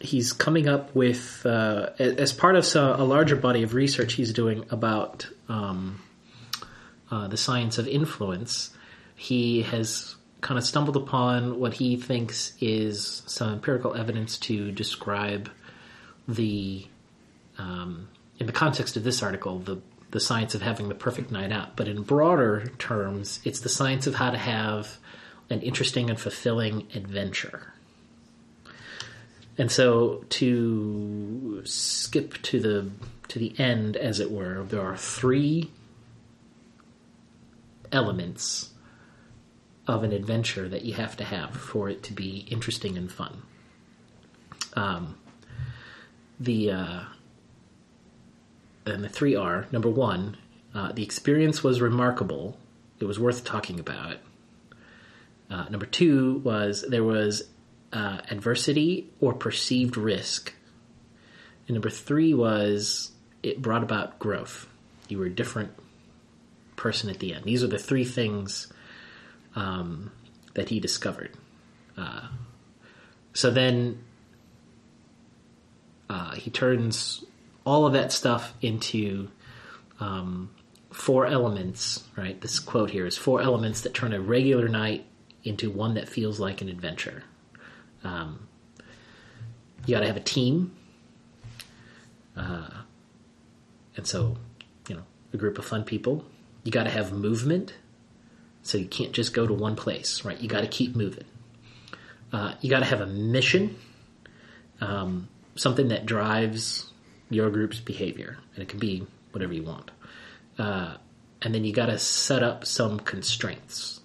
he's 0.00 0.32
coming 0.32 0.68
up 0.68 0.94
with 0.94 1.44
uh, 1.44 1.90
as 1.98 2.32
part 2.32 2.56
of 2.56 2.64
a 2.74 3.04
larger 3.04 3.36
body 3.36 3.62
of 3.62 3.74
research 3.74 4.14
he's 4.14 4.32
doing 4.32 4.64
about 4.70 5.28
um, 5.50 6.00
uh, 7.10 7.28
the 7.28 7.36
science 7.36 7.76
of 7.78 7.86
influence. 7.86 8.70
He 9.14 9.62
has 9.62 10.16
kind 10.42 10.58
of 10.58 10.64
stumbled 10.64 10.96
upon 10.96 11.58
what 11.58 11.72
he 11.72 11.96
thinks 11.96 12.52
is 12.60 13.22
some 13.26 13.54
empirical 13.54 13.94
evidence 13.94 14.36
to 14.36 14.72
describe 14.72 15.48
the 16.28 16.86
um, 17.58 18.08
in 18.38 18.46
the 18.46 18.52
context 18.52 18.96
of 18.96 19.04
this 19.04 19.22
article 19.22 19.58
the 19.60 19.80
the 20.10 20.20
science 20.20 20.54
of 20.54 20.60
having 20.60 20.90
the 20.90 20.94
perfect 20.94 21.30
night 21.30 21.50
out. 21.50 21.74
But 21.74 21.88
in 21.88 22.02
broader 22.02 22.70
terms 22.78 23.40
it's 23.44 23.60
the 23.60 23.70
science 23.70 24.06
of 24.06 24.16
how 24.16 24.30
to 24.30 24.36
have 24.36 24.98
an 25.48 25.62
interesting 25.62 26.10
and 26.10 26.20
fulfilling 26.20 26.88
adventure. 26.94 27.72
And 29.56 29.70
so 29.70 30.24
to 30.30 31.62
skip 31.64 32.42
to 32.42 32.60
the 32.60 32.90
to 33.28 33.38
the 33.38 33.54
end 33.58 33.96
as 33.96 34.18
it 34.18 34.30
were 34.30 34.64
there 34.64 34.82
are 34.82 34.96
three 34.96 35.70
elements 37.92 38.71
of 39.86 40.04
an 40.04 40.12
adventure 40.12 40.68
that 40.68 40.84
you 40.84 40.94
have 40.94 41.16
to 41.16 41.24
have 41.24 41.54
for 41.56 41.88
it 41.88 42.02
to 42.02 42.12
be 42.12 42.46
interesting 42.50 42.96
and 42.96 43.10
fun 43.10 43.42
um, 44.74 45.16
the 46.40 46.70
uh, 46.70 47.00
and 48.86 49.04
the 49.04 49.08
three 49.08 49.36
are 49.36 49.66
number 49.70 49.88
one, 49.88 50.36
uh, 50.74 50.92
the 50.92 51.02
experience 51.02 51.62
was 51.62 51.80
remarkable. 51.80 52.56
It 52.98 53.04
was 53.04 53.18
worth 53.18 53.44
talking 53.44 53.78
about. 53.78 54.16
Uh, 55.50 55.64
number 55.68 55.86
two 55.86 56.38
was 56.44 56.84
there 56.88 57.04
was 57.04 57.44
uh, 57.92 58.20
adversity 58.30 59.10
or 59.20 59.34
perceived 59.34 59.96
risk. 59.96 60.52
And 61.68 61.74
number 61.74 61.90
three 61.90 62.32
was 62.32 63.12
it 63.42 63.60
brought 63.60 63.82
about 63.82 64.18
growth. 64.18 64.66
You 65.08 65.18
were 65.18 65.26
a 65.26 65.30
different 65.30 65.72
person 66.76 67.10
at 67.10 67.18
the 67.18 67.34
end. 67.34 67.44
These 67.44 67.62
are 67.62 67.68
the 67.68 67.78
three 67.78 68.04
things 68.04 68.72
um, 69.54 70.10
that 70.54 70.68
he 70.68 70.80
discovered. 70.80 71.30
Uh, 71.96 72.28
so 73.34 73.50
then 73.50 74.02
uh, 76.08 76.32
he 76.34 76.50
turns 76.50 77.24
all 77.64 77.86
of 77.86 77.92
that 77.92 78.12
stuff 78.12 78.54
into 78.60 79.28
um, 80.00 80.50
four 80.90 81.26
elements, 81.26 82.04
right? 82.16 82.40
This 82.40 82.58
quote 82.58 82.90
here 82.90 83.06
is 83.06 83.16
four 83.16 83.40
elements 83.40 83.82
that 83.82 83.94
turn 83.94 84.12
a 84.12 84.20
regular 84.20 84.68
night 84.68 85.06
into 85.44 85.70
one 85.70 85.94
that 85.94 86.08
feels 86.08 86.38
like 86.38 86.60
an 86.60 86.68
adventure. 86.68 87.24
Um, 88.04 88.46
you 89.86 89.94
got 89.94 90.00
to 90.00 90.06
have 90.06 90.16
a 90.16 90.20
team. 90.20 90.72
Uh, 92.36 92.68
and 93.96 94.06
so, 94.06 94.36
you 94.88 94.94
know, 94.94 95.02
a 95.32 95.36
group 95.36 95.58
of 95.58 95.64
fun 95.64 95.84
people. 95.84 96.24
You 96.64 96.72
got 96.72 96.84
to 96.84 96.90
have 96.90 97.12
movement. 97.12 97.74
So 98.62 98.78
you 98.78 98.86
can't 98.86 99.12
just 99.12 99.34
go 99.34 99.46
to 99.46 99.52
one 99.54 99.76
place, 99.76 100.24
right? 100.24 100.40
You 100.40 100.48
got 100.48 100.60
to 100.60 100.68
keep 100.68 100.94
moving. 100.94 101.24
Uh, 102.32 102.54
you 102.60 102.70
got 102.70 102.78
to 102.78 102.86
have 102.86 103.00
a 103.00 103.06
mission, 103.06 103.76
um, 104.80 105.28
something 105.54 105.88
that 105.88 106.06
drives 106.06 106.90
your 107.28 107.50
group's 107.50 107.80
behavior, 107.80 108.38
and 108.54 108.62
it 108.62 108.68
can 108.68 108.78
be 108.78 109.06
whatever 109.32 109.52
you 109.52 109.62
want. 109.62 109.90
Uh, 110.58 110.94
and 111.42 111.54
then 111.54 111.64
you 111.64 111.72
got 111.72 111.86
to 111.86 111.98
set 111.98 112.42
up 112.42 112.64
some 112.64 113.00
constraints. 113.00 114.00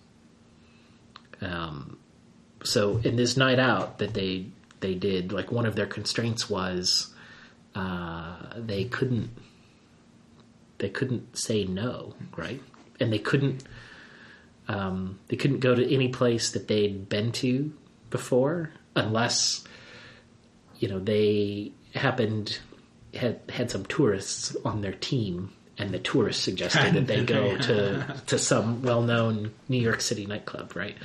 Um, 1.40 2.00
so 2.64 2.98
in 3.04 3.16
this 3.16 3.38
night 3.38 3.60
out 3.60 4.00
that 4.00 4.14
they 4.14 4.48
they 4.80 4.96
did, 4.96 5.32
like 5.32 5.52
one 5.52 5.66
of 5.66 5.76
their 5.76 5.86
constraints 5.86 6.50
was 6.50 7.14
uh, 7.76 8.36
they 8.56 8.86
couldn't 8.86 9.30
they 10.80 10.90
couldn't 10.90 11.38
say 11.38 11.64
no, 11.64 12.14
right? 12.36 12.62
And 13.00 13.14
they 13.14 13.20
couldn't 13.20 13.64
um, 14.68 15.20
they 15.28 15.36
couldn't 15.36 15.60
go 15.60 15.76
to 15.76 15.94
any 15.94 16.10
place 16.10 16.52
that 16.52 16.68
they'd 16.68 17.08
been 17.08 17.32
to 17.34 17.74
before 18.10 18.72
unless 18.96 19.64
you 20.80 20.88
know 20.88 21.00
they 21.00 21.72
happened 21.94 22.60
had 23.14 23.40
had 23.50 23.72
some 23.72 23.86
tourists 23.86 24.56
on 24.66 24.82
their 24.82 24.94
team 24.94 25.52
and 25.78 25.92
the 25.92 26.00
tourists 26.00 26.44
suggested 26.44 26.94
that 26.94 27.08
they 27.08 27.24
go 27.24 27.58
to 27.62 28.22
to 28.28 28.38
some 28.38 28.82
well-known 28.82 29.54
New 29.70 29.82
York 29.82 30.02
City 30.02 30.26
nightclub 30.26 30.76
right? 30.76 30.98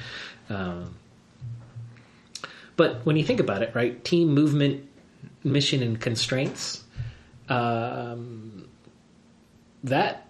Um, 0.48 0.96
but 2.76 3.04
when 3.06 3.16
you 3.16 3.24
think 3.24 3.40
about 3.40 3.62
it 3.62 3.74
right 3.74 4.02
team 4.04 4.28
movement 4.28 4.88
mission 5.44 5.82
and 5.82 6.00
constraints 6.00 6.82
um, 7.48 8.68
that 9.84 10.21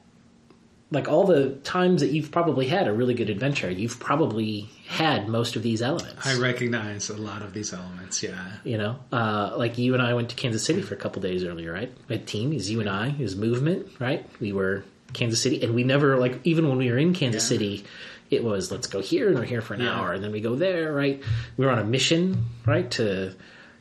like 0.92 1.08
all 1.08 1.24
the 1.24 1.50
times 1.64 2.00
that 2.02 2.10
you've 2.12 2.30
probably 2.30 2.66
had 2.68 2.86
a 2.86 2.92
really 2.92 3.14
good 3.14 3.30
adventure 3.30 3.70
you've 3.70 3.98
probably 3.98 4.68
had 4.88 5.26
most 5.28 5.56
of 5.56 5.62
these 5.62 5.80
elements 5.82 6.26
I 6.26 6.36
recognize 6.38 7.08
a 7.10 7.16
lot 7.16 7.42
of 7.42 7.52
these 7.54 7.72
elements. 7.72 8.22
Yeah. 8.22 8.52
you 8.62 8.76
know, 8.78 8.96
uh, 9.10 9.54
like 9.56 9.78
you 9.78 9.94
and 9.94 10.02
I 10.02 10.12
went 10.14 10.28
to 10.30 10.36
Kansas 10.36 10.62
City 10.62 10.82
for 10.82 10.94
a 10.94 10.98
couple 10.98 11.22
days 11.22 11.44
earlier, 11.44 11.72
right? 11.72 11.90
Had 12.08 12.26
team, 12.26 12.52
is 12.52 12.70
you 12.70 12.80
and 12.80 12.88
I, 12.90 13.14
is 13.18 13.34
movement, 13.34 13.88
right? 13.98 14.24
We 14.38 14.52
were 14.52 14.84
Kansas 15.14 15.40
City, 15.42 15.62
and 15.62 15.74
we 15.74 15.82
never 15.82 16.18
like 16.18 16.38
even 16.44 16.68
when 16.68 16.76
we 16.78 16.90
were 16.90 16.98
in 16.98 17.14
Kansas 17.14 17.42
Yeah. 17.44 17.48
City, 17.56 17.84
it 18.30 18.44
was 18.44 18.70
let's 18.70 18.86
go 18.86 19.00
here 19.00 19.28
and 19.28 19.38
we're 19.38 19.44
here 19.44 19.62
for 19.62 19.74
an 19.74 19.80
Yeah. 19.80 19.98
hour, 19.98 20.12
and 20.12 20.22
then 20.22 20.30
we 20.32 20.40
go 20.40 20.54
there, 20.56 20.92
right? 20.92 21.22
We 21.56 21.64
were 21.64 21.72
on 21.72 21.78
a 21.78 21.84
mission, 21.84 22.44
right, 22.66 22.90
to 22.92 23.34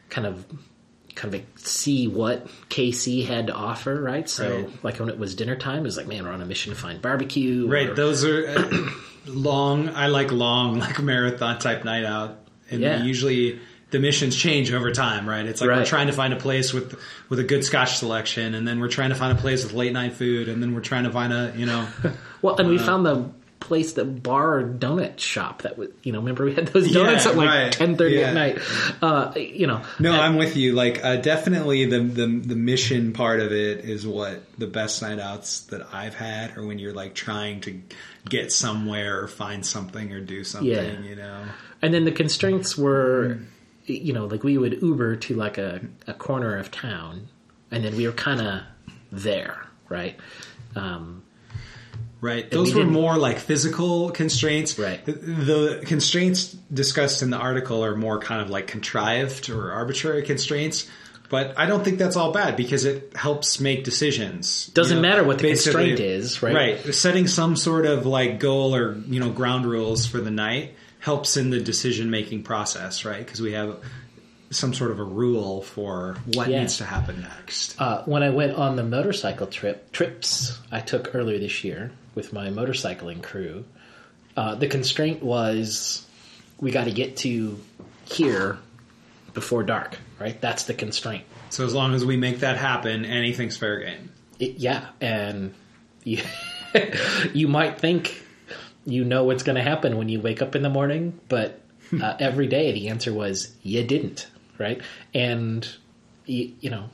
kind 0.10 0.26
of 0.28 0.46
kind 1.16 1.34
of 1.36 1.42
see 1.56 2.08
what 2.08 2.48
KC 2.70 3.26
had 3.26 3.48
to 3.48 3.54
offer, 3.54 4.02
right? 4.02 4.30
So 4.30 4.50
Right. 4.50 4.70
like 4.84 5.00
when 5.00 5.10
it 5.10 5.18
was 5.20 5.36
dinner 5.36 5.56
time, 5.56 5.80
it 5.80 5.84
was 5.84 5.98
like, 5.98 6.08
man, 6.08 6.24
we're 6.24 6.32
on 6.32 6.42
a 6.42 6.46
mission 6.46 6.74
to 6.74 6.80
find 6.80 7.02
barbecue, 7.02 7.68
Right. 7.68 7.90
or- 7.90 7.96
Those 7.96 8.24
are 8.26 8.48
uh, 8.48 8.90
long. 9.28 9.90
I 9.90 10.08
like 10.08 10.32
long, 10.32 10.80
like 10.80 11.02
marathon 11.02 11.60
type 11.60 11.84
night 11.86 12.06
out, 12.06 12.40
and 12.70 12.82
Yeah. 12.82 13.04
usually 13.04 13.60
the 13.92 14.00
missions 14.00 14.36
change 14.38 14.72
over 14.72 14.92
time. 14.92 15.28
Right. 15.28 15.46
It's 15.46 15.60
like 15.62 15.70
we're 15.70 15.86
trying 15.86 16.08
to 16.08 16.14
find 16.14 16.34
a 16.34 16.38
place 16.38 16.74
with 16.74 16.98
with 17.30 17.40
a 17.40 17.44
good 17.44 17.64
Scotch 17.66 17.98
selection, 17.98 18.56
and 18.56 18.68
then 18.68 18.80
we're 18.80 18.88
trying 18.88 19.10
to 19.10 19.16
find 19.16 19.38
a 19.38 19.42
place 19.42 19.64
with 19.64 19.74
late 19.74 19.92
night 19.94 20.14
food, 20.14 20.48
and 20.48 20.62
then 20.64 20.74
we're 20.74 20.80
trying 20.82 21.04
to 21.04 21.12
find 21.12 21.34
a 21.34 21.54
you 21.56 21.66
know. 21.66 21.88
Well, 22.42 22.56
and 22.56 22.70
we 22.70 22.80
found 22.80 23.06
the 23.06 23.26
place, 23.62 23.94
the 23.94 24.04
bar 24.04 24.60
or 24.60 24.64
donut 24.68 25.18
shop 25.20 25.62
that 25.62 25.78
was, 25.78 25.90
you 26.04 26.12
know, 26.12 26.20
remember 26.20 26.44
we 26.44 26.54
had 26.54 26.68
those 26.68 26.92
donuts 26.94 27.24
Yeah, 27.26 27.32
at 27.32 27.38
like 27.38 27.48
right. 27.50 27.72
ten 27.72 27.96
thirty 27.96 28.16
Yeah. 28.16 28.28
at 28.28 28.34
night. 28.34 28.60
Uh, 29.02 29.32
you 29.38 29.68
know, 29.68 29.82
No, 30.00 30.12
I'm 30.12 30.36
with 30.36 30.58
you. 30.58 30.74
Like, 30.74 31.04
uh, 31.06 31.16
definitely 31.18 31.86
the, 31.86 32.00
the 32.00 32.28
the 32.28 32.56
mission 32.56 33.14
part 33.14 33.40
of 33.40 33.52
it 33.54 33.86
is 33.86 34.06
what 34.06 34.44
the 34.60 34.68
best 34.68 35.02
night 35.02 35.20
outs 35.20 35.62
that 35.68 35.88
I've 35.94 36.16
had, 36.16 36.58
or 36.58 36.66
when 36.66 36.78
you're 36.80 36.94
like 36.94 37.14
trying 37.16 37.62
to 37.62 37.82
get 38.28 38.52
somewhere 38.52 39.22
or 39.22 39.28
find 39.28 39.66
something 39.66 40.12
or 40.12 40.20
do 40.20 40.44
something. 40.44 40.70
Yeah. 40.70 41.00
You 41.00 41.16
know. 41.16 41.44
and 41.82 41.94
then 41.94 42.04
the 42.06 42.12
constraints 42.12 42.78
were, 42.78 43.40
you 43.86 44.12
know, 44.14 44.26
like 44.26 44.44
we 44.44 44.58
would 44.58 44.82
Uber 44.82 45.16
to 45.16 45.36
like 45.36 45.58
a, 45.58 45.82
a 46.08 46.14
corner 46.14 46.58
of 46.58 46.72
town, 46.72 47.30
and 47.72 47.84
then 47.86 47.96
we 47.96 48.06
were 48.06 48.14
kind 48.14 48.42
of 48.42 48.62
there, 49.12 49.66
right? 49.90 50.16
Um, 50.76 51.24
Right. 52.22 52.50
Those 52.50 52.74
we 52.76 52.84
were 52.84 52.90
more 52.90 53.18
like 53.18 53.40
physical 53.40 54.12
constraints. 54.12 54.78
Right. 54.78 55.04
The, 55.04 55.12
the 55.12 55.84
constraints 55.86 56.54
discussed 56.72 57.24
in 57.24 57.32
the 57.32 57.38
article 57.38 57.84
are 57.84 57.96
more 57.96 58.20
kind 58.20 58.42
of 58.42 58.50
like 58.52 58.68
contrived 58.68 59.50
or 59.50 59.72
arbitrary 59.72 60.22
constraints. 60.22 60.88
But 61.30 61.58
I 61.58 61.66
don't 61.66 61.84
think 61.84 61.98
that's 61.98 62.18
all 62.18 62.32
bad 62.34 62.58
because 62.58 62.84
it 62.86 63.16
helps 63.16 63.60
make 63.62 63.86
decisions. 63.86 64.68
Doesn't 64.68 64.98
You 64.98 65.02
know, 65.02 65.10
matter 65.10 65.24
what 65.24 65.40
the 65.40 65.48
constraint 65.48 66.00
is, 66.02 66.44
right? 66.44 66.54
Right. 66.84 66.94
Setting 66.94 67.26
some 67.26 67.56
sort 67.56 67.86
of 67.86 68.06
like 68.06 68.40
goal 68.40 68.76
or, 68.76 68.98
you 69.08 69.20
know, 69.22 69.32
ground 69.32 69.66
rules 69.66 70.06
for 70.06 70.20
the 70.20 70.30
night 70.32 70.76
helps 71.00 71.38
in 71.38 71.50
the 71.50 71.60
decision 71.62 72.12
making 72.12 72.44
process, 72.44 73.06
right? 73.06 73.26
Because 73.26 73.42
we 73.42 73.54
have 73.54 73.78
some 74.50 74.74
sort 74.74 74.92
of 74.92 75.00
a 75.00 75.04
rule 75.04 75.62
for 75.62 76.18
what 76.34 76.50
Yeah. 76.50 76.60
needs 76.60 76.78
to 76.80 76.84
happen 76.86 77.22
next. 77.22 77.80
uh, 77.82 78.04
when 78.04 78.22
I 78.22 78.30
went 78.30 78.54
on 78.58 78.76
the 78.76 78.84
motorcycle 78.84 79.48
trip 79.48 79.92
trips 79.94 80.60
I 80.72 80.82
took 80.82 81.16
earlier 81.16 81.40
this 81.40 81.64
year 81.64 81.92
with 82.16 82.34
my 82.34 82.50
motorcycling 82.50 83.22
crew, 83.22 83.66
uh, 84.36 84.56
the 84.56 84.68
constraint 84.68 85.24
was 85.24 86.06
we 86.60 86.72
got 86.72 86.86
to 86.86 86.92
get 86.92 87.18
to 87.18 87.60
here 88.06 88.58
before 89.34 89.64
dark. 89.64 89.98
Right, 90.20 90.40
that's 90.40 90.66
the 90.66 90.74
constraint. 90.74 91.26
So 91.50 91.66
as 91.66 91.74
long 91.74 91.94
as 91.94 92.06
we 92.06 92.16
make 92.16 92.40
that 92.40 92.58
happen, 92.58 93.06
anything's 93.06 93.58
fair 93.58 93.80
game. 93.80 94.12
It, 94.40 94.58
yeah, 94.58 94.90
and 95.02 95.54
you, 96.04 96.22
you 97.34 97.48
might 97.48 97.80
think 97.80 98.24
you 98.86 99.04
know 99.04 99.24
what's 99.24 99.44
going 99.44 99.56
to 99.56 99.64
happen 99.64 99.98
when 99.98 100.10
you 100.10 100.22
wake 100.22 100.42
up 100.42 100.56
in 100.56 100.64
the 100.64 100.70
morning, 100.70 101.20
but 101.28 101.60
uh, 102.02 102.16
every 102.20 102.48
day 102.48 102.72
the 102.72 102.90
answer 102.90 103.14
was 103.14 103.54
you 103.64 103.84
didn't, 103.84 104.28
right? 104.58 104.82
And 105.14 105.68
you, 106.26 106.54
you 106.60 106.70
know, 106.70 106.90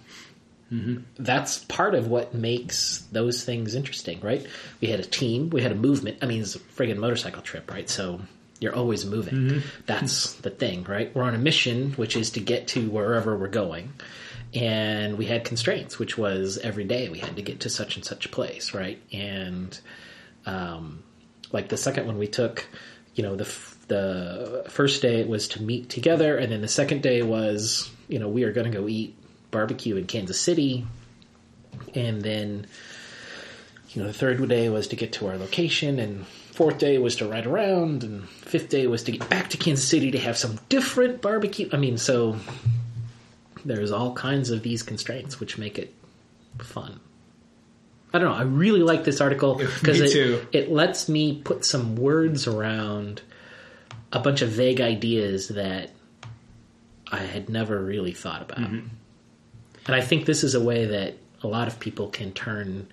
that's 1.18 1.60
part 1.66 1.96
of 1.96 2.08
what 2.08 2.34
makes 2.34 3.06
those 3.12 3.44
things 3.44 3.74
interesting, 3.76 4.20
right? 4.22 4.46
We 4.82 4.90
had 4.90 5.00
a 5.00 5.06
team, 5.06 5.50
we 5.50 5.62
had 5.62 5.72
a 5.72 5.76
movement. 5.76 6.18
I 6.22 6.26
mean, 6.26 6.42
it's 6.42 6.56
a 6.56 6.60
friggin' 6.60 6.98
motorcycle 6.98 7.42
trip, 7.42 7.72
right? 7.72 7.90
So 7.90 8.20
you're 8.60 8.76
always 8.76 9.06
moving. 9.06 9.62
That's 9.86 10.34
the 10.34 10.50
thing, 10.50 10.84
right? 10.84 11.16
We're 11.16 11.24
on 11.24 11.36
a 11.36 11.40
mission, 11.40 11.94
which 11.94 12.16
is 12.16 12.32
to 12.32 12.40
get 12.40 12.68
to 12.70 12.90
wherever 12.90 13.38
we're 13.38 13.48
going. 13.48 13.94
And 14.54 15.18
we 15.18 15.26
had 15.26 15.46
constraints, 15.46 16.00
which 16.00 16.18
was 16.18 16.58
every 16.58 16.86
day 16.86 17.10
we 17.10 17.20
had 17.20 17.36
to 17.36 17.42
get 17.42 17.62
to 17.62 17.70
such 17.70 17.96
and 17.96 18.06
such 18.06 18.26
a 18.26 18.30
place, 18.30 18.74
right? 18.74 19.00
And 19.12 19.78
um, 20.46 21.04
like 21.52 21.70
the 21.70 21.78
second 21.78 22.08
one 22.08 22.18
we 22.18 22.28
took, 22.28 22.66
you 23.14 23.24
know, 23.24 23.36
the 23.36 23.46
f- 23.46 23.76
the 23.88 24.66
first 24.70 25.02
day 25.02 25.22
it 25.22 25.28
was 25.30 25.48
to 25.50 25.62
meet 25.62 25.90
together, 25.90 26.38
and 26.38 26.52
then 26.52 26.62
the 26.62 26.68
second 26.68 27.02
day 27.04 27.22
was, 27.24 27.90
you 28.10 28.20
know, 28.20 28.28
we 28.28 28.44
are 28.44 28.52
going 28.52 28.70
to 28.70 28.78
go 28.78 28.88
eat 28.88 29.17
barbecue 29.52 29.96
in 29.96 30.06
Kansas 30.06 30.40
City, 30.40 30.86
and 31.94 32.22
then, 32.22 32.68
you 33.90 34.02
know, 34.02 34.08
the 34.08 34.14
third 34.14 34.48
day 34.48 34.70
was 34.70 34.88
to 34.90 34.96
get 34.96 35.14
to 35.14 35.28
our 35.28 35.38
location, 35.38 36.00
and 36.00 36.26
fourth 36.28 36.78
day 36.80 36.98
was 36.98 37.18
to 37.18 37.28
ride 37.28 37.46
around, 37.46 38.04
and 38.04 38.28
fifth 38.28 38.70
day 38.70 38.88
was 38.88 39.04
to 39.04 39.12
get 39.12 39.30
back 39.30 39.50
to 39.52 39.58
Kansas 39.58 39.88
City 39.88 40.12
to 40.12 40.20
have 40.20 40.38
some 40.38 40.60
different 40.70 41.22
barbecue. 41.22 41.70
I 41.72 41.78
mean, 41.78 41.98
so 41.98 42.38
there's 43.66 43.92
all 43.92 44.14
kinds 44.14 44.50
of 44.50 44.64
these 44.64 44.84
constraints 44.84 45.40
which 45.40 45.58
make 45.58 45.78
it 45.78 45.94
fun. 46.60 47.00
I 48.14 48.20
don't 48.20 48.32
know. 48.32 48.38
I 48.38 48.44
really 48.44 48.82
like 48.82 49.04
this 49.04 49.22
article 49.22 49.56
because 49.80 50.00
it, 50.00 50.48
it 50.52 50.72
lets 50.72 51.10
me 51.10 51.42
put 51.42 51.66
some 51.66 51.96
words 51.96 52.48
around 52.48 53.22
a 54.12 54.20
bunch 54.20 54.42
of 54.42 54.50
vague 54.50 54.82
ideas 54.82 55.50
that 55.50 55.92
I 57.12 57.18
had 57.18 57.50
never 57.50 57.80
really 57.80 58.14
thought 58.14 58.42
about. 58.42 58.60
Mm-hmm. 58.60 58.88
And 59.88 59.96
I 59.96 60.02
think 60.02 60.26
this 60.26 60.44
is 60.44 60.54
a 60.54 60.62
way 60.64 60.86
that 60.86 61.16
a 61.42 61.48
lot 61.48 61.68
of 61.68 61.80
people 61.80 62.10
can 62.10 62.32
turn 62.34 62.88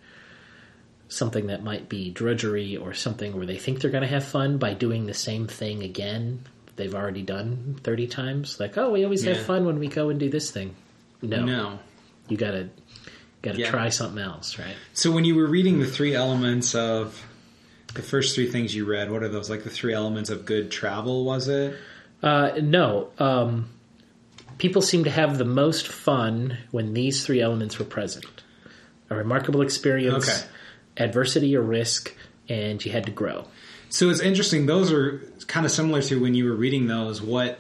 something 1.09 1.49
that 1.49 1.63
might 1.63 1.89
be 1.89 2.11
drudgery 2.11 2.77
or 2.77 2.95
something 2.95 3.37
where 3.37 3.47
they 3.47 3.59
think 3.59 3.81
they're 3.81 3.91
going 3.91 4.03
to 4.03 4.09
have 4.09 4.25
fun 4.25 4.59
by 4.59 4.75
doing 4.75 5.07
the 5.07 5.15
same 5.15 5.47
thing 5.47 5.83
again 5.83 6.41
they've 6.77 6.95
already 6.95 7.23
done 7.23 7.79
30 7.85 8.07
times 8.09 8.59
like 8.59 8.77
oh 8.79 8.91
we 8.91 9.05
always 9.05 9.25
Yeah. 9.25 9.35
have 9.35 9.47
fun 9.47 9.65
when 9.65 9.79
we 9.79 9.87
go 9.87 10.09
and 10.09 10.19
do 10.19 10.29
this 10.29 10.51
thing 10.51 10.75
no, 11.23 11.45
No. 11.45 11.79
you 12.29 12.37
gotta 12.37 12.69
gotta 13.43 13.59
Yeah. 13.61 13.71
try 13.71 13.91
something 13.91 14.21
else 14.21 14.59
right 14.59 14.75
So 14.93 15.13
when 15.13 15.25
you 15.25 15.37
were 15.37 15.47
reading 15.47 15.79
the 15.79 15.87
three 15.87 16.15
elements 16.15 16.75
of 16.75 17.23
the 17.95 18.03
first 18.03 18.35
three 18.35 18.51
things 18.51 18.75
you 18.75 18.85
read, 18.87 19.09
what 19.13 19.23
are 19.23 19.29
those? 19.29 19.49
Like 19.49 19.63
the 19.63 19.71
three 19.71 19.95
elements 19.95 20.29
of 20.31 20.45
good 20.45 20.73
travel, 20.73 21.25
was 21.25 21.47
it? 21.47 21.77
Uh, 22.25 22.51
no. 22.61 23.11
Um, 23.21 23.69
people 24.59 24.83
seem 24.83 25.05
to 25.05 25.11
have 25.11 25.39
the 25.39 25.45
most 25.45 25.89
fun 25.89 26.59
when 26.71 26.95
these 26.95 27.25
three 27.25 27.41
elements 27.41 27.79
were 27.79 27.85
present 27.85 28.43
a 29.11 29.15
remarkable 29.15 29.61
experience, 29.61 30.29
Okay. 30.29 30.47
adversity 30.97 31.55
or 31.57 31.61
risk, 31.63 32.15
and 32.49 32.83
you 32.85 32.91
had 32.91 33.05
to 33.05 33.13
grow. 33.13 33.47
So 33.91 34.09
it's 34.09 34.21
interesting. 34.21 34.65
Those 34.67 34.91
are 34.93 35.21
kind 35.47 35.67
of 35.67 35.73
similar 35.73 36.01
to 36.03 36.21
when 36.21 36.35
you 36.35 36.47
were 36.47 36.55
reading 36.57 36.87
those. 36.87 37.21
What 37.21 37.59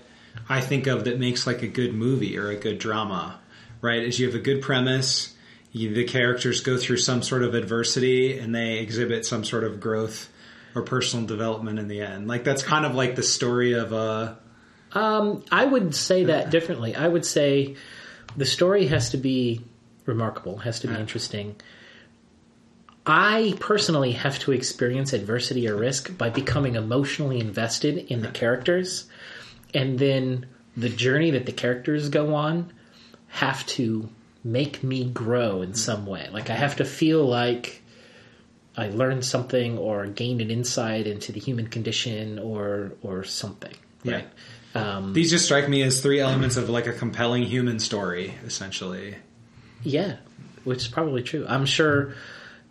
I 0.49 0.61
think 0.63 0.87
of 0.87 1.05
that 1.05 1.19
makes 1.21 1.47
like 1.47 1.63
a 1.63 1.67
good 1.69 1.95
movie 1.95 2.39
or 2.39 2.49
a 2.49 2.57
good 2.57 2.79
drama, 2.79 3.39
right? 3.83 4.03
Is 4.03 4.19
you 4.19 4.27
have 4.27 4.35
a 4.35 4.41
good 4.41 4.63
premise. 4.63 5.35
You, 5.71 5.93
the 5.93 6.05
characters 6.05 6.61
go 6.63 6.77
through 6.79 6.97
some 6.99 7.23
sort 7.23 7.43
of 7.43 7.55
adversity 7.55 8.39
and 8.39 8.55
they 8.55 8.79
exhibit 8.79 9.27
some 9.27 9.45
sort 9.45 9.65
of 9.65 9.81
growth 9.81 10.29
or 10.75 10.83
personal 10.83 11.27
development 11.27 11.79
in 11.79 11.89
the 11.89 12.01
end. 12.01 12.27
Like 12.27 12.43
that's 12.45 12.63
kind 12.63 12.87
of 12.87 12.95
like 12.95 13.17
the 13.17 13.23
story 13.23 13.73
of 13.75 13.93
a. 13.93 14.39
Um, 14.95 15.45
I 15.51 15.65
would 15.65 15.95
say 15.95 16.25
that 16.25 16.51
differently. 16.51 16.95
I 16.95 17.09
would 17.09 17.27
say 17.27 17.77
the 18.37 18.47
story 18.47 18.87
has 18.87 19.11
to 19.11 19.17
be 19.17 19.65
remarkable, 20.07 20.59
has 20.59 20.81
to 20.81 20.89
be 20.89 20.95
interesting. 20.95 21.57
I 23.07 23.55
personally 23.61 24.13
have 24.13 24.39
to 24.41 24.53
experience 24.53 25.13
adversity 25.13 25.69
or 25.69 25.77
risk 25.77 26.17
by 26.17 26.31
becoming 26.31 26.77
emotionally 26.77 27.39
invested 27.39 27.99
in 28.11 28.23
the 28.23 28.29
characters, 28.29 29.07
and 29.75 29.99
then 29.99 30.47
the 30.77 30.89
journey 30.89 31.31
that 31.33 31.47
the 31.47 31.53
characters 31.53 32.09
go 32.09 32.35
on 32.35 32.73
have 33.29 33.67
to 33.67 34.09
make 34.43 34.83
me 34.83 35.05
grow 35.05 35.63
in 35.63 35.75
some 35.75 36.07
way. 36.07 36.29
Like 36.33 36.51
I 36.51 36.55
have 36.55 36.77
to 36.77 36.85
feel 36.85 37.25
like 37.25 37.83
I 38.77 38.89
learned 38.89 39.25
something 39.25 39.79
or 39.79 40.07
gained 40.07 40.41
an 40.41 40.51
insight 40.51 41.07
into 41.07 41.33
the 41.33 41.41
human 41.41 41.67
condition 41.69 42.39
or 42.39 42.93
or 43.03 43.25
something. 43.25 43.75
Yeah. 44.03 44.23
Um, 44.75 45.13
These 45.13 45.31
just 45.31 45.45
strike 45.45 45.69
me 45.69 45.83
as 45.83 46.01
three 46.01 46.19
elements 46.21 46.57
of 46.57 46.69
like 46.69 46.87
a 46.87 46.93
compelling 46.93 47.45
human 47.45 47.79
story, 47.79 48.35
essentially. 48.45 49.17
Yeah, 49.83 50.17
which 50.65 50.79
is 50.79 50.89
probably 50.89 51.23
true. 51.23 51.47
I'm 51.49 51.65
sure 51.67 52.15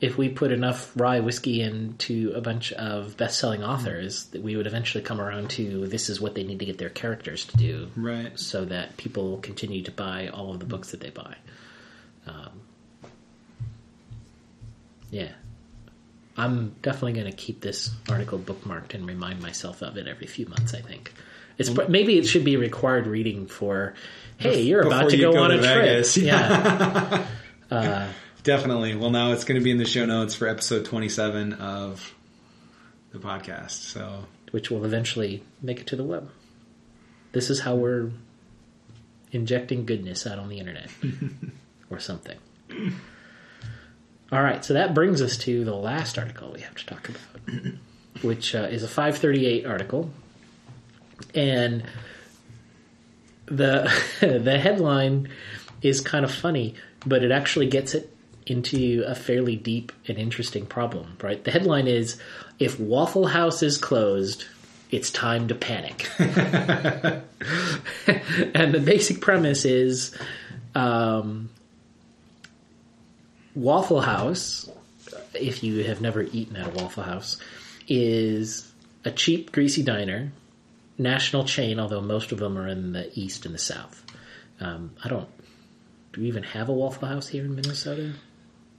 if 0.01 0.17
we 0.17 0.27
put 0.27 0.51
enough 0.51 0.91
rye 0.97 1.21
whiskey 1.21 1.61
into 1.61 2.33
a 2.35 2.41
bunch 2.41 2.73
of 2.73 3.15
best-selling 3.15 3.63
authors, 3.63 4.25
that 4.31 4.41
we 4.41 4.57
would 4.57 4.67
eventually 4.67 5.01
come 5.01 5.21
around 5.21 5.49
to 5.51 5.87
this 5.87 6.09
is 6.09 6.19
what 6.19 6.35
they 6.35 6.43
need 6.43 6.59
to 6.59 6.65
get 6.65 6.77
their 6.77 6.89
characters 6.89 7.45
to 7.45 7.55
do, 7.55 7.87
Right. 7.95 8.37
so 8.37 8.65
that 8.65 8.97
people 8.97 9.37
continue 9.37 9.81
to 9.83 9.91
buy 9.91 10.27
all 10.27 10.51
of 10.51 10.59
the 10.59 10.65
books 10.65 10.91
that 10.91 10.99
they 10.99 11.09
buy. 11.11 11.37
Um, 12.27 12.49
yeah, 15.09 15.29
I'm 16.35 16.75
definitely 16.81 17.13
going 17.13 17.31
to 17.31 17.37
keep 17.37 17.61
this 17.61 17.91
article 18.09 18.39
bookmarked 18.39 18.93
and 18.95 19.07
remind 19.07 19.41
myself 19.41 19.81
of 19.81 19.95
it 19.97 20.07
every 20.07 20.27
few 20.27 20.47
months. 20.47 20.73
I 20.73 20.81
think 20.81 21.13
it's 21.57 21.69
pr- 21.69 21.87
maybe 21.87 22.17
it 22.17 22.25
should 22.25 22.43
be 22.43 22.57
required 22.57 23.07
reading 23.07 23.47
for. 23.47 23.93
Hey, 24.37 24.61
you're 24.61 24.81
about 24.81 25.11
to 25.11 25.15
you 25.15 25.23
go, 25.23 25.33
go 25.33 25.43
on 25.43 25.49
to 25.51 25.59
a 25.59 25.61
trip. 25.61 25.85
Vegas. 25.85 26.17
Yeah. 26.17 27.25
Definitely. 28.43 28.95
Well, 28.95 29.09
now 29.09 29.31
it's 29.31 29.45
going 29.45 29.59
to 29.59 29.63
be 29.63 29.71
in 29.71 29.77
the 29.77 29.85
show 29.85 30.05
notes 30.05 30.35
for 30.35 30.47
episode 30.47 30.85
27 30.85 31.53
of 31.53 32.13
the 33.11 33.19
podcast. 33.19 33.71
So, 33.71 34.25
which 34.51 34.69
will 34.69 34.83
eventually 34.83 35.43
make 35.61 35.79
it 35.79 35.87
to 35.87 35.95
the 35.95 36.03
web. 36.03 36.29
This 37.31 37.49
is 37.49 37.61
how 37.61 37.75
we're 37.75 38.11
injecting 39.31 39.85
goodness 39.85 40.27
out 40.27 40.39
on 40.39 40.49
the 40.49 40.59
internet 40.59 40.89
or 41.89 41.99
something. 41.99 42.37
All 44.31 44.41
right, 44.41 44.63
so 44.65 44.73
that 44.73 44.93
brings 44.93 45.21
us 45.21 45.37
to 45.37 45.63
the 45.63 45.75
last 45.75 46.17
article 46.17 46.51
we 46.53 46.61
have 46.61 46.75
to 46.75 46.85
talk 46.85 47.09
about, 47.09 47.63
which 48.23 48.55
uh, 48.55 48.67
is 48.69 48.83
a 48.83 48.87
538 48.87 49.65
article. 49.65 50.11
And 51.33 51.83
the 53.45 53.91
the 54.19 54.59
headline 54.59 55.29
is 55.81 56.01
kind 56.01 56.25
of 56.25 56.33
funny, 56.33 56.75
but 57.05 57.23
it 57.23 57.31
actually 57.31 57.67
gets 57.67 57.93
it 57.93 58.09
into 58.45 59.03
a 59.07 59.15
fairly 59.15 59.55
deep 59.55 59.91
and 60.07 60.17
interesting 60.17 60.65
problem, 60.65 61.17
right? 61.21 61.43
The 61.43 61.51
headline 61.51 61.87
is 61.87 62.17
if 62.59 62.79
Waffle 62.79 63.27
House 63.27 63.63
is 63.63 63.77
closed, 63.77 64.45
it's 64.91 65.09
time 65.11 65.47
to 65.47 65.55
panic. 65.55 66.09
and 66.19 67.23
the 68.73 68.81
basic 68.83 69.21
premise 69.21 69.65
is 69.65 70.15
um, 70.75 71.49
Waffle 73.55 74.01
House, 74.01 74.69
if 75.33 75.63
you 75.63 75.83
have 75.85 76.01
never 76.01 76.23
eaten 76.23 76.55
at 76.55 76.67
a 76.67 76.69
Waffle 76.71 77.03
House, 77.03 77.37
is 77.87 78.71
a 79.05 79.11
cheap, 79.11 79.51
greasy 79.51 79.83
diner, 79.83 80.31
national 80.97 81.45
chain, 81.45 81.79
although 81.79 82.01
most 82.01 82.31
of 82.31 82.39
them 82.39 82.57
are 82.57 82.67
in 82.67 82.93
the 82.93 83.09
east 83.17 83.45
and 83.45 83.53
the 83.53 83.59
south. 83.59 84.03
Um, 84.59 84.91
I 85.03 85.09
don't. 85.09 85.29
Do 86.13 86.21
we 86.21 86.27
even 86.27 86.43
have 86.43 86.69
a 86.69 86.73
Waffle 86.73 87.07
House 87.07 87.27
here 87.27 87.43
in 87.43 87.55
Minnesota? 87.55 88.13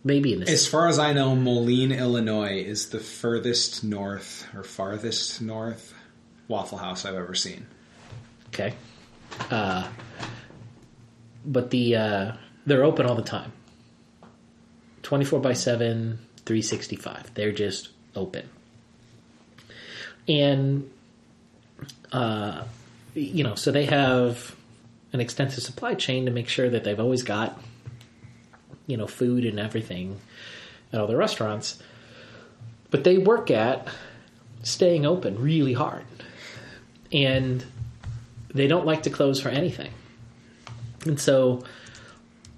Maybe 0.04 0.32
in 0.32 0.40
the 0.40 0.50
as 0.50 0.66
far 0.66 0.88
as 0.88 0.98
I 0.98 1.12
know, 1.12 1.34
Moline, 1.34 1.90
Illinois 1.90 2.62
is 2.62 2.90
the 2.90 3.00
furthest 3.00 3.82
north 3.82 4.46
or 4.54 4.62
farthest 4.62 5.40
north 5.40 5.94
Waffle 6.46 6.78
House 6.78 7.04
I've 7.04 7.14
ever 7.14 7.34
seen. 7.34 7.66
Okay. 8.48 8.74
Uh, 9.50 9.88
but 11.44 11.70
the 11.70 11.96
uh, 11.96 12.32
they're 12.66 12.84
open 12.84 13.06
all 13.06 13.14
the 13.14 13.22
time. 13.22 13.52
24 15.02 15.40
by 15.40 15.52
7, 15.52 16.18
365. 16.44 17.34
They're 17.34 17.52
just 17.52 17.90
open. 18.16 18.48
And, 20.26 20.90
uh, 22.14 22.62
you 23.14 23.42
know, 23.42 23.56
so 23.56 23.72
they 23.72 23.86
have 23.86 24.54
an 25.12 25.20
extensive 25.20 25.64
supply 25.64 25.94
chain 25.94 26.26
to 26.26 26.30
make 26.30 26.48
sure 26.48 26.70
that 26.70 26.84
they've 26.84 27.00
always 27.00 27.24
got, 27.24 27.60
you 28.86 28.96
know, 28.96 29.08
food 29.08 29.44
and 29.44 29.58
everything 29.58 30.20
at 30.92 31.00
all 31.00 31.08
their 31.08 31.16
restaurants. 31.16 31.82
But 32.90 33.02
they 33.02 33.18
work 33.18 33.50
at 33.50 33.88
staying 34.62 35.04
open 35.04 35.40
really 35.40 35.72
hard. 35.72 36.04
And 37.12 37.64
they 38.52 38.68
don't 38.68 38.86
like 38.86 39.02
to 39.02 39.10
close 39.10 39.40
for 39.40 39.48
anything. 39.48 39.90
And 41.06 41.20
so, 41.20 41.64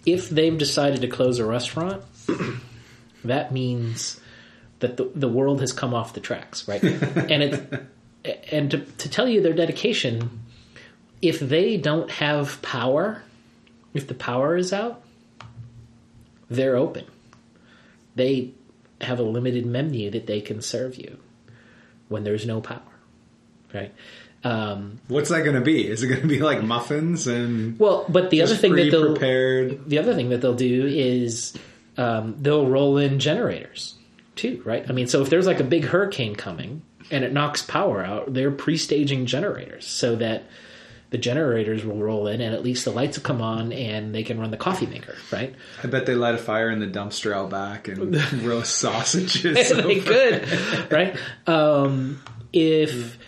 if 0.04 0.28
they've 0.28 0.56
decided 0.56 1.00
to 1.00 1.08
close 1.08 1.38
a 1.38 1.46
restaurant, 1.46 2.02
that 3.24 3.52
means 3.52 4.20
that 4.80 4.98
the, 4.98 5.10
the 5.14 5.28
world 5.28 5.60
has 5.60 5.72
come 5.72 5.94
off 5.94 6.12
the 6.12 6.20
tracks, 6.20 6.68
right? 6.68 6.82
and 6.84 7.42
it 7.42 7.86
and 8.50 8.70
to, 8.70 8.78
to 8.78 9.08
tell 9.08 9.28
you 9.28 9.40
their 9.40 9.52
dedication, 9.52 10.40
if 11.22 11.40
they 11.40 11.76
don't 11.76 12.10
have 12.10 12.60
power, 12.62 13.22
if 13.94 14.06
the 14.06 14.14
power 14.14 14.56
is 14.56 14.72
out, 14.72 15.02
they're 16.48 16.76
open. 16.76 17.04
They 18.14 18.52
have 19.00 19.18
a 19.18 19.22
limited 19.22 19.66
menu 19.66 20.10
that 20.10 20.26
they 20.26 20.40
can 20.40 20.62
serve 20.62 20.96
you 20.96 21.18
when 22.08 22.24
there's 22.24 22.46
no 22.46 22.60
power, 22.60 22.80
right? 23.74 23.92
Um, 24.44 25.00
What's 25.08 25.30
that 25.30 25.42
going 25.42 25.56
to 25.56 25.60
be? 25.60 25.88
Is 25.88 26.02
it 26.02 26.08
going 26.08 26.22
to 26.22 26.28
be 26.28 26.38
like 26.38 26.62
muffins 26.62 27.26
and 27.26 27.78
well, 27.78 28.04
but 28.08 28.30
the 28.30 28.42
other 28.42 28.54
thing 28.54 28.74
that 28.76 28.90
they'll 28.90 29.12
prepared? 29.12 29.88
the 29.88 29.98
other 29.98 30.14
thing 30.14 30.28
that 30.30 30.40
they'll 30.40 30.54
do 30.54 30.86
is 30.86 31.54
um, 31.96 32.36
they'll 32.40 32.66
roll 32.66 32.96
in 32.98 33.18
generators 33.18 33.96
too, 34.36 34.62
right? 34.64 34.88
I 34.88 34.92
mean, 34.92 35.08
so 35.08 35.22
if 35.22 35.30
there's 35.30 35.46
like 35.46 35.60
a 35.60 35.64
big 35.64 35.84
hurricane 35.84 36.36
coming 36.36 36.82
and 37.10 37.24
it 37.24 37.32
knocks 37.32 37.62
power 37.62 38.04
out, 38.04 38.32
they're 38.32 38.50
pre-staging 38.50 39.26
generators 39.26 39.86
so 39.86 40.16
that 40.16 40.44
the 41.10 41.18
generators 41.18 41.84
will 41.84 41.98
roll 41.98 42.26
in 42.26 42.40
and 42.40 42.54
at 42.54 42.62
least 42.62 42.84
the 42.84 42.90
lights 42.90 43.16
will 43.16 43.24
come 43.24 43.40
on 43.40 43.72
and 43.72 44.14
they 44.14 44.22
can 44.22 44.40
run 44.40 44.50
the 44.50 44.56
coffee 44.56 44.86
maker, 44.86 45.14
right? 45.32 45.54
I 45.82 45.86
bet 45.86 46.06
they 46.06 46.14
light 46.14 46.34
a 46.34 46.38
fire 46.38 46.68
in 46.70 46.80
the 46.80 46.86
dumpster 46.86 47.32
out 47.32 47.50
back 47.50 47.88
and 47.88 48.14
roast 48.42 48.76
sausages. 48.76 49.70
they 49.70 50.00
could, 50.00 50.92
right? 50.92 51.16
Um, 51.46 52.20
if 52.52 53.18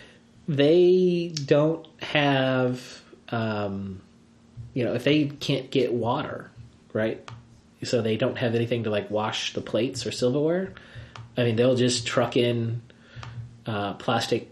they 0.47 1.33
don't 1.45 1.87
have, 2.01 3.01
um, 3.29 4.01
you 4.73 4.83
know, 4.83 4.93
if 4.93 5.05
they 5.05 5.25
can't 5.25 5.71
get 5.71 5.93
water, 5.93 6.51
right? 6.91 7.29
So 7.83 8.01
they 8.01 8.17
don't 8.17 8.37
have 8.37 8.55
anything 8.55 8.83
to 8.83 8.89
like 8.89 9.09
wash 9.09 9.53
the 9.53 9.61
plates 9.61 10.05
or 10.05 10.11
silverware. 10.11 10.73
I 11.37 11.43
mean, 11.43 11.55
they'll 11.55 11.75
just 11.75 12.05
truck 12.05 12.35
in 12.35 12.81
uh, 13.69 13.93
plastic 13.93 14.49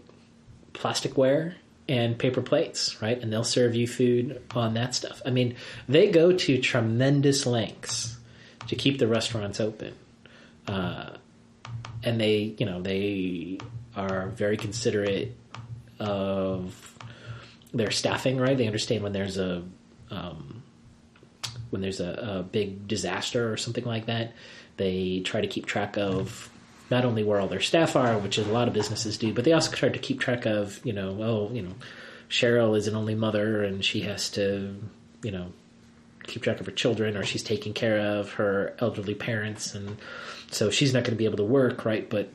plasticware 0.74 1.54
and 1.88 2.16
paper 2.16 2.40
plates, 2.40 3.02
right? 3.02 3.20
And 3.20 3.32
they'll 3.32 3.42
serve 3.42 3.74
you 3.74 3.88
food 3.88 4.40
on 4.54 4.74
that 4.74 4.94
stuff. 4.94 5.20
I 5.26 5.30
mean, 5.30 5.56
they 5.88 6.08
go 6.10 6.32
to 6.32 6.58
tremendous 6.60 7.44
lengths 7.46 8.16
to 8.68 8.76
keep 8.76 8.98
the 8.98 9.08
restaurants 9.08 9.58
open. 9.58 9.94
Uh, 10.68 11.10
and 12.04 12.20
they, 12.20 12.54
you 12.58 12.66
know, 12.66 12.80
they 12.80 13.58
are 13.96 14.28
very 14.28 14.56
considerate 14.56 15.34
of 15.98 16.96
their 17.74 17.90
staffing, 17.90 18.38
right? 18.38 18.56
They 18.56 18.66
understand 18.66 19.02
when 19.02 19.12
there's 19.12 19.36
a 19.36 19.64
um, 20.12 20.62
when 21.70 21.82
there's 21.82 22.00
a, 22.00 22.38
a 22.38 22.42
big 22.44 22.86
disaster 22.86 23.52
or 23.52 23.56
something 23.56 23.84
like 23.84 24.06
that. 24.06 24.32
They 24.76 25.22
try 25.24 25.40
to 25.40 25.48
keep 25.48 25.66
track 25.66 25.96
of 25.98 26.48
not 26.90 27.04
only 27.04 27.22
where 27.22 27.38
all 27.38 27.48
their 27.48 27.60
staff 27.60 27.96
are, 27.96 28.18
which 28.18 28.38
is 28.38 28.46
a 28.46 28.52
lot 28.52 28.68
of 28.68 28.74
businesses 28.74 29.18
do, 29.18 29.32
but 29.32 29.44
they 29.44 29.52
also 29.52 29.72
try 29.72 29.88
to 29.88 29.98
keep 29.98 30.20
track 30.20 30.46
of, 30.46 30.84
you 30.84 30.92
know, 30.92 31.18
oh, 31.22 31.50
you 31.52 31.62
know, 31.62 31.74
Cheryl 32.30 32.76
is 32.76 32.88
an 32.88 32.96
only 32.96 33.14
mother 33.14 33.62
and 33.62 33.84
she 33.84 34.00
has 34.00 34.30
to, 34.30 34.76
you 35.22 35.30
know, 35.30 35.52
keep 36.24 36.42
track 36.42 36.60
of 36.60 36.66
her 36.66 36.72
children 36.72 37.16
or 37.16 37.24
she's 37.24 37.42
taking 37.42 37.72
care 37.72 37.98
of 37.98 38.32
her 38.32 38.74
elderly 38.78 39.14
parents 39.14 39.74
and 39.74 39.96
so 40.50 40.70
she's 40.70 40.92
not 40.92 41.04
going 41.04 41.14
to 41.14 41.18
be 41.18 41.24
able 41.24 41.38
to 41.38 41.44
work, 41.44 41.84
right? 41.84 42.08
But 42.08 42.32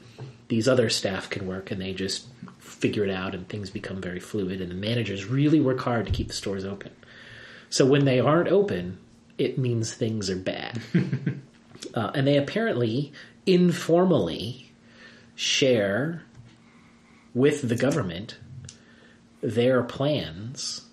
these 0.47 0.67
other 0.67 0.89
staff 0.89 1.29
can 1.29 1.47
work 1.47 1.71
and 1.71 1.81
they 1.81 1.93
just 1.93 2.27
figure 2.59 3.03
it 3.03 3.09
out 3.09 3.33
and 3.33 3.47
things 3.47 3.69
become 3.69 4.01
very 4.01 4.19
fluid 4.19 4.61
and 4.61 4.69
the 4.69 4.75
managers 4.75 5.25
really 5.25 5.59
work 5.59 5.79
hard 5.79 6.05
to 6.05 6.11
keep 6.11 6.27
the 6.27 6.33
stores 6.33 6.65
open. 6.65 6.91
So 7.69 7.85
when 7.85 8.05
they 8.05 8.19
aren't 8.19 8.49
open, 8.49 8.99
it 9.37 9.57
means 9.57 9.93
things 9.93 10.29
are 10.29 10.35
bad. 10.35 10.81
uh, 11.93 12.11
and 12.13 12.27
they 12.27 12.37
apparently 12.37 13.13
informally 13.45 14.71
share 15.35 16.23
with 17.33 17.67
the 17.67 17.75
government 17.75 18.37
their 19.41 19.83
plans 19.83 20.85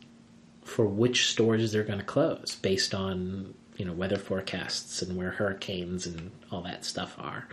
for 0.65 0.87
which 0.87 1.31
stores 1.31 1.73
they're 1.73 1.85
going 1.85 1.99
to 1.99 2.05
close 2.05 2.59
based 2.63 2.95
on 2.95 3.55
you 3.77 3.85
know 3.85 3.93
weather 3.93 4.19
forecasts 4.19 5.03
and 5.03 5.17
where 5.17 5.31
hurricanes 5.31 6.07
and 6.07 6.31
all 6.51 6.63
that 6.63 6.85
stuff 6.85 7.15
are. 7.19 7.47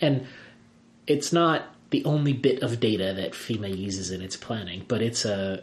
And 0.00 0.26
it's 1.06 1.32
not 1.32 1.64
the 1.90 2.04
only 2.04 2.32
bit 2.32 2.62
of 2.62 2.80
data 2.80 3.12
that 3.16 3.32
FEMA 3.32 3.76
uses 3.76 4.10
in 4.10 4.22
its 4.22 4.36
planning 4.36 4.84
but 4.88 5.02
it's 5.02 5.24
a 5.24 5.62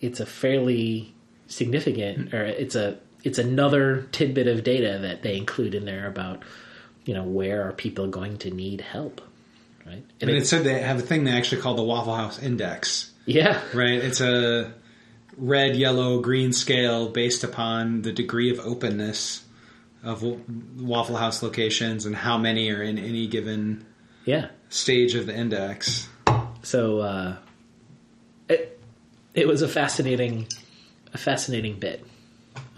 it's 0.00 0.20
a 0.20 0.26
fairly 0.26 1.14
significant 1.46 2.34
or 2.34 2.44
it's 2.44 2.74
a 2.74 2.98
it's 3.24 3.38
another 3.38 4.06
tidbit 4.12 4.46
of 4.46 4.62
data 4.62 4.98
that 5.00 5.22
they 5.22 5.36
include 5.36 5.74
in 5.74 5.84
there 5.84 6.06
about 6.06 6.42
you 7.06 7.14
know 7.14 7.24
where 7.24 7.66
are 7.66 7.72
people 7.72 8.06
going 8.06 8.36
to 8.36 8.50
need 8.50 8.82
help 8.82 9.22
right? 9.86 10.04
And, 10.20 10.30
it, 10.30 10.36
it 10.36 10.46
said 10.46 10.64
they 10.64 10.80
have 10.80 10.98
a 10.98 11.02
thing 11.02 11.24
they 11.24 11.32
actually 11.32 11.62
call 11.62 11.74
the 11.74 11.82
waffle 11.82 12.14
house 12.14 12.42
index. 12.42 13.12
Yeah. 13.24 13.60
Right? 13.72 13.94
It's 13.94 14.20
a 14.20 14.72
red 15.36 15.76
yellow 15.76 16.20
green 16.20 16.52
scale 16.52 17.08
based 17.08 17.44
upon 17.44 18.02
the 18.02 18.12
degree 18.12 18.50
of 18.50 18.58
openness 18.60 19.44
of 20.02 20.22
waffle 20.80 21.16
house 21.16 21.42
locations 21.42 22.06
and 22.06 22.14
how 22.14 22.38
many 22.38 22.70
are 22.70 22.82
in 22.82 22.98
any 22.98 23.26
given 23.26 23.84
yeah. 24.24 24.48
stage 24.68 25.14
of 25.14 25.26
the 25.26 25.36
index. 25.36 26.08
So 26.62 27.00
uh 27.00 27.36
it 28.48 28.80
it 29.34 29.46
was 29.46 29.62
a 29.62 29.68
fascinating 29.68 30.46
a 31.12 31.18
fascinating 31.18 31.78
bit. 31.78 32.06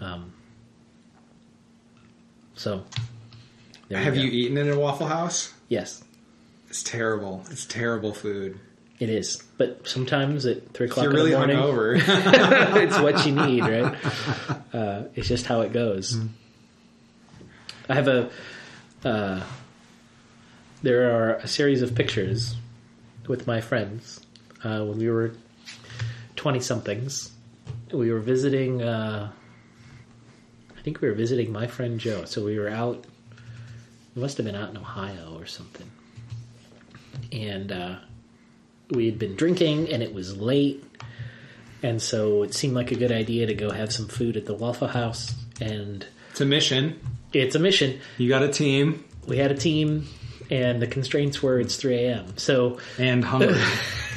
Um 0.01 0.33
so 2.55 2.83
have 3.97 4.15
you, 4.15 4.23
you 4.29 4.45
eaten 4.45 4.57
in 4.57 4.69
a 4.69 4.79
Waffle 4.79 5.07
House? 5.07 5.53
Yes. 5.67 6.03
It's 6.69 6.83
terrible. 6.83 7.43
It's 7.49 7.65
terrible 7.65 8.13
food. 8.13 8.59
It 8.99 9.09
is, 9.09 9.41
but 9.57 9.87
sometimes 9.87 10.45
at 10.45 10.73
three 10.73 10.87
o'clock 10.87 11.03
You're 11.03 11.11
in 11.11 11.15
really 11.15 11.31
the 11.31 11.37
morning, 11.37 11.57
hungover. 11.57 11.95
it's 12.83 12.99
what 12.99 13.25
you 13.25 13.31
need, 13.47 13.61
right? 13.61 13.95
Uh, 14.73 15.03
it's 15.15 15.27
just 15.27 15.45
how 15.45 15.61
it 15.61 15.71
goes. 15.71 16.17
Mm. 16.17 16.29
I 17.87 17.95
have 17.95 18.07
a. 18.09 18.29
Uh, 19.03 19.41
there 20.83 21.15
are 21.15 21.35
a 21.35 21.47
series 21.47 21.81
of 21.81 21.95
pictures 21.95 22.57
with 23.27 23.47
my 23.47 23.61
friends 23.61 24.19
uh, 24.65 24.83
when 24.83 24.97
we 24.97 25.09
were 25.09 25.33
twenty 26.35 26.59
somethings. 26.59 27.31
We 27.93 28.11
were 28.11 28.19
visiting. 28.19 28.81
Uh, 28.83 29.31
I 30.77 30.81
think 30.81 30.99
we 30.99 31.07
were 31.07 31.15
visiting 31.15 31.53
my 31.53 31.67
friend 31.67 32.01
Joe. 32.01 32.25
So 32.25 32.43
we 32.43 32.59
were 32.59 32.69
out 32.69 33.05
we 34.19 34.23
must 34.23 34.35
have 34.35 34.45
been 34.45 34.55
out 34.55 34.69
in 34.69 34.75
Ohio 34.75 35.37
or 35.39 35.45
something. 35.45 35.89
And 37.31 37.71
uh, 37.71 37.95
we 38.89 39.05
had 39.05 39.17
been 39.17 39.37
drinking, 39.37 39.93
and 39.93 40.03
it 40.03 40.13
was 40.13 40.35
late, 40.35 40.83
and 41.81 42.01
so 42.01 42.43
it 42.43 42.53
seemed 42.53 42.73
like 42.73 42.91
a 42.91 42.95
good 42.95 43.13
idea 43.13 43.47
to 43.47 43.53
go 43.53 43.71
have 43.71 43.93
some 43.93 44.09
food 44.09 44.35
at 44.35 44.45
the 44.45 44.53
Waffle 44.53 44.89
House. 44.89 45.33
And 45.61 46.05
it's 46.31 46.41
a 46.41 46.45
mission. 46.45 46.99
It's 47.31 47.55
a 47.55 47.59
mission. 47.59 48.01
You 48.17 48.27
got 48.27 48.43
a 48.43 48.49
team. 48.49 49.05
We 49.25 49.37
had 49.37 49.51
a 49.51 49.55
team, 49.55 50.05
and 50.51 50.81
the 50.81 50.87
constraints 50.87 51.41
were 51.41 51.57
it's 51.57 51.77
3 51.77 51.95
a.m. 51.95 52.37
So 52.37 52.79
and 52.97 53.23
hungry. 53.23 53.61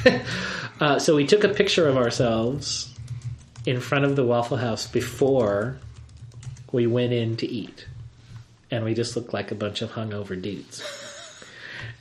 uh, 0.81 0.99
so 0.99 1.15
we 1.15 1.25
took 1.25 1.45
a 1.45 1.49
picture 1.49 1.87
of 1.87 1.95
ourselves 1.95 2.93
in 3.65 3.79
front 3.79 4.03
of 4.03 4.17
the 4.17 4.25
Waffle 4.25 4.57
House 4.57 4.85
before 4.85 5.77
we 6.73 6.87
went 6.87 7.13
in 7.13 7.37
to 7.37 7.47
eat 7.47 7.87
and 8.73 8.83
we 8.83 8.95
just 8.95 9.15
looked 9.15 9.33
like 9.33 9.51
a 9.51 9.55
bunch 9.55 9.83
of 9.83 9.91
hungover 9.91 10.41
dudes. 10.41 10.83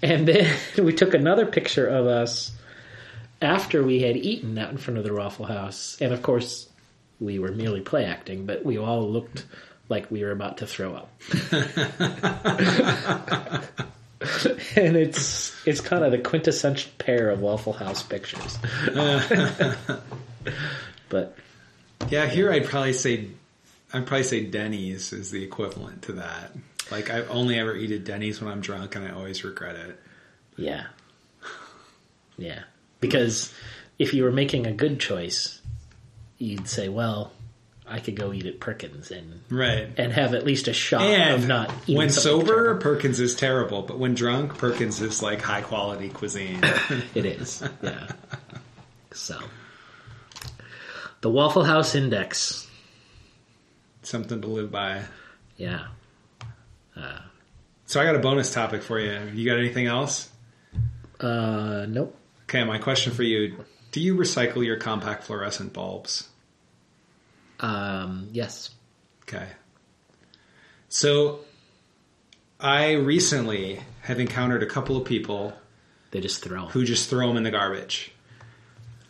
and 0.03 0.27
then 0.27 0.57
we 0.83 0.95
took 0.95 1.13
another 1.13 1.45
picture 1.45 1.87
of 1.87 2.07
us 2.07 2.53
after 3.43 3.83
we 3.83 4.01
had 4.01 4.17
eaten 4.17 4.57
out 4.57 4.71
in 4.71 4.79
front 4.79 4.97
of 4.99 5.05
the 5.05 5.13
Waffle 5.13 5.45
House, 5.45 5.99
and 6.01 6.15
of 6.15 6.23
course, 6.23 6.69
we 7.21 7.39
were 7.39 7.53
merely 7.53 7.81
play 7.81 8.07
acting, 8.07 8.47
but 8.47 8.65
we 8.65 8.79
all 8.79 9.11
looked 9.11 9.45
like 9.89 10.11
we 10.11 10.25
were 10.25 10.31
about 10.31 10.59
to 10.59 10.67
throw 10.67 10.95
up. 10.95 11.11
and 14.77 14.97
it's 14.97 15.67
it's 15.67 15.81
kind 15.81 16.05
of 16.05 16.13
the 16.13 16.19
quintessential 16.19 16.91
pair 16.99 17.31
of 17.31 17.41
Waffle 17.41 17.73
House 17.73 18.03
pictures. 18.03 18.59
but 21.09 21.37
yeah, 22.09 22.27
here 22.27 22.51
I'd 22.51 22.65
probably 22.65 22.93
say 22.93 23.29
I'd 23.93 24.07
probably 24.07 24.25
say 24.25 24.45
Denny's 24.47 25.13
is 25.13 25.31
the 25.31 25.43
equivalent 25.43 26.03
to 26.03 26.13
that. 26.13 26.53
Like 26.91 27.11
I've 27.11 27.31
only 27.31 27.59
ever 27.59 27.77
eat 27.77 27.91
at 27.91 28.05
Denny's 28.05 28.41
when 28.41 28.51
I'm 28.51 28.61
drunk, 28.61 28.97
and 28.97 29.07
I 29.07 29.11
always 29.11 29.45
regret 29.45 29.77
it. 29.77 30.01
Yeah, 30.57 30.87
yeah. 32.37 32.61
Because 33.01 33.53
if 33.99 34.15
you 34.15 34.25
were 34.25 34.33
making 34.33 34.67
a 34.67 34.73
good 34.73 34.99
choice, 34.99 35.61
you'd 36.39 36.69
say, 36.69 36.89
"Well, 36.89 37.33
I 37.87 38.01
could 38.01 38.17
go 38.17 38.33
eat 38.33 38.47
at 38.47 38.61
Perkins 38.61 39.11
and 39.11 39.43
right 39.49 39.89
and 39.97 40.13
have 40.13 40.35
at 40.35 40.45
least 40.45 40.69
a 40.69 40.73
shot 40.73 41.03
and 41.03 41.43
of 41.43 41.49
not." 41.49 41.71
when 41.89 42.11
sober, 42.11 42.47
terrible. 42.47 42.81
Perkins 42.81 43.21
is 43.21 43.35
terrible, 43.37 43.83
but 43.83 43.99
when 43.99 44.15
drunk, 44.15 44.59
Perkins 44.59 45.01
is 45.01 45.23
like 45.23 45.41
high 45.41 45.63
quality 45.63 46.09
cuisine. 46.09 46.61
it 47.15 47.25
is, 47.25 47.63
yeah. 47.83 48.09
So, 49.13 49.39
the 51.21 51.31
Waffle 51.31 51.65
House 51.65 51.95
Index 51.95 52.67
something 54.03 54.41
to 54.43 54.47
live 54.49 54.71
by. 54.71 55.03
Yeah. 55.57 55.87
Uh, 56.97 57.19
so 57.87 58.01
I 58.01 58.05
got 58.05 58.17
a 58.17 58.21
bonus 58.21 58.53
topic 58.53 58.83
for 58.83 58.99
you. 58.99 59.31
You 59.35 59.49
got 59.49 59.59
anything 59.59 59.87
else? 59.87 60.29
Uh, 61.21 61.87
nope. 61.89 62.17
Okay, 62.45 62.65
my 62.65 62.79
question 62.79 63.13
for 63.13 63.23
you: 63.23 63.65
Do 63.93 64.01
you 64.01 64.17
recycle 64.17 64.65
your 64.65 64.77
compact 64.77 65.25
fluorescent 65.25 65.73
bulbs? 65.73 66.29
Um, 67.61 68.29
yes. 68.33 68.71
Okay. 69.23 69.47
So, 70.89 71.41
I 72.61 72.93
recently 72.95 73.81
have 74.03 74.19
encountered 74.21 74.63
a 74.63 74.67
couple 74.67 74.97
of 74.97 75.05
people 75.07 75.55
They 76.11 76.21
just 76.21 76.43
throw. 76.43 76.65
'em. 76.65 76.69
who 76.71 76.85
just 76.85 77.09
throw 77.09 77.29
them 77.29 77.37
in 77.37 77.43
the 77.45 77.51
garbage. 77.51 78.13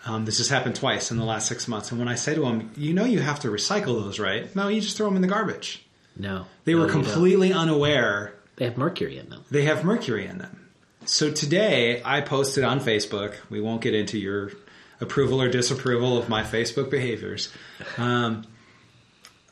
Um, 0.04 0.24
this 0.24 0.38
has 0.38 0.48
happened 0.48 0.74
twice 0.76 1.10
in 1.10 1.16
the 1.16 1.24
last 1.24 1.46
six 1.46 1.68
months. 1.68 1.90
And 1.90 1.98
when 2.00 2.08
I 2.08 2.16
say 2.16 2.34
to 2.34 2.40
them, 2.40 2.70
you 2.76 2.92
know, 2.92 3.04
you 3.04 3.20
have 3.20 3.40
to 3.40 3.48
recycle 3.48 4.02
those, 4.02 4.18
right? 4.18 4.54
No, 4.56 4.68
you 4.68 4.80
just 4.80 4.96
throw 4.96 5.06
them 5.06 5.16
in 5.16 5.22
the 5.22 5.28
garbage. 5.28 5.84
No. 6.16 6.46
They 6.64 6.72
No, 6.74 6.80
were 6.80 6.86
don't. 6.86 7.02
completely 7.04 7.52
unaware 7.52 8.34
They 8.56 8.64
have 8.64 8.76
mercury 8.76 9.16
in 9.18 9.28
them. 9.30 9.44
they 9.50 9.62
have 9.64 9.84
mercury 9.84 10.26
in 10.26 10.38
them. 10.38 10.58
So 11.04 11.30
today 11.30 12.02
I 12.04 12.20
posted 12.20 12.64
on 12.64 12.80
Facebook. 12.80 13.34
We 13.48 13.60
won't 13.60 13.80
get 13.80 13.94
into 13.94 14.18
your 14.18 14.52
approval 15.00 15.40
or 15.40 15.48
disapproval 15.48 16.18
of 16.18 16.28
my 16.28 16.42
Facebook 16.42 16.90
behaviors. 16.90 17.48
Um, 17.96 18.44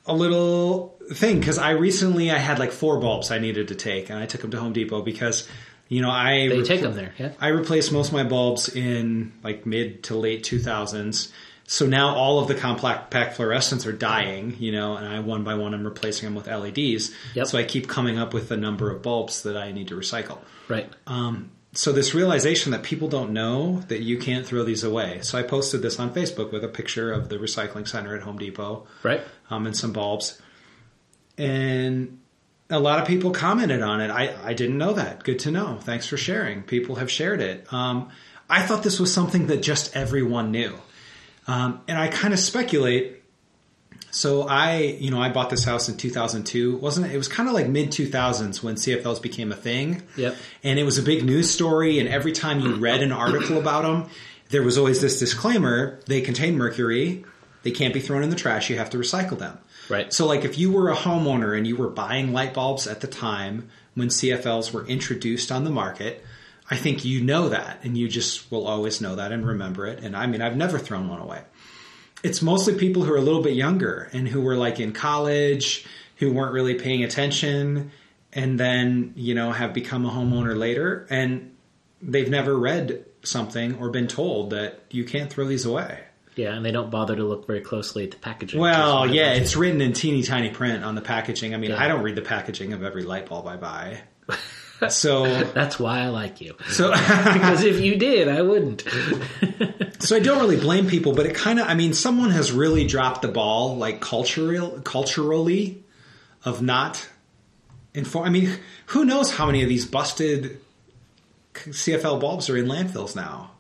a 0.07 0.15
little 0.15 0.97
thing 1.13 1.39
because 1.41 1.59
I 1.59 1.71
recently 1.73 2.31
I 2.31 2.39
had 2.39 2.59
like 2.59 2.73
four 2.73 2.99
bulbs 2.99 3.31
I 3.31 3.39
needed 3.39 3.69
to 3.69 3.75
take, 3.75 4.11
and 4.11 4.19
I 4.19 4.27
took 4.27 4.41
them 4.43 4.51
to 4.53 4.59
Home 4.61 4.73
Depot 4.73 5.03
because 5.03 5.49
you 5.91 6.01
know 6.01 6.11
I 6.11 6.49
They 6.49 6.57
repl- 6.61 6.67
take 6.67 6.81
them 6.81 6.95
there. 6.95 7.13
Yeah. 7.19 7.33
I 7.39 7.49
replaced 7.49 7.93
most 7.93 8.09
of 8.09 8.15
my 8.15 8.25
bulbs 8.25 8.75
in 8.75 9.33
like 9.45 9.67
mid 9.67 10.05
to 10.05 10.15
late 10.17 10.43
2000s. 10.45 11.31
So 11.67 11.87
now 11.87 12.17
all 12.17 12.41
of 12.41 12.49
the 12.49 12.55
compact 12.57 13.11
pack 13.13 13.37
fluorescents 13.37 13.87
are 13.87 13.93
dying, 13.93 14.57
you 14.59 14.73
know, 14.73 14.97
and 14.97 15.07
I 15.07 15.21
one 15.21 15.45
by 15.45 15.55
one 15.55 15.75
I'm 15.75 15.85
replacing 15.85 16.27
them 16.27 16.35
with 16.35 16.47
LEDs. 16.49 17.13
Yep. 17.35 17.47
So 17.47 17.59
I 17.59 17.65
keep 17.65 17.87
coming 17.87 18.19
up 18.19 18.33
with 18.35 18.49
the 18.49 18.57
number 18.57 18.91
of 18.91 19.03
bulbs 19.03 19.43
that 19.43 19.57
I 19.57 19.71
need 19.71 19.89
to 19.89 19.95
recycle. 19.95 20.39
Right. 20.69 20.89
Um, 21.07 21.51
So 21.73 21.93
this 21.93 22.13
realization 22.15 22.73
that 22.73 22.83
people 22.83 23.07
don't 23.07 23.31
know 23.33 23.83
that 23.87 24.01
you 24.03 24.19
can't 24.19 24.45
throw 24.45 24.65
these 24.65 24.83
away. 24.83 25.21
So 25.23 25.39
I 25.39 25.45
posted 25.45 25.83
this 25.83 26.01
on 26.01 26.13
Facebook 26.13 26.51
with 26.51 26.65
a 26.65 26.69
picture 26.69 27.13
of 27.13 27.29
the 27.29 27.37
recycling 27.37 27.87
center 27.87 28.17
at 28.17 28.23
Home 28.23 28.39
Depot 28.39 28.89
Right. 29.05 29.21
um, 29.51 29.67
and 29.67 29.77
some 29.77 29.93
bulbs. 29.93 30.41
And 31.39 32.19
a 32.71 32.79
lot 32.79 33.01
of 33.01 33.07
people 33.07 33.33
commented 33.33 33.83
on 33.83 34.01
it. 34.01 34.11
I, 34.11 34.35
I 34.45 34.55
didn't 34.55 34.79
know 34.79 34.93
that. 34.95 35.25
Good 35.25 35.41
to 35.41 35.51
know. 35.51 35.79
Thanks 35.83 36.07
for 36.07 36.17
sharing. 36.17 36.63
People 36.63 36.97
have 36.97 37.11
shared 37.11 37.41
it. 37.41 37.71
Um, 37.73 38.11
I 38.49 38.63
thought 38.63 38.83
this 38.83 38.99
was 38.99 39.13
something 39.13 39.49
that 39.49 39.63
just 39.63 39.97
everyone 39.97 40.51
knew. 40.51 40.75
Um, 41.47 41.81
and 41.89 41.99
I 41.99 42.09
kind 42.09 42.33
of 42.33 42.41
speculate. 42.41 43.23
So 44.13 44.43
I, 44.43 44.79
you 44.79 45.11
know, 45.11 45.21
I 45.21 45.31
bought 45.31 45.51
this 45.51 45.65
house 45.65 45.89
in 45.89 45.97
2002. 45.97 46.77
Wasn't 46.77 47.07
it? 47.07 47.15
It 47.15 47.19
was 47.19 47.29
kind 47.29 47.49
of 47.49 47.55
like 47.55 47.69
mid 47.69 47.91
2000s 47.91 48.63
when 48.63 48.77
CFLs 48.77 49.21
became 49.21 49.53
a 49.53 49.57
thing. 49.57 50.03
Yep. 50.17 50.37
And 50.63 50.79
it 50.79 50.85
was 50.85 50.99
a 50.99 51.03
big 51.03 51.25
news 51.25 51.51
story. 51.51 51.99
And 51.99 52.09
every 52.09 52.33
time 52.33 52.61
you 52.61 52.75
read 52.77 53.03
an 53.03 53.13
article 53.13 53.59
about 53.59 53.83
them, 53.83 54.11
there 54.51 54.63
was 54.63 54.79
always 54.79 55.01
this 55.01 55.19
disclaimer: 55.19 56.01
they 56.07 56.21
contain 56.21 56.57
mercury. 56.57 57.25
They 57.63 57.71
can't 57.71 57.95
be 57.95 58.01
thrown 58.01 58.23
in 58.23 58.31
the 58.31 58.37
trash. 58.37 58.71
You 58.71 58.79
have 58.79 58.91
to 58.91 58.99
recycle 58.99 59.39
them. 59.39 59.59
Right. 59.91 60.13
So, 60.13 60.27
like, 60.27 60.45
if 60.45 60.57
you 60.57 60.71
were 60.71 60.91
a 60.91 60.97
homeowner 60.97 61.57
and 61.57 61.67
you 61.67 61.77
were 61.77 61.91
buying 61.91 62.33
light 62.33 62.55
bulbs 62.55 62.87
at 62.87 63.01
the 63.01 63.07
time 63.07 63.69
when 63.95 64.09
CFLs 64.09 64.73
were 64.73 64.87
introduced 64.87 65.51
on 65.51 65.65
the 65.65 65.71
market, 65.71 66.25
I 66.71 66.77
think 66.77 67.05
you 67.05 67.21
know 67.21 67.49
that, 67.49 67.81
and 67.83 67.99
you 67.99 68.09
just 68.09 68.51
will 68.53 68.67
always 68.67 69.01
know 69.01 69.17
that 69.17 69.33
and 69.33 69.45
remember 69.45 69.87
it. 69.87 69.99
And 70.05 70.17
I 70.17 70.27
mean, 70.27 70.41
I've 70.41 70.57
never 70.57 70.79
thrown 70.79 71.09
one 71.09 71.21
away. 71.21 71.43
It's 72.23 72.41
mostly 72.41 72.77
people 72.77 73.03
who 73.03 73.13
are 73.13 73.17
a 73.17 73.23
little 73.23 73.43
bit 73.43 73.55
younger 73.55 74.09
and 74.13 74.29
who 74.29 74.41
were 74.41 74.57
like 74.57 74.79
in 74.79 74.93
college, 74.93 75.85
who 76.17 76.33
weren't 76.33 76.53
really 76.53 76.75
paying 76.75 77.03
attention, 77.03 77.91
and 78.33 78.61
then 78.61 79.13
you 79.17 79.35
know 79.35 79.51
have 79.51 79.73
become 79.75 80.07
a 80.07 80.11
homeowner 80.11 80.57
later, 80.57 81.07
and 81.11 81.57
they've 82.01 82.31
never 82.31 82.57
read 82.57 83.05
something 83.23 83.77
or 83.79 83.91
been 83.91 84.07
told 84.07 84.51
that 84.51 84.81
you 84.91 85.05
can't 85.05 85.33
throw 85.33 85.47
these 85.47 85.65
away. 85.65 86.01
Yeah, 86.41 86.55
and 86.55 86.65
they 86.65 86.71
don't 86.71 86.91
bother 86.91 87.15
to 87.17 87.25
look 87.25 87.47
very 87.47 87.61
closely 87.61 88.05
at 88.05 88.13
the 88.13 88.17
packaging. 88.17 88.59
Well, 88.61 89.07
yeah, 89.07 89.33
it's 89.35 89.57
written 89.57 89.81
in 89.83 89.93
teeny 89.93 90.23
tiny 90.23 90.49
print 90.51 90.83
on 90.85 90.95
the 90.95 91.01
packaging. 91.03 91.53
I 91.55 91.59
mean, 91.59 91.71
Yeah. 91.71 91.83
I 91.83 91.87
don't 91.87 92.03
read 92.03 92.17
the 92.17 92.23
packaging 92.23 92.73
of 92.73 92.83
every 92.83 93.03
light 93.03 93.29
bulb 93.29 93.47
I 93.47 93.57
buy. 93.57 94.01
So, 94.89 95.25
That's 95.55 95.79
why 95.79 96.01
I 96.01 96.09
like 96.09 96.41
you. 96.41 96.57
so, 96.71 96.91
Because 97.33 97.63
if 97.65 97.81
you 97.81 97.97
did, 97.97 98.29
I 98.29 98.41
wouldn't. 98.41 98.83
so 99.99 100.17
I 100.17 100.21
don't 100.21 100.41
really 100.41 100.57
blame 100.59 100.87
people, 100.87 101.13
but 101.15 101.27
it 101.27 101.35
kind 101.35 101.61
of, 101.61 101.67
I 101.69 101.75
mean, 101.75 101.93
someone 101.93 102.31
has 102.31 102.51
really 102.53 102.87
dropped 102.87 103.21
the 103.21 103.29
ball, 103.29 103.77
like 103.77 104.01
cultural, 104.01 104.81
culturally, 104.81 105.85
of 106.47 106.63
not 106.63 107.07
inform. 107.93 108.25
I 108.25 108.31
mean, 108.31 108.57
who 108.87 109.05
knows 109.05 109.31
how 109.31 109.45
many 109.45 109.63
of 109.63 109.69
these 109.69 109.85
busted 109.85 110.59
CFL 111.55 112.19
bulbs 112.19 112.49
are 112.49 112.57
in 112.57 112.65
landfills 112.67 113.15
now? 113.15 113.51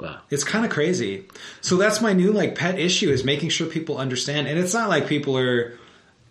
Wow. 0.00 0.20
It's 0.30 0.44
kind 0.44 0.64
of 0.64 0.70
crazy. 0.70 1.26
So 1.60 1.76
that's 1.76 2.00
my 2.00 2.12
new 2.12 2.32
like 2.32 2.54
pet 2.54 2.78
issue 2.78 3.10
is 3.10 3.24
making 3.24 3.50
sure 3.50 3.66
people 3.66 3.98
understand. 3.98 4.46
And 4.48 4.58
it's 4.58 4.74
not 4.74 4.88
like 4.88 5.06
people 5.06 5.36
are 5.38 5.78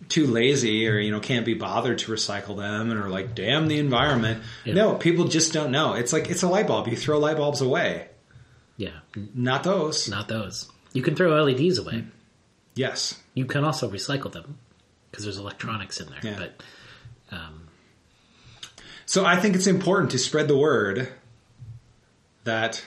too 0.08 0.26
lazy 0.26 0.86
or 0.88 0.98
you 0.98 1.10
know 1.10 1.18
can't 1.20 1.44
be 1.44 1.54
bothered 1.54 1.98
to 1.98 2.12
recycle 2.12 2.56
them 2.56 2.90
and 2.90 3.00
are 3.00 3.08
like 3.08 3.34
damn 3.34 3.66
the 3.68 3.78
environment. 3.78 4.42
Yeah. 4.64 4.74
No, 4.74 4.94
people 4.94 5.26
just 5.26 5.52
don't 5.52 5.70
know. 5.70 5.94
It's 5.94 6.12
like 6.12 6.30
it's 6.30 6.42
a 6.42 6.48
light 6.48 6.66
bulb. 6.66 6.88
You 6.88 6.96
throw 6.96 7.18
light 7.18 7.36
bulbs 7.36 7.60
away. 7.60 8.08
Yeah, 8.76 8.90
Not 9.34 9.64
those. 9.64 10.08
not 10.08 10.28
those. 10.28 10.70
You 10.92 11.02
can 11.02 11.16
throw 11.16 11.30
LEDs 11.42 11.78
away. 11.78 12.04
Yes. 12.76 13.20
You 13.34 13.44
can 13.44 13.64
also 13.64 13.90
recycle 13.90 14.30
them 14.30 14.56
because 15.10 15.24
there's 15.24 15.36
electronics 15.38 16.00
in 16.00 16.08
there. 16.10 16.20
Yeah. 16.22 16.36
But 16.38 16.62
um, 17.36 17.68
So 19.04 19.24
I 19.24 19.34
think 19.34 19.56
it's 19.56 19.66
important 19.66 20.12
to 20.12 20.18
spread 20.18 20.46
the 20.46 20.56
word 20.56 21.08
that 22.44 22.84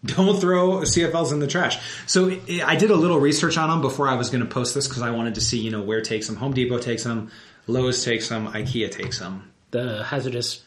don't 0.04 0.40
throw 0.40 0.78
CFLs 0.78 1.32
in 1.32 1.40
the 1.40 1.46
trash. 1.46 1.78
So 2.06 2.30
I- 2.30 2.62
I 2.64 2.76
did 2.76 2.90
a 2.90 2.96
little 2.96 3.20
research 3.20 3.56
on 3.58 3.68
them 3.68 3.80
before 3.80 4.08
I 4.08 4.14
was 4.14 4.30
going 4.30 4.42
to 4.42 4.48
post 4.50 4.74
this 4.74 4.88
because 4.88 5.02
I 5.02 5.10
wanted 5.10 5.34
to 5.36 5.40
see, 5.40 5.58
you 5.58 5.70
know, 5.70 5.82
where 5.82 6.00
takes 6.00 6.26
them. 6.26 6.36
Home 6.36 6.52
Depot 6.54 6.78
takes 6.78 7.04
them, 7.04 7.30
Lowe's 7.66 8.04
takes 8.04 8.28
them, 8.28 8.48
IKEA 8.48 8.90
takes 8.90 9.18
them, 9.18 9.52
the 9.70 10.02
hazardous. 10.04 10.62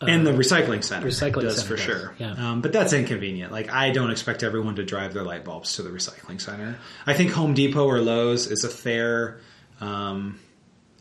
Uh, 0.00 0.06
and 0.06 0.26
the 0.26 0.30
recycling 0.30 0.84
center 0.84 1.06
recycling 1.06 1.40
does 1.40 1.56
center 1.56 1.68
for 1.68 1.76
does, 1.76 1.84
sure. 1.84 2.14
yeah. 2.18 2.32
Um, 2.52 2.60
but 2.60 2.70
that's 2.70 2.92
inconvenient. 2.92 3.50
Like 3.50 3.72
I 3.72 3.92
don't 3.92 4.10
expect 4.10 4.42
everyone 4.42 4.76
to 4.76 4.84
drive 4.84 5.14
their 5.14 5.22
light 5.22 5.42
bulbs 5.42 5.76
to 5.76 5.82
the 5.82 5.88
recycling 5.88 6.38
center. 6.38 6.76
I 7.06 7.14
think 7.14 7.30
Home 7.32 7.54
Depot 7.54 7.86
or 7.86 8.00
Lowe's 8.02 8.46
is 8.50 8.62
a 8.64 8.68
fair 8.68 9.40
um, 9.80 10.38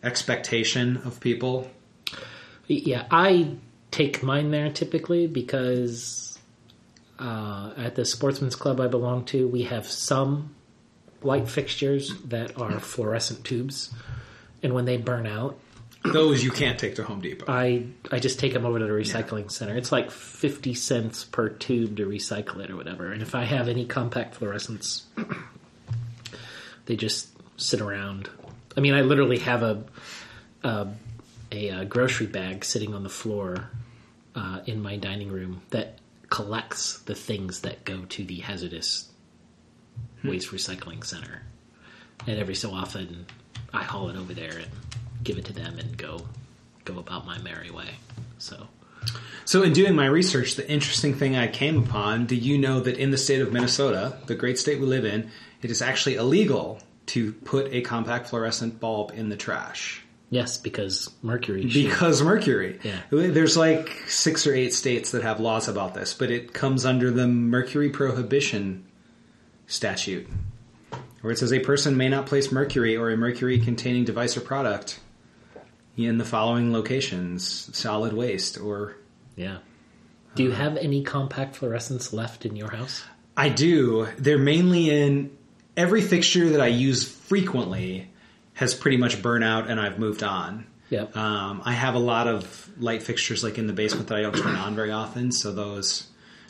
expectation 0.02 0.98
of 1.04 1.20
people. 1.20 1.70
Yeah, 2.68 3.06
I 3.12 3.56
take 3.92 4.24
mine 4.24 4.52
there 4.52 4.72
typically 4.72 5.28
because 5.28 6.25
uh, 7.20 7.72
at 7.78 7.96
the 7.96 8.06
sportsman's 8.06 8.56
club 8.56 8.80
I 8.80 8.88
belong 8.88 9.26
to, 9.26 9.48
we 9.48 9.64
have 9.64 9.88
some 9.88 10.56
light 11.22 11.48
fixtures 11.50 12.14
that 12.26 12.60
are 12.60 12.80
fluorescent 12.80 13.44
tubes, 13.44 13.94
and 14.62 14.74
when 14.74 14.86
they 14.86 14.98
burn 14.98 15.26
out, 15.26 15.58
Those 16.04 16.44
you 16.44 16.52
can't 16.52 16.78
take 16.78 16.96
to 16.96 17.04
Home 17.04 17.22
Depot. 17.22 17.46
I 17.48 17.88
I 18.12 18.20
just 18.20 18.40
take 18.40 18.54
them 18.54 18.66
over 18.66 18.80
to 18.80 18.86
the 18.86 18.92
recycling 18.92 19.52
center. 19.52 19.76
It's 19.76 19.92
like 19.92 20.12
fifty 20.12 20.74
cents 20.74 21.24
per 21.24 21.50
tube 21.50 21.98
to 21.98 22.06
recycle 22.06 22.60
it 22.60 22.70
or 22.70 22.76
whatever. 22.76 23.12
And 23.12 23.22
if 23.22 23.34
I 23.34 23.44
have 23.44 23.68
any 23.68 23.86
compact 23.86 24.40
fluorescents, 24.40 25.04
they 26.86 26.96
just 26.96 27.30
sit 27.58 27.82
around. 27.82 28.30
I 28.78 28.82
mean, 28.82 28.94
I 28.94 29.02
literally 29.02 29.40
have 29.40 29.64
a 29.64 29.84
a, 30.64 30.88
a, 31.52 31.70
uh 31.72 31.84
grocery 31.86 32.28
bag 32.28 32.66
sitting 32.66 32.94
on 32.94 33.04
the 33.04 33.10
floor 33.10 33.70
uh, 34.36 34.60
in 34.66 34.82
my 34.82 34.98
dining 34.98 35.32
room 35.32 35.62
that 35.70 36.00
collects 36.30 37.00
the 37.00 37.16
things 37.16 37.62
that 37.62 37.86
go 37.86 38.06
to 38.06 38.24
the 38.24 38.40
hazardous 38.40 39.12
hmm. 40.22 40.30
waste 40.30 40.52
recycling 40.52 41.04
center. 41.04 41.44
And 42.28 42.40
every 42.40 42.56
so 42.56 42.72
often, 42.72 43.26
I 43.74 43.84
haul 43.84 44.10
it 44.10 44.16
over 44.16 44.34
there 44.34 44.58
and 44.58 44.72
give 45.24 45.38
it 45.38 45.46
to 45.46 45.54
them 45.54 45.78
and 45.78 45.98
go 45.98 46.22
go 46.86 47.00
about 47.00 47.26
my 47.26 47.38
merry 47.40 47.72
way. 47.72 47.90
So 48.38 48.68
So, 49.44 49.64
in 49.64 49.74
doing 49.74 49.96
my 49.96 50.06
research, 50.06 50.56
the 50.56 50.70
interesting 50.70 51.14
thing 51.14 51.36
I 51.36 51.48
came 51.48 51.84
upon 51.84 52.26
do 52.26 52.36
you 52.36 52.58
know 52.58 52.80
that 52.80 52.98
in 52.98 53.12
the 53.12 53.18
state 53.18 53.42
of 53.42 53.52
Minnesota, 53.52 54.18
the 54.26 54.36
great 54.36 54.58
state 54.58 54.80
we 54.80 54.86
live 54.86 55.06
in, 55.06 55.30
it 55.62 55.72
is 55.72 55.82
actually 55.82 56.16
illegal 56.16 56.80
to 57.08 57.34
put 57.34 57.72
a 57.72 57.82
compact 57.82 58.30
fluorescent 58.30 58.80
bulb 58.80 59.12
in 59.16 59.30
the 59.30 59.38
trash? 59.38 60.05
Yes, 60.30 60.58
because 60.58 61.10
mercury. 61.22 61.62
should- 61.70 61.74
Because 61.86 62.22
mercury. 62.22 62.80
Yeah. 62.84 63.00
There's 63.12 63.56
like 63.58 63.90
six 64.08 64.46
or 64.48 64.54
eight 64.54 64.74
states 64.74 65.12
that 65.12 65.22
have 65.24 65.40
laws 65.40 65.68
about 65.68 65.94
this, 65.94 66.14
but 66.14 66.32
it 66.32 66.54
comes 66.54 66.86
under 66.86 67.12
the 67.12 67.28
mercury 67.28 67.90
prohibition 67.90 68.86
statute, 69.68 70.28
where 71.22 71.32
it 71.34 71.38
says 71.40 71.52
a 71.54 71.60
person 71.60 71.98
may 71.98 72.10
not 72.10 72.26
place 72.28 72.52
mercury 72.52 72.96
or 72.96 73.10
a 73.10 73.18
mercury 73.18 73.60
containing 73.60 74.04
device 74.06 74.38
or 74.38 74.42
product 74.42 75.00
in 75.98 76.18
the 76.18 76.26
following 76.26 76.74
locations 76.74 77.70
solid 77.76 78.14
waste 78.14 78.60
or 78.60 78.98
yeah. 79.36 79.58
Do 80.36 80.44
you 80.44 80.52
have 80.52 80.76
any 80.76 81.02
compact 81.02 81.56
fluorescents 81.60 82.12
left 82.12 82.46
in 82.46 82.58
your 82.58 82.70
house? 82.70 83.04
I 83.38 83.48
do. 83.50 84.08
They're 84.18 84.38
mainly 84.38 84.90
in 84.90 85.32
every 85.78 86.02
fixture 86.02 86.50
that 86.52 86.60
I 86.62 86.68
use 86.68 87.08
frequently 87.10 88.10
has 88.56 88.74
pretty 88.74 88.98
much 88.98 89.22
burnt 89.22 89.44
out 89.44 89.70
and 89.70 89.80
I've 89.80 90.00
moved 90.00 90.24
on. 90.24 90.66
Yep. 90.90 91.16
Um, 91.16 91.62
I 91.66 91.74
have 91.74 91.96
a 91.96 92.00
lot 92.00 92.28
of 92.28 92.70
light 92.78 93.04
fixtures 93.04 93.44
like 93.44 93.58
in 93.58 93.68
the 93.68 93.74
basement 93.74 94.08
that 94.08 94.18
I 94.18 94.22
don't 94.22 94.36
turn 94.36 94.56
on 94.56 94.76
very 94.76 94.92
often. 94.92 95.32
So 95.32 95.52
those, 95.52 96.08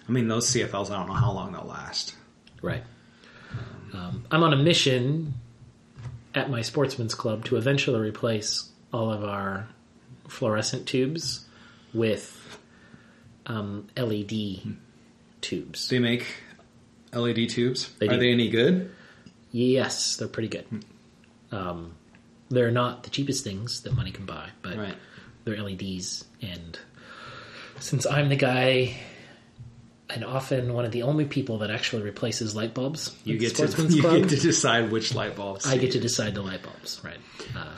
I 0.08 0.12
mean, 0.12 0.28
those 0.28 0.48
CFLs, 0.52 0.90
I 0.90 0.98
don't 0.98 1.08
know 1.08 1.14
how 1.14 1.32
long 1.32 1.54
they'll 1.54 1.64
last. 1.64 2.16
Right. 2.62 2.84
Um, 3.94 4.26
I'm 4.32 4.44
on 4.44 4.54
a 4.54 4.58
mission 4.58 5.34
at 6.34 6.50
my 6.50 6.62
sportsman's 6.62 7.16
club 7.16 7.46
to 7.46 7.56
eventually 7.56 8.00
replace 8.00 8.70
all 8.92 9.12
of 9.12 9.24
our 9.24 9.68
fluorescent 10.28 10.88
tubes 10.88 11.46
with 11.94 12.60
um, 13.46 13.88
LED 13.96 14.76
tubes. 15.42 15.88
Do 15.88 15.96
they 15.96 16.00
make 16.00 16.26
LED 17.16 17.50
tubes. 17.50 17.92
They 18.00 18.08
Are 18.08 18.14
do. 18.14 18.20
they 18.20 18.32
any 18.32 18.50
good? 18.50 18.92
Yes, 19.52 20.18
they're 20.18 20.28
pretty 20.28 20.50
good. 20.50 20.66
Um, 21.52 21.94
they're 22.50 22.72
not 22.72 23.04
the 23.04 23.10
cheapest 23.10 23.44
things 23.44 23.82
that 23.82 23.94
money 23.96 24.12
can 24.12 24.26
buy, 24.26 24.50
but 24.62 24.78
Right. 24.78 24.96
they're 25.44 25.62
LEDs. 25.62 26.26
And 26.42 26.78
since 27.80 28.06
I'm 28.06 28.30
the 28.30 28.36
guy, 28.36 28.96
and 30.10 30.24
often 30.24 30.74
one 30.74 30.86
of 30.86 30.92
the 30.92 31.02
only 31.04 31.26
people 31.26 31.60
that 31.60 31.72
actually 31.72 32.04
replaces 32.04 32.56
light 32.56 32.74
bulbs, 32.74 33.16
You 33.24 33.38
get 33.38 33.56
to 33.56 33.68
you 33.90 34.02
get 34.04 34.30
to 34.30 34.36
decide 34.38 34.92
which 34.92 35.14
light 35.16 35.36
bulbs. 35.36 35.66
I 35.66 35.78
get 35.78 35.92
to 35.94 36.00
decide 36.00 36.36
the 36.36 36.42
light 36.44 36.62
bulbs, 36.64 37.02
right? 37.04 37.18
Uh, 37.56 37.76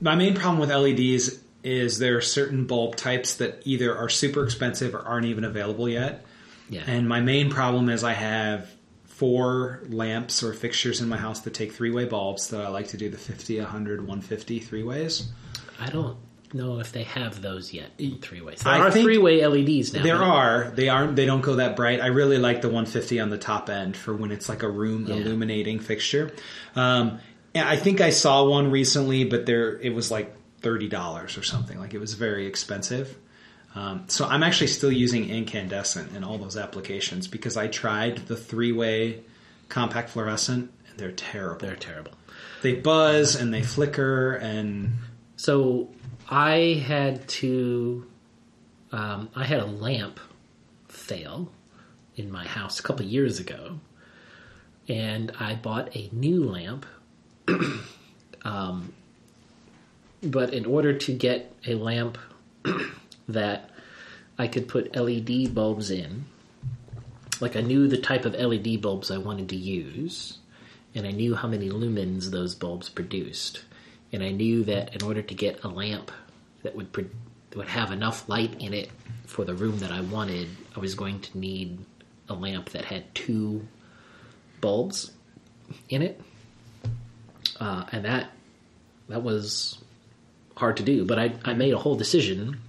My 0.00 0.14
main 0.14 0.34
problem 0.34 0.58
with 0.60 0.70
LEDs 0.70 1.40
is 1.64 1.98
there 1.98 2.16
are 2.18 2.20
certain 2.20 2.66
bulb 2.66 2.94
types 2.94 3.36
that 3.36 3.62
either 3.64 3.96
are 3.96 4.08
super 4.08 4.44
expensive 4.44 4.94
or 4.94 5.00
aren't 5.00 5.26
even 5.26 5.44
available 5.44 5.88
yet. 5.88 6.24
yeah, 6.70 6.82
And 6.86 7.08
my 7.08 7.20
main 7.20 7.50
problem 7.50 7.88
is 7.88 8.04
I 8.04 8.12
have 8.12 8.70
four 9.16 9.80
lamps 9.88 10.42
or 10.42 10.52
fixtures 10.52 11.00
in 11.00 11.08
my 11.08 11.16
house 11.16 11.40
that 11.40 11.54
take 11.54 11.72
three 11.72 11.90
way 11.90 12.04
bulbs 12.04 12.48
that 12.48 12.60
I 12.60 12.68
like 12.68 12.88
to 12.88 12.96
do 12.96 13.08
the 13.08 13.16
50, 13.18 13.58
100, 13.60 14.00
150 14.00 14.58
three 14.58 14.82
ways. 14.82 15.28
I 15.78 15.88
don't 15.90 16.16
know 16.52 16.78
if 16.80 16.92
they 16.92 17.04
have 17.04 17.40
those 17.42 17.72
yet 17.72 17.90
in 17.98 18.18
three 18.18 18.40
ways. 18.40 18.60
There 18.60 18.72
I 18.72 18.78
are 18.80 18.90
three 18.90 19.18
way 19.18 19.44
LEDs 19.46 19.92
now. 19.92 20.02
There 20.02 20.22
are. 20.22 20.70
They 20.74 20.88
aren't. 20.88 21.16
They 21.16 21.26
don't 21.26 21.42
go 21.42 21.56
that 21.56 21.76
bright. 21.76 22.00
I 22.00 22.06
really 22.08 22.38
like 22.38 22.60
the 22.62 22.68
150 22.68 23.20
on 23.20 23.30
the 23.30 23.38
top 23.38 23.70
end 23.70 23.96
for 23.96 24.14
when 24.14 24.30
it's 24.32 24.48
like 24.48 24.62
a 24.62 24.70
room 24.70 25.06
Yeah. 25.06 25.16
illuminating 25.16 25.78
fixture. 25.80 26.32
Um, 26.74 27.18
I 27.54 27.76
think 27.76 28.00
I 28.00 28.10
saw 28.10 28.44
one 28.44 28.70
recently, 28.72 29.24
but 29.24 29.46
there 29.46 29.78
it 29.80 29.94
was 29.94 30.10
like 30.10 30.34
thirty 30.60 30.88
dollars 30.88 31.38
or 31.38 31.42
something. 31.44 31.78
Like 31.78 31.94
it 31.94 32.00
was 32.00 32.14
very 32.14 32.46
expensive. 32.46 33.16
Um, 33.74 34.04
so 34.06 34.24
I'm 34.26 34.42
actually 34.42 34.68
still 34.68 34.92
using 34.92 35.28
incandescent 35.28 36.14
in 36.14 36.22
all 36.22 36.38
those 36.38 36.56
applications 36.56 37.26
because 37.26 37.56
I 37.56 37.66
tried 37.66 38.18
the 38.28 38.36
three 38.36 38.72
way 38.72 39.20
compact 39.68 40.10
fluorescent 40.10 40.70
and 40.88 40.98
they're 40.98 41.12
terrible. 41.12 41.66
They're 41.66 41.76
terrible. 41.76 42.12
they 42.62 42.74
buzz 42.74 43.34
and 43.34 43.52
they 43.52 43.62
flicker 43.62 44.34
and 44.34 44.92
So 45.36 45.90
I 46.28 46.82
had 46.86 47.26
to, 47.28 48.06
um, 48.92 49.28
I 49.34 49.44
had 49.44 49.60
a 49.60 49.66
lamp 49.66 50.20
fail 50.88 51.50
in 52.16 52.30
my 52.30 52.46
house 52.46 52.78
a 52.78 52.82
couple 52.82 53.04
years 53.04 53.40
ago, 53.40 53.80
and 54.88 55.32
I 55.38 55.54
bought 55.56 55.94
a 55.96 56.08
new 56.12 56.44
lamp. 56.44 56.86
um, 58.44 58.92
but 60.22 60.54
in 60.54 60.64
order 60.64 60.96
to 60.96 61.12
get 61.12 61.52
a 61.66 61.74
lamp 61.74 62.16
that 63.28 63.70
I 64.38 64.48
could 64.48 64.68
put 64.68 64.96
LED 64.96 65.54
bulbs 65.54 65.90
in, 65.90 66.24
like 67.40 67.56
I 67.56 67.60
knew 67.60 67.88
the 67.88 67.98
type 67.98 68.24
of 68.24 68.34
LED 68.34 68.80
bulbs 68.80 69.10
I 69.10 69.18
wanted 69.18 69.48
to 69.50 69.56
use, 69.56 70.38
and 70.94 71.06
I 71.06 71.10
knew 71.10 71.34
how 71.34 71.48
many 71.48 71.68
lumens 71.68 72.30
those 72.30 72.54
bulbs 72.54 72.88
produced, 72.88 73.64
and 74.12 74.22
I 74.22 74.30
knew 74.30 74.64
that 74.64 74.94
in 74.94 75.02
order 75.02 75.22
to 75.22 75.34
get 75.34 75.64
a 75.64 75.68
lamp 75.68 76.10
that 76.62 76.74
would 76.74 76.92
pro- 76.92 77.04
that 77.50 77.58
would 77.58 77.68
have 77.68 77.92
enough 77.92 78.28
light 78.28 78.60
in 78.60 78.74
it 78.74 78.90
for 79.26 79.44
the 79.44 79.54
room 79.54 79.78
that 79.78 79.92
I 79.92 80.00
wanted, 80.00 80.48
I 80.76 80.80
was 80.80 80.94
going 80.94 81.20
to 81.20 81.38
need 81.38 81.78
a 82.28 82.34
lamp 82.34 82.70
that 82.70 82.84
had 82.84 83.14
two 83.14 83.66
bulbs 84.60 85.12
in 85.88 86.02
it, 86.02 86.20
uh, 87.60 87.84
and 87.92 88.04
that 88.04 88.30
that 89.08 89.22
was 89.22 89.78
hard 90.56 90.76
to 90.78 90.82
do. 90.82 91.04
But 91.04 91.18
I 91.18 91.34
I 91.44 91.54
made 91.54 91.74
a 91.74 91.78
whole 91.78 91.94
decision 91.94 92.60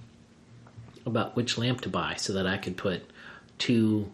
about 1.06 1.34
which 1.36 1.56
lamp 1.56 1.80
to 1.82 1.88
buy 1.88 2.14
so 2.16 2.34
that 2.34 2.46
I 2.46 2.58
could 2.58 2.76
put 2.76 3.08
two 3.58 4.10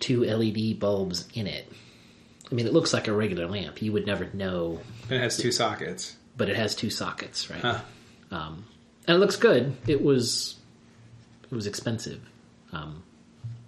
two 0.00 0.24
LED 0.24 0.78
bulbs 0.80 1.28
in 1.34 1.46
it. 1.46 1.70
I 2.50 2.54
mean, 2.54 2.66
it 2.66 2.72
looks 2.72 2.92
like 2.92 3.08
a 3.08 3.12
regular 3.12 3.46
lamp. 3.46 3.80
You 3.80 3.92
would 3.92 4.06
never 4.06 4.28
know, 4.32 4.80
it 5.08 5.18
has 5.20 5.36
two 5.36 5.52
sockets. 5.52 6.16
but 6.36 6.48
it 6.50 6.56
has 6.56 6.74
two 6.74 6.90
sockets, 6.90 7.48
right? 7.50 7.60
Huh. 7.60 7.80
Um, 8.30 8.64
and 9.06 9.16
it 9.16 9.18
looks 9.20 9.36
good. 9.36 9.76
It 9.86 10.02
was 10.02 10.56
it 11.50 11.54
was 11.54 11.66
expensive, 11.66 12.20
um, 12.72 13.02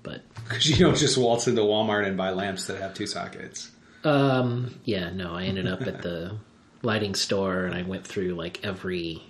but 0.02 0.22
Because 0.48 0.66
you 0.68 0.76
don't 0.76 0.96
just 0.96 1.16
waltz 1.18 1.46
into 1.48 1.62
Walmart 1.62 2.06
and 2.06 2.16
buy 2.16 2.30
lamps 2.30 2.66
that 2.66 2.80
have 2.80 2.94
two 2.94 3.06
sockets. 3.06 3.70
um, 4.04 4.74
yeah, 4.84 5.10
no. 5.10 5.32
I 5.34 5.44
ended 5.44 5.66
up 5.66 5.82
at 5.82 6.02
the 6.02 6.36
lighting 6.82 7.14
store 7.14 7.64
and 7.64 7.74
I 7.74 7.82
went 7.82 8.06
through 8.06 8.34
like 8.34 8.64
every 8.64 9.22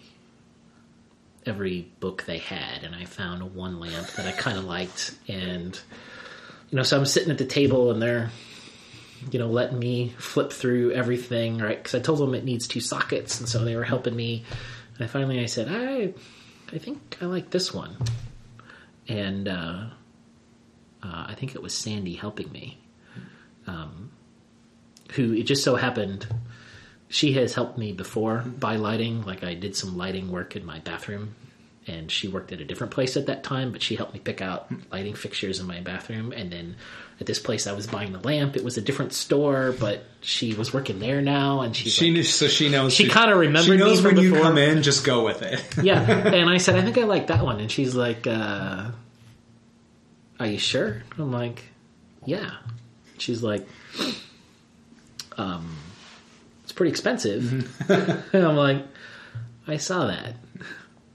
every 1.47 1.82
book 2.01 2.24
they 2.26 2.38
had, 2.38 2.82
and 2.82 2.94
I 2.94 3.05
found 3.05 3.55
one 3.55 3.78
lamp 3.80 4.09
that 4.09 4.26
I 4.26 4.32
kind 4.32 4.59
of 4.59 4.64
liked, 4.64 5.14
and 5.28 5.78
you 6.70 6.76
know, 6.76 6.82
so 6.82 6.99
I'm 6.99 7.07
sitting 7.07 7.30
at 7.30 7.38
the 7.38 7.47
table 7.47 7.90
and 7.90 8.03
they're 8.03 8.30
you 9.30 9.38
know 9.38 9.49
letting 9.49 9.78
me 9.78 10.14
flip 10.18 10.53
through 10.53 10.92
everything, 10.92 11.59
right? 11.59 11.78
Because 11.78 11.94
I 11.94 12.01
told 12.01 12.18
them 12.18 12.34
it 12.34 12.44
needs 12.44 12.66
two 12.66 12.80
sockets, 12.80 13.40
and 13.40 13.49
so 13.49 13.64
they 13.64 13.76
were 13.76 13.84
helping 13.84 14.14
me. 14.16 14.44
And 14.97 15.05
I 15.05 15.09
finally 15.09 15.40
I 15.40 15.47
said, 15.47 15.68
I 15.70 16.14
I 16.74 16.78
think 16.78 17.16
I 17.20 17.26
like 17.26 17.51
this 17.51 17.72
one, 17.72 17.97
and 19.09 19.49
uh, 19.49 19.86
uh, 21.03 21.24
I 21.28 21.34
think 21.34 21.55
it 21.55 21.62
was 21.62 21.74
Sandy 21.74 22.14
helping 22.14 22.51
me, 22.51 22.78
um, 23.66 24.11
who 25.12 25.32
it 25.32 25.44
just 25.44 25.64
so 25.64 25.76
happened 25.76 26.26
she 27.09 27.32
has 27.34 27.54
helped 27.54 27.78
me 27.78 27.92
before 27.92 28.38
by 28.38 28.76
lighting. 28.76 29.24
Like 29.24 29.44
I 29.44 29.54
did 29.54 29.76
some 29.76 29.96
lighting 29.96 30.30
work 30.30 30.57
in 30.57 30.64
my 30.66 30.80
bathroom, 30.80 31.34
and 31.86 32.11
she 32.11 32.26
worked 32.28 32.52
at 32.52 32.61
a 32.61 32.64
different 32.64 32.92
place 32.92 33.16
at 33.16 33.26
that 33.26 33.44
time. 33.44 33.72
But 33.72 33.82
she 33.82 33.94
helped 33.96 34.12
me 34.14 34.20
pick 34.20 34.40
out 34.42 34.70
lighting 34.90 35.14
fixtures 35.14 35.61
in 35.61 35.66
my 35.66 35.80
bathroom. 35.80 36.32
And 36.32 36.50
then 36.52 36.76
at 37.20 37.26
this 37.26 37.38
place, 37.38 37.66
I 37.66 37.72
was 37.72 37.86
buying 37.86 38.12
the 38.12 38.18
lamp. 38.18 38.57
It 38.57 38.64
was 38.64 38.76
a 38.76 38.80
different 38.82 39.12
store, 39.14 39.74
but 39.78 40.04
she 40.20 40.52
was 40.54 40.74
working 40.74 40.98
there 40.98 41.22
now, 41.22 41.61
and 41.62 41.74
she's 41.74 41.92
She 41.94 42.07
like, 42.07 42.12
knew, 42.14 42.22
so 42.24 42.48
she 42.48 42.68
knows. 42.68 42.92
She 42.92 43.09
kinda 43.09 43.34
remembered 43.34 43.72
She 43.72 43.76
knows 43.78 43.98
me 44.02 44.09
from 44.11 44.16
when 44.16 44.24
you 44.24 44.30
before. 44.32 44.44
come 44.46 44.59
in, 44.59 44.82
just 44.82 45.04
go 45.04 45.24
with 45.24 45.40
it. 45.42 45.64
yeah. 45.82 46.00
And 46.02 46.50
I 46.50 46.59
said, 46.59 46.76
I 46.76 46.82
think 46.82 46.98
I 46.98 47.04
like 47.04 47.28
that 47.28 47.42
one. 47.44 47.61
And 47.61 47.70
she's 47.70 47.94
like, 47.94 48.26
uh, 48.26 48.90
Are 50.40 50.46
you 50.46 50.59
sure? 50.59 51.02
I'm 51.18 51.30
like, 51.32 51.62
Yeah. 52.26 52.50
She's 53.18 53.42
like, 53.42 53.66
um, 55.38 55.76
pretty 56.77 56.91
expensive. 56.91 57.51
and 58.33 58.45
I'm 58.45 58.57
like, 58.57 58.85
I 59.66 59.79
saw 59.79 60.07
that. 60.07 60.35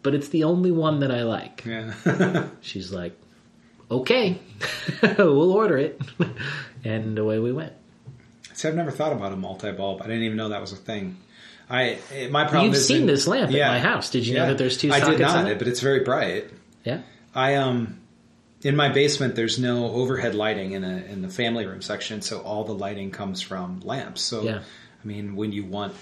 But 0.03 0.15
it's 0.15 0.29
the 0.29 0.43
only 0.45 0.71
one 0.71 0.99
that 1.01 1.11
I 1.11 1.23
like. 1.23 1.63
yeah. 1.65 2.47
She's 2.61 2.91
like, 2.91 3.17
Okay, 3.89 4.39
we'll 5.17 5.51
order 5.51 5.77
it. 5.77 6.01
and 6.85 7.17
away 7.19 7.39
we 7.39 7.51
went. 7.51 7.73
See, 8.53 8.67
I've 8.67 8.75
never 8.75 8.89
thought 8.91 9.11
about 9.11 9.33
a 9.33 9.35
multi-bulb. 9.35 10.01
I 10.01 10.07
didn't 10.07 10.23
even 10.23 10.37
know 10.37 10.49
that 10.49 10.61
was 10.61 10.71
a 10.71 10.77
thing. 10.77 11.17
I 11.69 11.99
my 12.29 12.45
problem. 12.45 12.71
You've 12.71 12.77
seen 12.81 13.05
that- 13.05 13.11
this 13.13 13.27
lamp 13.27 13.51
at 13.51 13.71
my 13.71 13.79
house. 13.79 14.09
Did 14.09 14.25
you 14.25 14.35
know 14.35 14.47
that 14.47 14.57
there's 14.57 14.77
two 14.77 14.91
I 14.91 14.99
did 15.01 15.19
not, 15.19 15.47
it? 15.47 15.57
but 15.59 15.67
it's 15.67 15.81
very 15.81 16.01
bright. 16.05 16.49
Yeah. 16.85 17.01
I 17.35 17.55
um 17.55 17.99
in 18.61 18.75
my 18.77 18.89
basement 18.89 19.35
there's 19.35 19.59
no 19.59 19.87
overhead 19.91 20.35
lighting 20.35 20.71
in 20.71 20.83
a 20.85 20.97
in 21.09 21.21
the 21.21 21.29
family 21.29 21.65
room 21.65 21.81
section, 21.81 22.21
so 22.21 22.39
all 22.41 22.63
the 22.63 22.73
lighting 22.73 23.11
comes 23.11 23.41
from 23.41 23.81
lamps. 23.81 24.21
So 24.21 24.41
Yeah. 24.43 24.61
I 25.03 25.07
mean 25.07 25.35
when 25.35 25.51
you 25.51 25.65
want 25.65 25.93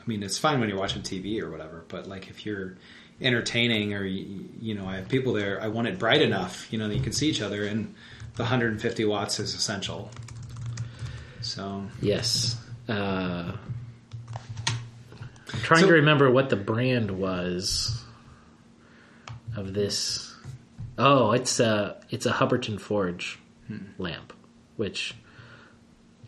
I 0.00 0.02
mean 0.06 0.22
it's 0.22 0.38
fine 0.38 0.60
when 0.60 0.68
you're 0.68 0.78
watching 0.78 1.02
TV 1.02 1.40
or 1.42 1.50
whatever, 1.50 1.84
but 1.88 2.06
like 2.08 2.28
if 2.28 2.46
you're 2.46 2.76
entertaining 3.20 3.94
or 3.94 4.04
you, 4.04 4.48
you 4.60 4.74
know 4.74 4.86
I 4.86 4.96
have 4.96 5.08
people 5.08 5.32
there, 5.32 5.60
I 5.62 5.68
want 5.68 5.88
it 5.88 5.98
bright 5.98 6.22
enough, 6.22 6.66
you 6.72 6.78
know, 6.78 6.88
that 6.88 6.94
you 6.96 7.02
can 7.02 7.12
see 7.12 7.28
each 7.28 7.40
other 7.42 7.64
and 7.64 7.94
the 8.36 8.42
150 8.44 9.04
watts 9.04 9.38
is 9.40 9.54
essential. 9.54 10.10
So 11.40 11.84
Yes. 12.00 12.56
Uh, 12.88 13.52
I'm 15.52 15.60
trying 15.62 15.80
So- 15.82 15.88
to 15.88 15.92
remember 15.94 16.30
what 16.30 16.48
the 16.50 16.56
brand 16.56 17.10
was 17.10 18.02
of 19.56 19.74
this. 19.74 20.34
Oh, 20.96 21.32
it's 21.32 21.60
a 21.60 21.96
it's 22.10 22.26
a 22.26 22.32
Hubbardton 22.32 22.80
Forge 22.80 23.38
lamp, 23.98 24.32
which 24.76 25.14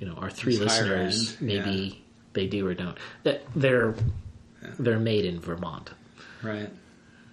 you 0.01 0.07
know 0.09 0.15
our 0.15 0.31
three. 0.31 0.55
It's 0.55 0.63
listeners 0.63 1.33
end, 1.33 1.43
maybe 1.43 2.05
they 2.33 2.47
do 2.49 2.67
or 2.67 2.75
don't. 2.75 2.99
That 3.23 3.43
they're 3.55 3.95
they're 4.79 4.99
made 4.99 5.25
in 5.25 5.39
Vermont, 5.41 5.91
right. 6.43 6.69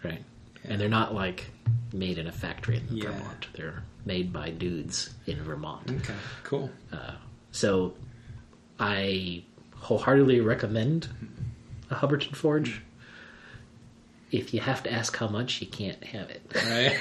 right? 0.04 0.24
And 0.64 0.80
they're 0.80 0.88
not 0.90 1.14
like 1.16 1.46
made 1.94 2.18
in 2.20 2.28
a 2.28 2.32
factory 2.32 2.78
in 2.78 2.96
Yeah. 2.98 3.10
Vermont. 3.12 3.48
They're 3.54 3.84
made 4.06 4.32
by 4.32 4.52
dudes 4.52 5.10
in 5.26 5.42
Vermont. 5.44 5.90
Okay. 5.90 6.14
Cool. 6.44 6.70
Uh, 6.92 7.14
so 7.52 7.94
I 8.80 9.44
wholeheartedly 9.76 10.40
recommend 10.42 11.08
a 11.90 11.96
Hubbardton 11.96 12.36
Forge. 12.36 12.82
if 14.32 14.54
you 14.54 14.60
have 14.60 14.84
to 14.84 14.92
ask 14.92 15.16
how 15.16 15.28
much, 15.30 15.62
you 15.62 15.68
can't 15.68 16.04
have 16.04 16.30
it. 16.30 16.42
Right. 16.54 16.98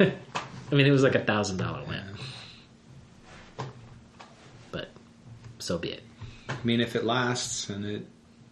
I 0.72 0.74
mean, 0.74 0.86
it 0.86 0.90
was 0.90 1.02
like 1.04 1.14
a 1.14 1.24
thousand 1.24 1.56
dollar 1.58 1.82
lamp, 1.84 2.06
but 4.72 4.88
so 5.60 5.78
be 5.78 5.90
it. 5.90 6.02
I 6.48 6.56
mean, 6.64 6.80
if 6.80 6.96
it 6.96 7.04
lasts 7.04 7.68
and 7.68 7.84
it 7.84 8.06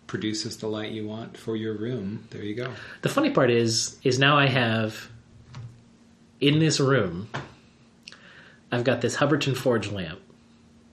produces 0.07 0.59
the 0.59 0.69
light 0.69 0.93
you 0.93 1.07
want 1.07 1.37
for 1.37 1.57
your 1.57 1.75
room, 1.75 2.27
there 2.31 2.43
you 2.43 2.55
go. 2.55 2.73
The 3.03 3.09
funny 3.09 3.31
part 3.31 3.51
is, 3.51 3.99
is 4.03 4.19
now 4.19 4.39
I 4.39 4.47
have 4.47 5.09
in 6.41 6.59
this 6.59 6.81
room, 6.81 7.29
I've 8.71 8.85
got 8.85 9.01
this 9.01 9.17
Hubbardton 9.17 9.57
Forge 9.57 9.91
lamp, 9.91 10.21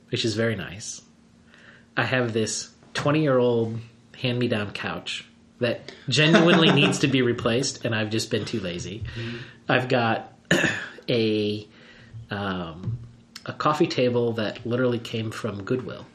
which 0.10 0.26
is 0.26 0.36
very 0.36 0.56
nice. 0.56 1.02
I 1.98 2.04
have 2.04 2.34
this 2.34 2.70
twenty 2.94 3.22
year 3.22 3.38
old 3.38 3.80
hand 4.18 4.40
me 4.40 4.48
down 4.48 4.72
couch 4.72 5.26
that 5.60 5.92
genuinely 6.10 6.72
needs 6.74 7.00
to 7.00 7.08
be 7.08 7.22
replaced, 7.22 7.86
and 7.86 7.94
I've 7.94 8.10
just 8.10 8.32
been 8.32 8.46
too 8.46 8.60
lazy. 8.60 9.04
I've 9.68 9.88
got 9.88 10.34
a 11.10 11.68
um, 12.30 13.00
a 13.46 13.54
coffee 13.54 13.88
table 13.88 14.34
that 14.34 14.66
literally 14.66 15.00
came 15.00 15.32
from 15.32 15.64
Goodwill. 15.64 16.06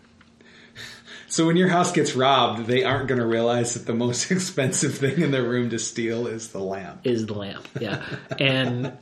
So 1.29 1.47
when 1.47 1.57
your 1.57 1.69
house 1.69 1.93
gets 1.93 2.17
robbed, 2.17 2.67
they 2.67 2.83
aren't 2.83 3.07
going 3.07 3.21
to 3.21 3.27
realize 3.27 3.75
that 3.75 3.87
the 3.87 3.95
most 3.95 4.31
expensive 4.33 4.97
thing 4.99 5.21
in 5.23 5.31
their 5.31 5.45
room 5.45 5.71
to 5.71 5.79
steal 5.79 6.27
is 6.27 6.49
the 6.49 6.59
lamp. 6.59 7.01
is 7.07 7.27
the 7.27 7.35
lamp. 7.35 7.69
Yeah, 7.81 8.05
and 8.39 8.97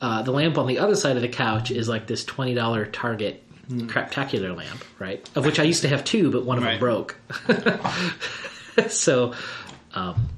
uh, 0.00 0.22
the 0.22 0.32
lamp 0.32 0.56
on 0.56 0.66
the 0.68 0.78
other 0.78 0.96
side 0.96 1.16
of 1.16 1.22
the 1.22 1.28
couch 1.28 1.70
is 1.70 1.86
like 1.88 2.06
this 2.06 2.24
twenty 2.24 2.54
dollar 2.54 2.86
Target 2.86 3.42
craptacular 3.68 4.56
lamp, 4.56 4.84
right? 4.98 5.28
Of 5.34 5.44
which 5.44 5.58
I 5.58 5.64
used 5.64 5.82
to 5.82 5.88
have 5.88 6.02
two, 6.04 6.30
but 6.30 6.44
one 6.46 6.56
of 6.56 6.64
Right. 6.64 6.72
them 6.72 6.80
broke. 6.80 7.16
so, 8.88 9.34
um, 9.92 10.28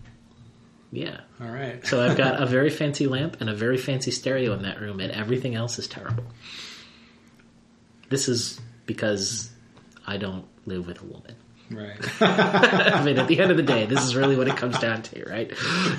yeah. 0.91 1.21
All 1.41 1.47
right. 1.51 1.87
So 1.87 2.03
I've 2.03 2.17
got 2.17 2.43
a 2.43 2.47
very 2.47 2.71
fancy 2.71 3.07
lamp 3.07 3.37
and 3.41 3.51
a 3.51 3.55
very 3.55 3.77
fancy 3.77 4.11
stereo 4.11 4.55
in 4.55 4.63
that 4.63 4.81
room, 4.81 4.99
and 5.01 5.13
everything 5.13 5.55
else 5.55 5.79
is 5.79 5.87
terrible. 5.87 6.25
This 8.09 8.29
is 8.29 8.61
because 8.87 9.51
I 10.07 10.17
don't 10.17 10.45
live 10.67 10.87
with 10.87 11.03
a 11.03 11.05
woman. 11.05 11.35
right. 11.71 11.99
I 12.23 13.05
mean, 13.05 13.19
at 13.19 13.29
the 13.29 13.39
end 13.41 13.51
of 13.51 13.57
the 13.57 13.63
day, 13.63 13.85
this 13.87 14.03
is 14.05 14.17
really 14.17 14.37
what 14.37 14.49
it 14.49 14.57
comes 14.57 14.79
down 14.79 15.03
to, 15.03 15.25
right? 15.29 15.53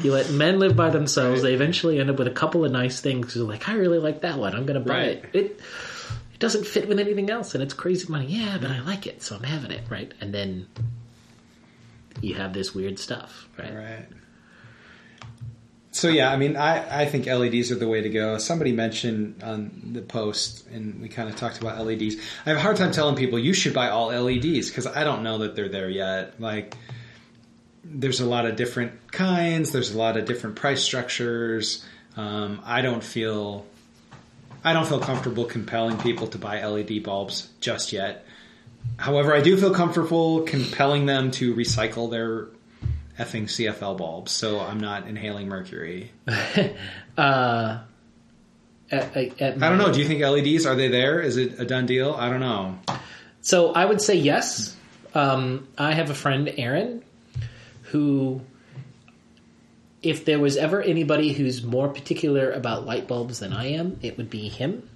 You 0.03 0.11
let 0.13 0.31
men 0.31 0.57
live 0.59 0.75
by 0.75 0.89
themselves; 0.89 1.41
they 1.43 1.53
eventually 1.53 1.99
end 1.99 2.09
up 2.09 2.17
with 2.17 2.27
a 2.27 2.31
couple 2.31 2.65
of 2.65 2.71
nice 2.71 2.99
things. 3.01 3.35
You're 3.35 3.45
like, 3.47 3.69
I 3.69 3.73
really 3.73 3.99
like 3.99 4.21
that 4.21 4.37
one. 4.39 4.55
I'm 4.55 4.65
going 4.65 4.81
to 4.81 4.87
buy 4.87 4.97
Right. 4.97 5.23
it. 5.23 5.29
It 5.33 5.59
it 6.33 6.39
doesn't 6.39 6.65
fit 6.65 6.87
with 6.87 6.99
anything 6.99 7.29
else, 7.29 7.53
and 7.53 7.61
it's 7.61 7.73
crazy 7.73 8.07
money. 8.11 8.25
Yeah, 8.27 8.57
but 8.59 8.71
I 8.71 8.79
like 8.81 9.05
it, 9.05 9.21
so 9.21 9.35
I'm 9.35 9.43
having 9.43 9.71
it, 9.71 9.83
right? 9.89 10.11
And 10.21 10.33
then 10.33 10.67
you 12.21 12.35
have 12.35 12.53
this 12.53 12.73
weird 12.73 12.97
stuff, 12.97 13.47
right? 13.57 13.73
Right. 13.75 14.05
So 15.91 16.09
yeah, 16.09 16.31
I 16.31 16.37
mean, 16.37 16.55
I, 16.55 17.01
I 17.01 17.05
think 17.05 17.25
LEDs 17.25 17.71
are 17.71 17.75
the 17.75 17.87
way 17.87 18.01
to 18.01 18.09
go. 18.09 18.37
Somebody 18.37 18.71
mentioned 18.71 19.43
on 19.43 19.91
the 19.93 20.01
post, 20.01 20.67
and 20.67 21.01
we 21.01 21.09
kind 21.09 21.27
of 21.29 21.35
talked 21.35 21.59
about 21.59 21.83
LEDs. 21.83 22.15
I 22.45 22.49
have 22.49 22.57
a 22.57 22.61
hard 22.61 22.77
time 22.77 22.91
telling 22.91 23.15
people 23.15 23.39
you 23.39 23.53
should 23.53 23.73
buy 23.73 23.89
all 23.89 24.07
LEDs 24.07 24.69
because 24.69 24.85
I 24.85 25.03
don't 25.03 25.23
know 25.23 25.39
that 25.39 25.55
they're 25.55 25.69
there 25.69 25.89
yet. 25.89 26.39
Like, 26.39 26.75
there's 27.83 28.19
a 28.19 28.25
lot 28.25 28.45
of 28.45 28.55
different 28.55 29.11
kinds. 29.11 29.71
There's 29.71 29.91
a 29.91 29.97
lot 29.97 30.15
of 30.15 30.25
different 30.25 30.55
price 30.57 30.83
structures. 30.83 31.83
Um, 32.15 32.61
I 32.65 32.81
don't 32.81 33.03
feel, 33.03 33.65
I 34.63 34.73
don't 34.73 34.87
feel 34.87 34.99
comfortable 34.99 35.45
compelling 35.45 35.97
people 35.97 36.27
to 36.27 36.37
buy 36.37 36.63
LED 36.63 37.01
bulbs 37.03 37.49
just 37.61 37.93
yet. 37.93 38.25
However, 38.97 39.33
I 39.33 39.41
do 39.41 39.57
feel 39.57 39.73
comfortable 39.73 40.41
compelling 40.41 41.07
them 41.07 41.31
to 41.31 41.55
recycle 41.55 42.11
their 42.11 42.47
effing 43.19 43.43
CFL 43.43 43.97
bulbs, 43.97 44.31
so 44.31 44.59
I'm 44.59 44.79
not 44.79 45.07
inhaling 45.07 45.47
mercury. 45.47 46.11
Uh, 47.17 47.81
at, 48.89 49.17
at, 49.17 49.41
at 49.41 49.61
I 49.61 49.67
don't 49.67 49.77
know. 49.77 49.91
Do 49.91 49.99
you 49.99 50.07
think 50.07 50.21
LEDs 50.21 50.65
are 50.65 50.75
they 50.75 50.87
there? 50.87 51.19
Is 51.19 51.35
it 51.35 51.59
a 51.59 51.65
done 51.65 51.85
deal? 51.85 52.13
I 52.13 52.29
don't 52.29 52.39
know. 52.39 52.79
So 53.41 53.73
I 53.73 53.83
would 53.83 53.99
say 54.01 54.15
yes. 54.15 54.73
Um, 55.13 55.67
I 55.77 55.93
have 55.93 56.09
a 56.09 56.13
friend, 56.13 56.49
Aaron, 56.57 57.03
who, 57.83 58.39
if 60.01 60.23
there 60.23 60.39
was 60.39 60.55
ever 60.55 60.81
anybody 60.81 61.33
who's 61.33 61.61
more 61.61 61.89
particular 61.89 62.51
about 62.51 62.85
light 62.85 63.05
bulbs 63.05 63.39
than 63.39 63.51
I 63.51 63.71
am, 63.71 63.99
it 64.01 64.17
would 64.17 64.29
be 64.29 64.47
him. 64.47 64.89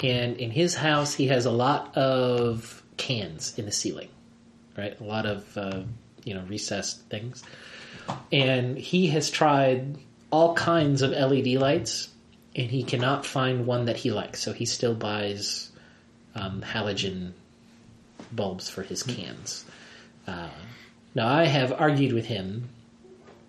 And 0.00 0.36
in 0.36 0.50
his 0.50 0.74
house, 0.74 1.14
he 1.14 1.28
has 1.28 1.46
a 1.46 1.50
lot 1.50 1.96
of 1.96 2.82
cans 2.98 3.58
in 3.58 3.64
the 3.64 3.72
ceiling, 3.72 4.08
right? 4.76 5.00
A 5.00 5.04
lot 5.04 5.24
of 5.24 5.56
uh, 5.56 5.82
you 6.28 6.34
know 6.34 6.44
recessed 6.48 7.00
things, 7.08 7.42
and 8.30 8.76
he 8.76 9.08
has 9.08 9.30
tried 9.30 9.96
all 10.30 10.54
kinds 10.54 11.00
of 11.00 11.10
LED 11.12 11.46
lights, 11.54 12.10
and 12.54 12.70
he 12.70 12.82
cannot 12.82 13.24
find 13.24 13.66
one 13.66 13.86
that 13.86 13.96
he 13.96 14.10
likes. 14.10 14.42
So 14.42 14.52
he 14.52 14.66
still 14.66 14.94
buys 14.94 15.70
um, 16.34 16.60
halogen 16.60 17.32
bulbs 18.30 18.68
for 18.68 18.82
his 18.82 19.02
cans. 19.02 19.64
Uh, 20.26 20.50
now, 21.14 21.26
I 21.28 21.44
have 21.44 21.72
argued 21.72 22.12
with 22.12 22.26
him, 22.26 22.68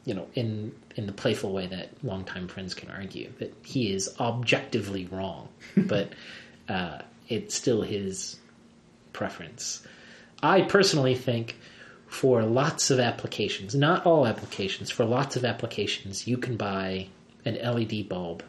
you 0.06 0.14
know, 0.14 0.28
in 0.34 0.72
in 0.96 1.06
the 1.06 1.12
playful 1.12 1.52
way 1.52 1.68
that 1.68 1.90
longtime 2.04 2.48
friends 2.48 2.74
can 2.74 2.90
argue, 2.90 3.32
that 3.40 3.54
he 3.64 3.92
is 3.92 4.16
objectively 4.20 5.08
wrong, 5.12 5.50
but 5.78 6.14
uh, 6.70 7.00
it's 7.28 7.56
still 7.56 7.82
his 7.82 8.38
preference. 9.14 9.86
I 10.42 10.62
personally 10.62 11.16
think 11.16 11.58
for 12.10 12.44
lots 12.44 12.90
of 12.92 13.00
applications, 13.00 13.74
not 13.76 14.06
all 14.06 14.26
applications, 14.28 14.90
for 14.90 15.06
lots 15.06 15.36
of 15.36 15.46
applications, 15.46 16.28
you 16.28 16.38
can 16.38 16.58
buy 16.58 17.08
an 17.46 17.56
LED 17.56 18.10
bulb 18.10 18.44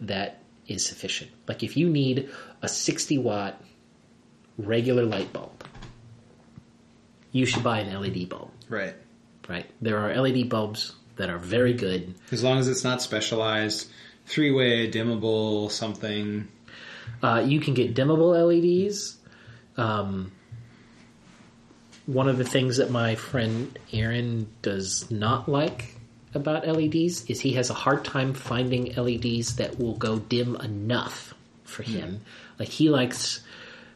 that 0.00 0.40
is 0.66 0.84
sufficient. 0.84 1.30
Like 1.46 1.62
if 1.62 1.76
you 1.76 1.88
need 1.88 2.28
a 2.62 2.68
60 2.68 3.18
watt 3.18 3.60
regular 4.56 5.04
light 5.04 5.32
bulb, 5.32 5.64
you 7.30 7.44
should 7.46 7.62
buy 7.62 7.80
an 7.80 8.00
LED 8.00 8.28
bulb, 8.28 8.50
Right. 8.68 8.94
right? 9.48 9.66
There 9.82 9.98
are 9.98 10.14
LED 10.20 10.48
bulbs 10.48 10.94
that 11.16 11.28
are 11.30 11.38
very 11.38 11.74
good. 11.74 12.14
As 12.32 12.42
long 12.42 12.58
as 12.58 12.68
it's 12.68 12.84
not 12.84 13.02
specialized, 13.02 13.88
three 14.26 14.50
way, 14.50 14.90
dimmable, 14.90 15.70
something. 15.70 16.48
Uh, 17.22 17.44
you 17.46 17.60
can 17.60 17.74
get 17.74 17.94
dimmable 17.94 18.32
LEDs. 18.34 19.16
Um, 19.76 20.32
one 22.08 22.26
of 22.26 22.38
the 22.38 22.44
things 22.44 22.78
that 22.78 22.90
my 22.90 23.14
friend 23.16 23.78
Aaron 23.92 24.48
does 24.62 25.10
not 25.10 25.46
like 25.46 25.94
about 26.34 26.66
LEDs 26.66 27.26
is 27.26 27.38
he 27.38 27.52
has 27.52 27.68
a 27.68 27.74
hard 27.74 28.02
time 28.02 28.32
finding 28.32 28.94
LEDs 28.96 29.56
that 29.56 29.78
will 29.78 29.94
go 29.94 30.18
dim 30.18 30.56
enough 30.56 31.34
for 31.64 31.82
him. 31.82 32.22
Like 32.58 32.68
he 32.70 32.88
likes. 32.88 33.40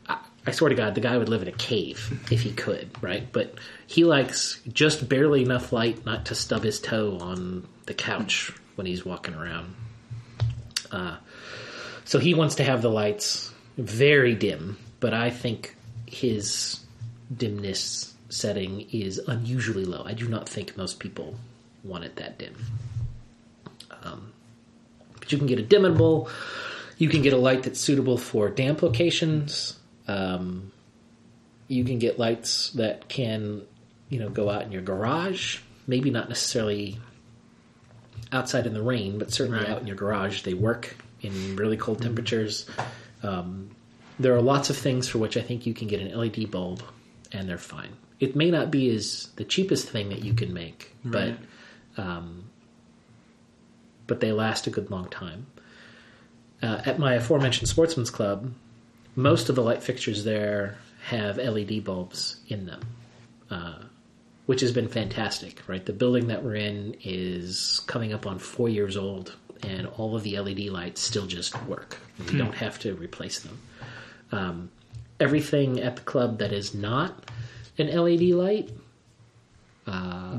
I- 0.06 0.18
I 0.46 0.50
swear 0.50 0.68
to 0.68 0.74
God, 0.74 0.94
the 0.94 1.00
guy 1.00 1.16
would 1.16 1.30
live 1.30 1.40
in 1.40 1.48
a 1.48 1.52
cave 1.52 2.20
if 2.30 2.42
he 2.42 2.52
could, 2.52 2.90
right? 3.00 3.32
But 3.32 3.54
he 3.86 4.04
likes 4.04 4.60
just 4.70 5.08
barely 5.08 5.40
enough 5.42 5.72
light 5.72 6.04
not 6.04 6.26
to 6.26 6.34
stub 6.34 6.64
his 6.64 6.80
toe 6.80 7.16
on 7.18 7.66
the 7.86 7.94
couch 7.94 8.52
when 8.74 8.86
he's 8.86 9.06
walking 9.06 9.34
around. 9.34 9.74
Uh, 10.90 11.16
so 12.04 12.18
he 12.18 12.34
wants 12.34 12.56
to 12.56 12.64
have 12.64 12.82
the 12.82 12.90
lights 12.90 13.50
very 13.78 14.34
dim, 14.34 14.76
but 15.00 15.14
I 15.14 15.30
think 15.30 15.76
his 16.04 16.78
dimness 17.37 18.14
setting 18.28 18.87
is 18.93 19.18
unusually 19.18 19.85
low. 19.85 20.03
I 20.05 20.14
do 20.14 20.28
not 20.28 20.49
think 20.49 20.76
most 20.76 20.99
people 20.99 21.35
want 21.85 22.05
it 22.05 22.16
that 22.16 22.39
dim. 22.39 22.55
Um, 24.03 24.33
but 25.18 25.30
you 25.33 25.39
can 25.39 25.47
get 25.47 25.59
a 25.59 25.62
dimmable. 25.62 26.28
You 26.99 27.09
can 27.09 27.22
get 27.22 27.33
a 27.33 27.37
light 27.37 27.62
that's 27.64 27.80
suitable 27.80 28.18
for 28.18 28.49
damp 28.49 28.83
locations. 28.83 29.78
Um, 30.09 30.72
you 31.68 31.85
can 31.85 31.99
get 31.99 32.18
lights 32.18 32.70
that 32.70 33.09
can, 33.09 33.62
you 34.09 34.18
know, 34.18 34.28
go 34.28 34.51
out 34.51 34.62
in 34.62 34.72
your 34.72 34.83
garage. 34.83 35.59
Maybe 35.87 36.11
not 36.11 36.28
necessarily 36.28 36.99
outside 38.30 38.66
in 38.66 38.74
the 38.74 38.83
rain, 38.83 39.18
but 39.18 39.30
certainly 39.33 39.61
Right. 39.61 39.70
out 39.70 39.80
in 39.80 39.87
your 39.87 39.97
garage. 39.97 40.43
They 40.43 40.55
work 40.55 40.97
in 41.22 41.57
really 41.57 41.76
cold 41.76 42.03
temperatures. 42.03 42.66
Um, 43.22 43.70
there 44.18 44.35
are 44.35 44.43
lots 44.43 44.70
of 44.70 44.76
things 44.76 45.09
for 45.09 45.18
which 45.18 45.37
I 45.37 45.41
think 45.41 45.66
you 45.66 45.74
can 45.74 45.89
get 45.89 46.01
an 46.01 46.09
LED 46.12 46.47
bulb, 46.51 46.83
and 47.33 47.49
they're 47.49 47.59
fine. 47.59 47.91
It 48.20 48.37
may 48.37 48.51
not 48.51 48.70
be 48.70 48.95
as 48.95 49.28
the 49.37 49.45
cheapest 49.45 49.89
thing 49.89 50.09
that 50.11 50.24
you 50.24 50.35
can 50.35 50.53
make, 50.55 50.95
Right. 51.05 51.37
but 51.97 52.03
um, 52.03 52.45
but 54.07 54.20
they 54.20 54.33
last 54.33 54.66
a 54.66 54.70
good 54.70 54.91
long 54.91 55.09
time. 55.09 55.47
Uh, 56.62 56.80
at 56.87 56.99
my 56.99 57.14
aforementioned 57.14 57.68
Sportsman's 57.68 58.11
Club, 58.11 58.53
most 59.16 59.49
of 59.49 59.57
the 59.57 59.62
light 59.62 59.83
fixtures 59.83 60.24
there 60.24 60.76
have 61.07 61.37
LED 61.39 61.83
bulbs 61.85 62.37
in 62.49 62.66
them, 62.66 62.80
uh, 63.51 63.74
which 64.47 64.61
has 64.61 64.70
been 64.72 64.89
fantastic. 64.89 65.61
Right, 65.66 65.85
the 65.85 65.93
building 65.93 66.28
that 66.28 66.45
we're 66.45 66.55
in 66.57 66.97
is 67.03 67.80
coming 67.87 68.12
up 68.12 68.26
on 68.26 68.39
four 68.39 68.68
years 68.68 68.97
old, 68.97 69.35
and 69.62 69.87
all 69.87 70.14
of 70.14 70.22
the 70.22 70.39
LED 70.39 70.68
lights 70.68 71.01
still 71.01 71.26
just 71.26 71.61
work. 71.64 71.99
We 72.30 72.39
don't 72.39 72.55
have 72.55 72.78
to 72.80 72.95
replace 72.95 73.41
them. 73.41 73.59
Um, 74.30 74.70
everything 75.22 75.80
at 75.80 75.96
the 75.96 76.02
club 76.02 76.38
that 76.38 76.52
is 76.52 76.74
not 76.74 77.30
an 77.78 77.86
LED 77.86 78.22
light 78.30 78.70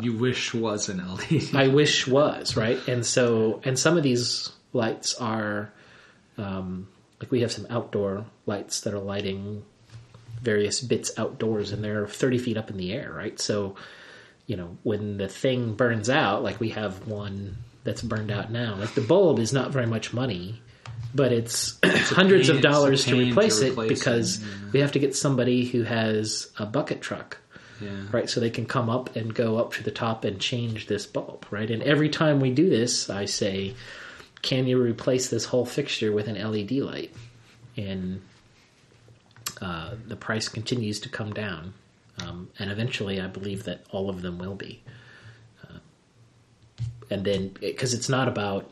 you 0.01 0.13
wish 0.17 0.53
was 0.53 0.89
an 0.89 0.97
LED. 1.05 1.49
I 1.53 1.67
wish 1.67 2.07
was 2.07 2.55
right. 2.55 2.79
And 2.87 3.05
so, 3.05 3.61
and 3.63 3.77
some 3.77 3.97
of 3.97 4.03
these 4.03 4.51
lights 4.71 5.15
are 5.15 5.71
um, 6.37 6.87
like 7.19 7.31
we 7.31 7.41
have 7.41 7.51
some 7.51 7.67
outdoor 7.69 8.25
lights 8.45 8.81
that 8.81 8.93
are 8.93 8.99
lighting 8.99 9.63
various 10.41 10.81
bits 10.81 11.11
outdoors, 11.17 11.71
and 11.71 11.83
they're 11.83 12.07
thirty 12.07 12.37
feet 12.37 12.57
up 12.57 12.69
in 12.69 12.77
the 12.77 12.93
air, 12.93 13.11
right? 13.13 13.39
So, 13.39 13.75
you 14.45 14.57
know, 14.57 14.77
when 14.83 15.17
the 15.17 15.27
thing 15.27 15.75
burns 15.75 16.09
out, 16.09 16.43
like 16.43 16.59
we 16.59 16.69
have 16.69 17.07
one 17.07 17.57
that's 17.83 18.01
burned 18.01 18.31
out 18.31 18.51
now, 18.51 18.75
like 18.75 18.93
the 18.93 19.01
bulb 19.01 19.39
is 19.39 19.53
not 19.53 19.71
very 19.71 19.87
much 19.87 20.13
money. 20.13 20.61
But 21.15 21.31
it's, 21.31 21.77
hundreds 21.83 22.47
pain- 22.47 22.57
of 22.57 22.63
dollars 22.63 23.03
to 23.05 23.11
to 23.11 23.17
replace 23.17 23.59
it 23.59 23.71
replace 23.71 23.91
it, 23.91 23.95
because 23.95 24.41
yeah. 24.41 24.47
we 24.73 24.79
have 24.79 24.93
to 24.93 24.99
get 24.99 25.15
somebody 25.15 25.65
who 25.65 25.83
has 25.83 26.49
a 26.57 26.65
bucket 26.65 27.01
truck 27.01 27.37
yeah. 27.83 28.03
right? 28.11 28.29
So 28.29 28.39
they 28.39 28.49
can 28.49 28.65
come 28.65 28.89
up 28.89 29.15
and 29.15 29.33
go 29.33 29.57
up 29.57 29.73
to 29.73 29.83
the 29.83 29.91
top 29.91 30.23
and 30.23 30.39
change 30.39 30.87
this 30.87 31.05
bulb, 31.05 31.45
right? 31.51 31.69
And 31.69 31.83
every 31.83 32.09
time 32.09 32.39
we 32.39 32.51
do 32.51 32.69
this, 32.69 33.09
I 33.09 33.25
say, 33.25 33.75
"Can 34.41 34.67
you 34.67 34.81
replace 34.81 35.29
this 35.29 35.45
whole 35.45 35.65
fixture 35.65 36.11
with 36.11 36.27
an 36.27 36.35
LED 36.35 36.71
light?" 36.73 37.13
And 37.75 38.21
uh, 39.61 39.95
the 40.07 40.15
price 40.15 40.47
continues 40.47 40.99
to 41.01 41.09
come 41.09 41.33
down, 41.33 41.73
um, 42.19 42.49
and 42.59 42.71
eventually, 42.71 43.19
I 43.19 43.27
believe 43.27 43.63
that 43.63 43.85
all 43.91 44.09
of 44.09 44.21
them 44.21 44.37
will 44.37 44.55
be. 44.55 44.81
Uh, 45.63 45.79
and 47.09 47.25
then, 47.25 47.49
because 47.59 47.93
it's 47.93 48.09
not 48.09 48.27
about, 48.27 48.69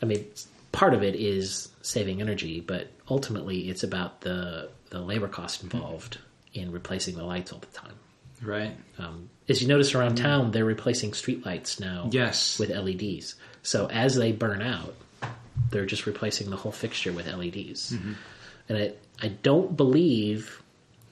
I 0.00 0.06
mean, 0.06 0.26
part 0.72 0.94
of 0.94 1.02
it 1.02 1.14
is 1.14 1.68
saving 1.82 2.20
energy, 2.20 2.60
but 2.60 2.88
ultimately, 3.08 3.68
it's 3.70 3.82
about 3.82 4.22
the 4.22 4.70
the 4.90 5.00
labor 5.00 5.28
cost 5.28 5.62
involved 5.62 6.18
in 6.52 6.70
replacing 6.72 7.16
the 7.16 7.24
lights 7.24 7.52
all 7.52 7.60
the 7.60 7.66
time. 7.78 7.94
Right. 8.42 8.76
Um, 8.98 9.30
as 9.48 9.62
you 9.62 9.68
notice 9.68 9.94
around 9.94 10.16
town, 10.16 10.50
they're 10.50 10.64
replacing 10.64 11.12
streetlights 11.12 11.80
now 11.80 12.08
Yes. 12.12 12.58
with 12.58 12.70
LEDs. 12.70 13.36
So 13.62 13.86
as 13.86 14.16
they 14.16 14.32
burn 14.32 14.60
out, 14.60 14.94
they're 15.70 15.86
just 15.86 16.06
replacing 16.06 16.50
the 16.50 16.56
whole 16.56 16.72
fixture 16.72 17.12
with 17.12 17.26
LEDs. 17.26 17.92
And 18.68 18.76
I, 18.78 18.92
I 19.22 19.28
don't 19.28 19.76
believe 19.76 20.60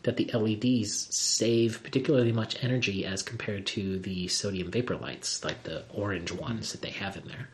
that 0.03 0.17
the 0.17 0.31
LEDs 0.35 1.15
save 1.15 1.83
particularly 1.83 2.33
much 2.33 2.63
energy 2.63 3.07
as 3.07 3.23
compared 3.23 3.65
to 3.69 3.99
the 3.99 4.29
sodium 4.29 4.71
vapor 4.71 4.97
lights, 4.97 5.45
like 5.45 5.63
the 5.63 5.85
orange 5.95 6.33
ones 6.33 6.73
that 6.73 6.83
they 6.83 6.91
have 6.91 7.17
in 7.17 7.25
there. 7.29 7.49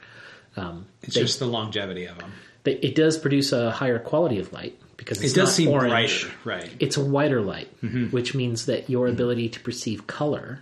Um, 0.57 0.87
It's 1.03 1.15
they- 1.15 1.21
just 1.23 1.39
the 1.39 1.47
longevity 1.47 2.07
of 2.07 2.19
them. 2.19 2.33
they, 2.65 2.73
it 2.75 2.95
does 2.95 3.19
produce 3.19 3.53
a 3.53 3.71
higher 3.71 3.99
quality 3.99 4.39
of 4.39 4.53
light 4.53 4.79
because 4.97 5.23
it's 5.23 5.33
It 5.33 5.37
does 5.37 5.49
not 5.51 5.55
seem 5.55 5.69
orange. 5.69 5.91
brighter, 5.91 6.31
right? 6.45 6.71
It's 6.81 6.97
a 6.97 7.05
whiter 7.05 7.41
light, 7.43 7.69
which 8.11 8.35
means 8.35 8.67
that 8.67 8.89
your 8.89 9.07
ability 9.09 9.51
to 9.51 9.61
perceive 9.61 10.07
color 10.07 10.61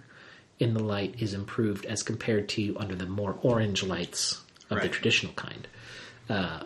in 0.59 0.75
the 0.75 0.83
light 0.83 1.15
is 1.19 1.33
improved 1.35 1.85
as 1.87 2.03
compared 2.03 2.49
to 2.51 2.77
under 2.79 2.95
the 2.95 3.07
more 3.07 3.39
orange 3.43 3.83
lights 3.83 4.41
of 4.71 4.81
the 4.83 4.89
traditional 4.89 5.33
kind. 5.35 5.67
Uh, 6.29 6.65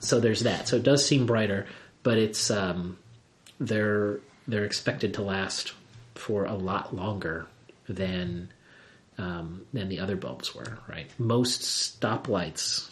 so 0.00 0.20
there's 0.20 0.40
that. 0.40 0.68
So 0.68 0.76
it 0.76 0.82
does 0.84 1.04
seem 1.04 1.26
brighter, 1.26 1.66
but 2.02 2.18
it's 2.18 2.50
um, 2.50 2.98
they're 3.58 4.20
they're 4.46 4.64
expected 4.64 5.14
to 5.14 5.22
last 5.22 5.72
for 6.14 6.44
a 6.44 6.54
lot 6.54 6.94
longer 6.94 7.46
than 7.88 8.48
um, 9.18 9.66
than 9.72 9.88
the 9.88 10.00
other 10.00 10.16
bulbs 10.16 10.54
were. 10.54 10.78
Right, 10.88 11.10
most 11.18 11.62
stoplights 12.00 12.88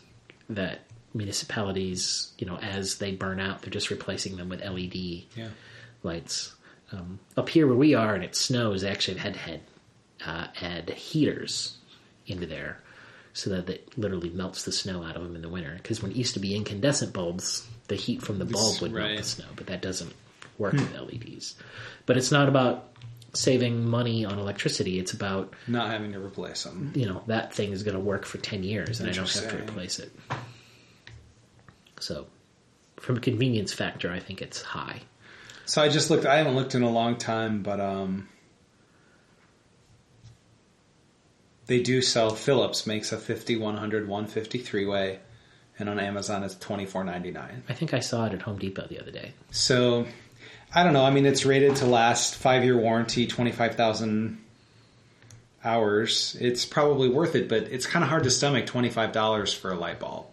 that 0.50 0.80
municipalities, 1.14 2.32
you 2.38 2.46
know, 2.46 2.56
as 2.58 2.98
they 2.98 3.12
burn 3.12 3.40
out, 3.40 3.62
they're 3.62 3.70
just 3.70 3.90
replacing 3.90 4.36
them 4.36 4.48
with 4.48 4.60
LED 4.62 5.24
Yeah. 5.34 5.48
lights. 6.02 6.54
Um, 6.92 7.18
up 7.36 7.48
here 7.48 7.66
where 7.66 7.76
we 7.76 7.94
are 7.94 8.14
and 8.14 8.22
it 8.22 8.36
snows, 8.36 8.82
they 8.82 8.90
actually 8.90 9.18
have 9.18 9.34
had 9.36 9.60
had 10.24 10.24
uh, 10.24 10.46
add 10.60 10.90
heaters 10.90 11.76
into 12.26 12.46
there 12.46 12.80
so 13.32 13.50
that 13.50 13.68
it 13.68 13.98
literally 13.98 14.30
melts 14.30 14.62
the 14.64 14.72
snow 14.72 15.02
out 15.02 15.16
of 15.16 15.22
them 15.22 15.36
in 15.36 15.42
the 15.42 15.48
winter. 15.48 15.74
Because 15.76 16.00
when 16.02 16.10
it 16.12 16.16
used 16.16 16.34
to 16.34 16.40
be 16.40 16.54
incandescent 16.54 17.12
bulbs, 17.12 17.66
the 17.88 17.96
heat 17.96 18.22
from 18.22 18.38
the 18.38 18.44
bulb 18.44 18.80
would 18.80 18.92
melt 18.92 19.16
the 19.16 19.22
snow, 19.22 19.44
but 19.56 19.66
that 19.66 19.82
doesn't 19.82 20.12
work 20.58 20.72
with 20.72 20.94
LEDs. 20.94 21.54
But 22.06 22.16
it's 22.16 22.30
not 22.32 22.48
about 22.48 22.88
saving 23.36 23.84
money 23.88 24.24
on 24.24 24.38
electricity. 24.38 24.98
It's 24.98 25.12
about 25.12 25.52
Not 25.68 25.90
having 25.90 26.12
to 26.12 26.18
replace 26.24 26.64
them. 26.64 26.92
you 26.94 27.06
know 27.06 27.22
that 27.26 27.52
thing 27.54 27.72
is 27.72 27.82
going 27.82 27.94
to 27.96 28.00
work 28.00 28.24
for 28.24 28.38
10 28.38 28.62
years 28.62 29.00
and 29.00 29.08
i 29.08 29.12
don't 29.12 29.30
have 29.32 29.48
to 29.50 29.56
replace 29.62 29.98
it 29.98 30.10
so 32.00 32.26
from 32.98 33.16
a 33.16 33.20
convenience 33.20 33.72
factor 33.72 34.10
i 34.12 34.18
think 34.20 34.40
it's 34.42 34.62
high 34.62 35.00
So 35.66 35.82
I 35.82 35.88
just 35.88 36.10
looked. 36.10 36.24
I 36.26 36.36
haven't 36.36 36.54
looked 36.54 36.74
in 36.76 36.82
a 36.84 36.90
long 36.90 37.16
time, 37.16 37.62
but 37.62 37.80
um, 37.80 38.28
they 41.66 41.82
do 41.82 42.00
sell. 42.02 42.30
Philips 42.30 42.86
makes 42.86 43.10
a 43.12 43.18
50, 43.18 43.56
100, 43.56 44.08
153 44.08 44.86
way, 44.86 45.18
and 45.78 45.88
on 45.88 45.98
Amazon 45.98 46.42
it's 46.44 46.54
twenty 46.54 46.86
four 46.86 47.02
ninety 47.04 47.30
nine. 47.32 47.62
i 47.68 47.74
think 47.74 47.92
i 47.92 48.00
saw 48.00 48.24
it 48.26 48.32
at 48.32 48.42
home 48.42 48.58
depot 48.58 48.86
the 48.88 49.00
other 49.00 49.10
day 49.10 49.32
So 49.50 50.06
I 50.76 50.84
don't 50.84 50.92
know. 50.92 51.04
I 51.04 51.10
mean, 51.10 51.24
it's 51.26 51.44
rated 51.46 51.76
to 51.76 51.86
last 51.86 52.36
five 52.36 52.62
year 52.62 52.76
warranty, 52.76 53.26
twenty 53.26 53.50
five 53.50 53.74
thousand 53.76 54.38
hours. 55.64 56.36
It's 56.40 56.64
probably 56.64 57.08
worth 57.08 57.34
it, 57.34 57.48
but 57.48 57.64
it's 57.64 57.86
kind 57.86 58.02
of 58.04 58.10
hard 58.10 58.24
to 58.24 58.30
stomach 58.30 58.66
twenty 58.66 58.90
five 58.90 59.12
dollars 59.12 59.52
for 59.52 59.72
a 59.72 59.74
light 59.74 59.98
bulb. 59.98 60.26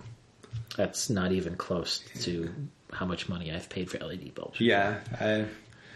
that's 0.78 1.10
not 1.10 1.32
even 1.32 1.56
close 1.56 2.04
to 2.24 2.54
how 2.92 3.06
much 3.08 3.28
money 3.28 3.52
i've 3.52 3.70
paid 3.70 3.90
for 3.90 3.98
led 4.00 4.36
bulbs 4.36 4.60
Yeah, 4.60 5.00
I, 5.20 5.46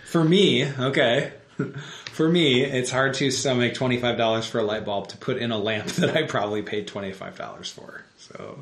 for 0.06 0.24
me, 0.24 0.66
okay. 0.66 1.34
For 2.12 2.30
me, 2.30 2.64
it's 2.64 2.92
hard 2.92 3.16
to 3.16 3.32
stomach 3.32 3.74
twenty 3.74 3.98
five 4.00 4.16
dollars 4.16 4.46
for 4.46 4.60
a 4.60 4.64
light 4.64 4.86
bulb 4.86 5.08
to 5.10 5.18
put 5.18 5.38
in 5.38 5.52
a 5.52 5.58
lamp 5.58 5.88
that 5.98 6.16
I 6.16 6.24
probably 6.24 6.62
paid 6.62 6.88
twenty 6.88 7.12
five 7.12 7.36
dollars 7.36 7.70
for. 7.72 8.04
So 8.20 8.60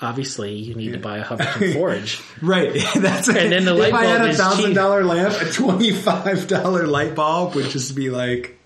obviously 0.00 0.54
you 0.54 0.74
need 0.74 0.92
to 0.92 0.98
buy 0.98 1.18
a 1.18 1.24
Hubbardton 1.24 1.74
Forge 1.74 2.22
right, 2.42 2.72
that's 2.96 3.28
And 3.28 3.52
then 3.52 3.64
the 3.64 3.74
light 3.74 3.88
if 3.88 3.94
I 3.94 4.04
had 4.04 4.28
a 4.28 4.34
thousand 4.34 4.74
dollar 4.74 5.04
lamp, 5.04 5.40
a 5.40 5.50
twenty 5.50 5.92
five 5.92 6.46
dollar 6.46 6.86
light 6.86 7.14
bulb 7.14 7.54
would 7.54 7.70
just 7.70 7.94
be 7.94 8.10
like 8.10 8.58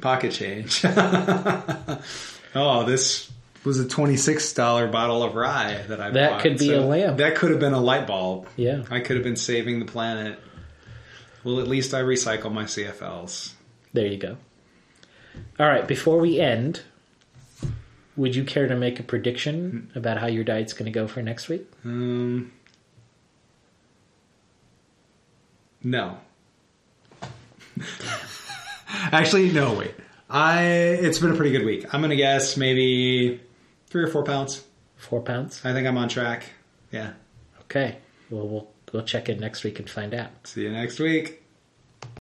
pocket 0.00 0.32
change. 0.32 0.84
oh, 2.54 2.84
this 2.84 3.30
was 3.64 3.80
a 3.80 3.88
twenty 3.88 4.16
six 4.16 4.52
dollar 4.52 4.88
bottle 4.88 5.22
of 5.22 5.34
rye 5.34 5.82
that 5.88 6.00
I 6.00 6.08
bought. 6.08 6.14
That 6.14 6.30
bought. 6.30 6.42
could 6.42 6.58
be 6.58 6.72
a 6.72 6.80
lamp. 6.80 7.18
That 7.18 7.36
could 7.36 7.50
have 7.50 7.60
been 7.60 7.74
a 7.74 7.80
light 7.80 8.06
bulb. 8.06 8.48
yeah 8.56 8.84
I 8.90 9.00
could 9.00 9.16
have 9.16 9.24
been 9.24 9.36
saving 9.36 9.80
the 9.80 9.86
planet. 9.86 10.38
Well, 11.42 11.60
at 11.60 11.68
least 11.68 11.92
I 11.92 12.00
recycle 12.00 12.50
my 12.50 12.64
CFLs. 12.64 13.52
there 13.92 14.06
you 14.06 14.16
go 14.16 14.38
all 15.58 15.66
right 15.66 15.86
before 15.86 16.18
we 16.18 16.40
end 16.40 16.82
would 18.16 18.34
you 18.36 18.44
care 18.44 18.66
to 18.68 18.76
make 18.76 19.00
a 19.00 19.02
prediction 19.02 19.90
about 19.94 20.18
how 20.18 20.26
your 20.26 20.44
diet's 20.44 20.72
going 20.72 20.84
to 20.86 20.90
go 20.92 21.06
for 21.08 21.22
next 21.22 21.48
week 21.48 21.66
Um, 21.84 22.52
no. 25.82 26.18
Actually, 29.12 29.50
no. 29.52 29.74
Wait. 29.74 29.94
I. 30.30 30.62
It's 30.64 31.18
been 31.18 31.32
a 31.32 31.36
pretty 31.36 31.50
good 31.52 31.64
week. 31.64 31.92
I'm 31.92 32.00
gonna 32.00 32.16
guess 32.16 32.56
maybe 32.56 33.40
three 33.88 34.02
or 34.02 34.08
four 34.08 34.24
pounds. 34.24 34.64
four 34.96 35.20
pounds 35.20 35.60
I 35.64 35.72
think 35.72 35.86
I'm 35.86 35.98
on 35.98 36.08
track. 36.08 36.46
Yeah. 36.90 37.12
Okay. 37.62 37.98
Well, 38.30 38.46
we'll 38.48 38.70
we'll 38.92 39.04
check 39.04 39.28
in 39.28 39.38
next 39.40 39.64
week 39.64 39.78
and 39.78 39.88
find 39.90 40.14
out. 40.14 40.30
See 40.44 40.62
you 40.62 40.72
next 40.72 40.98
week. 40.98 41.42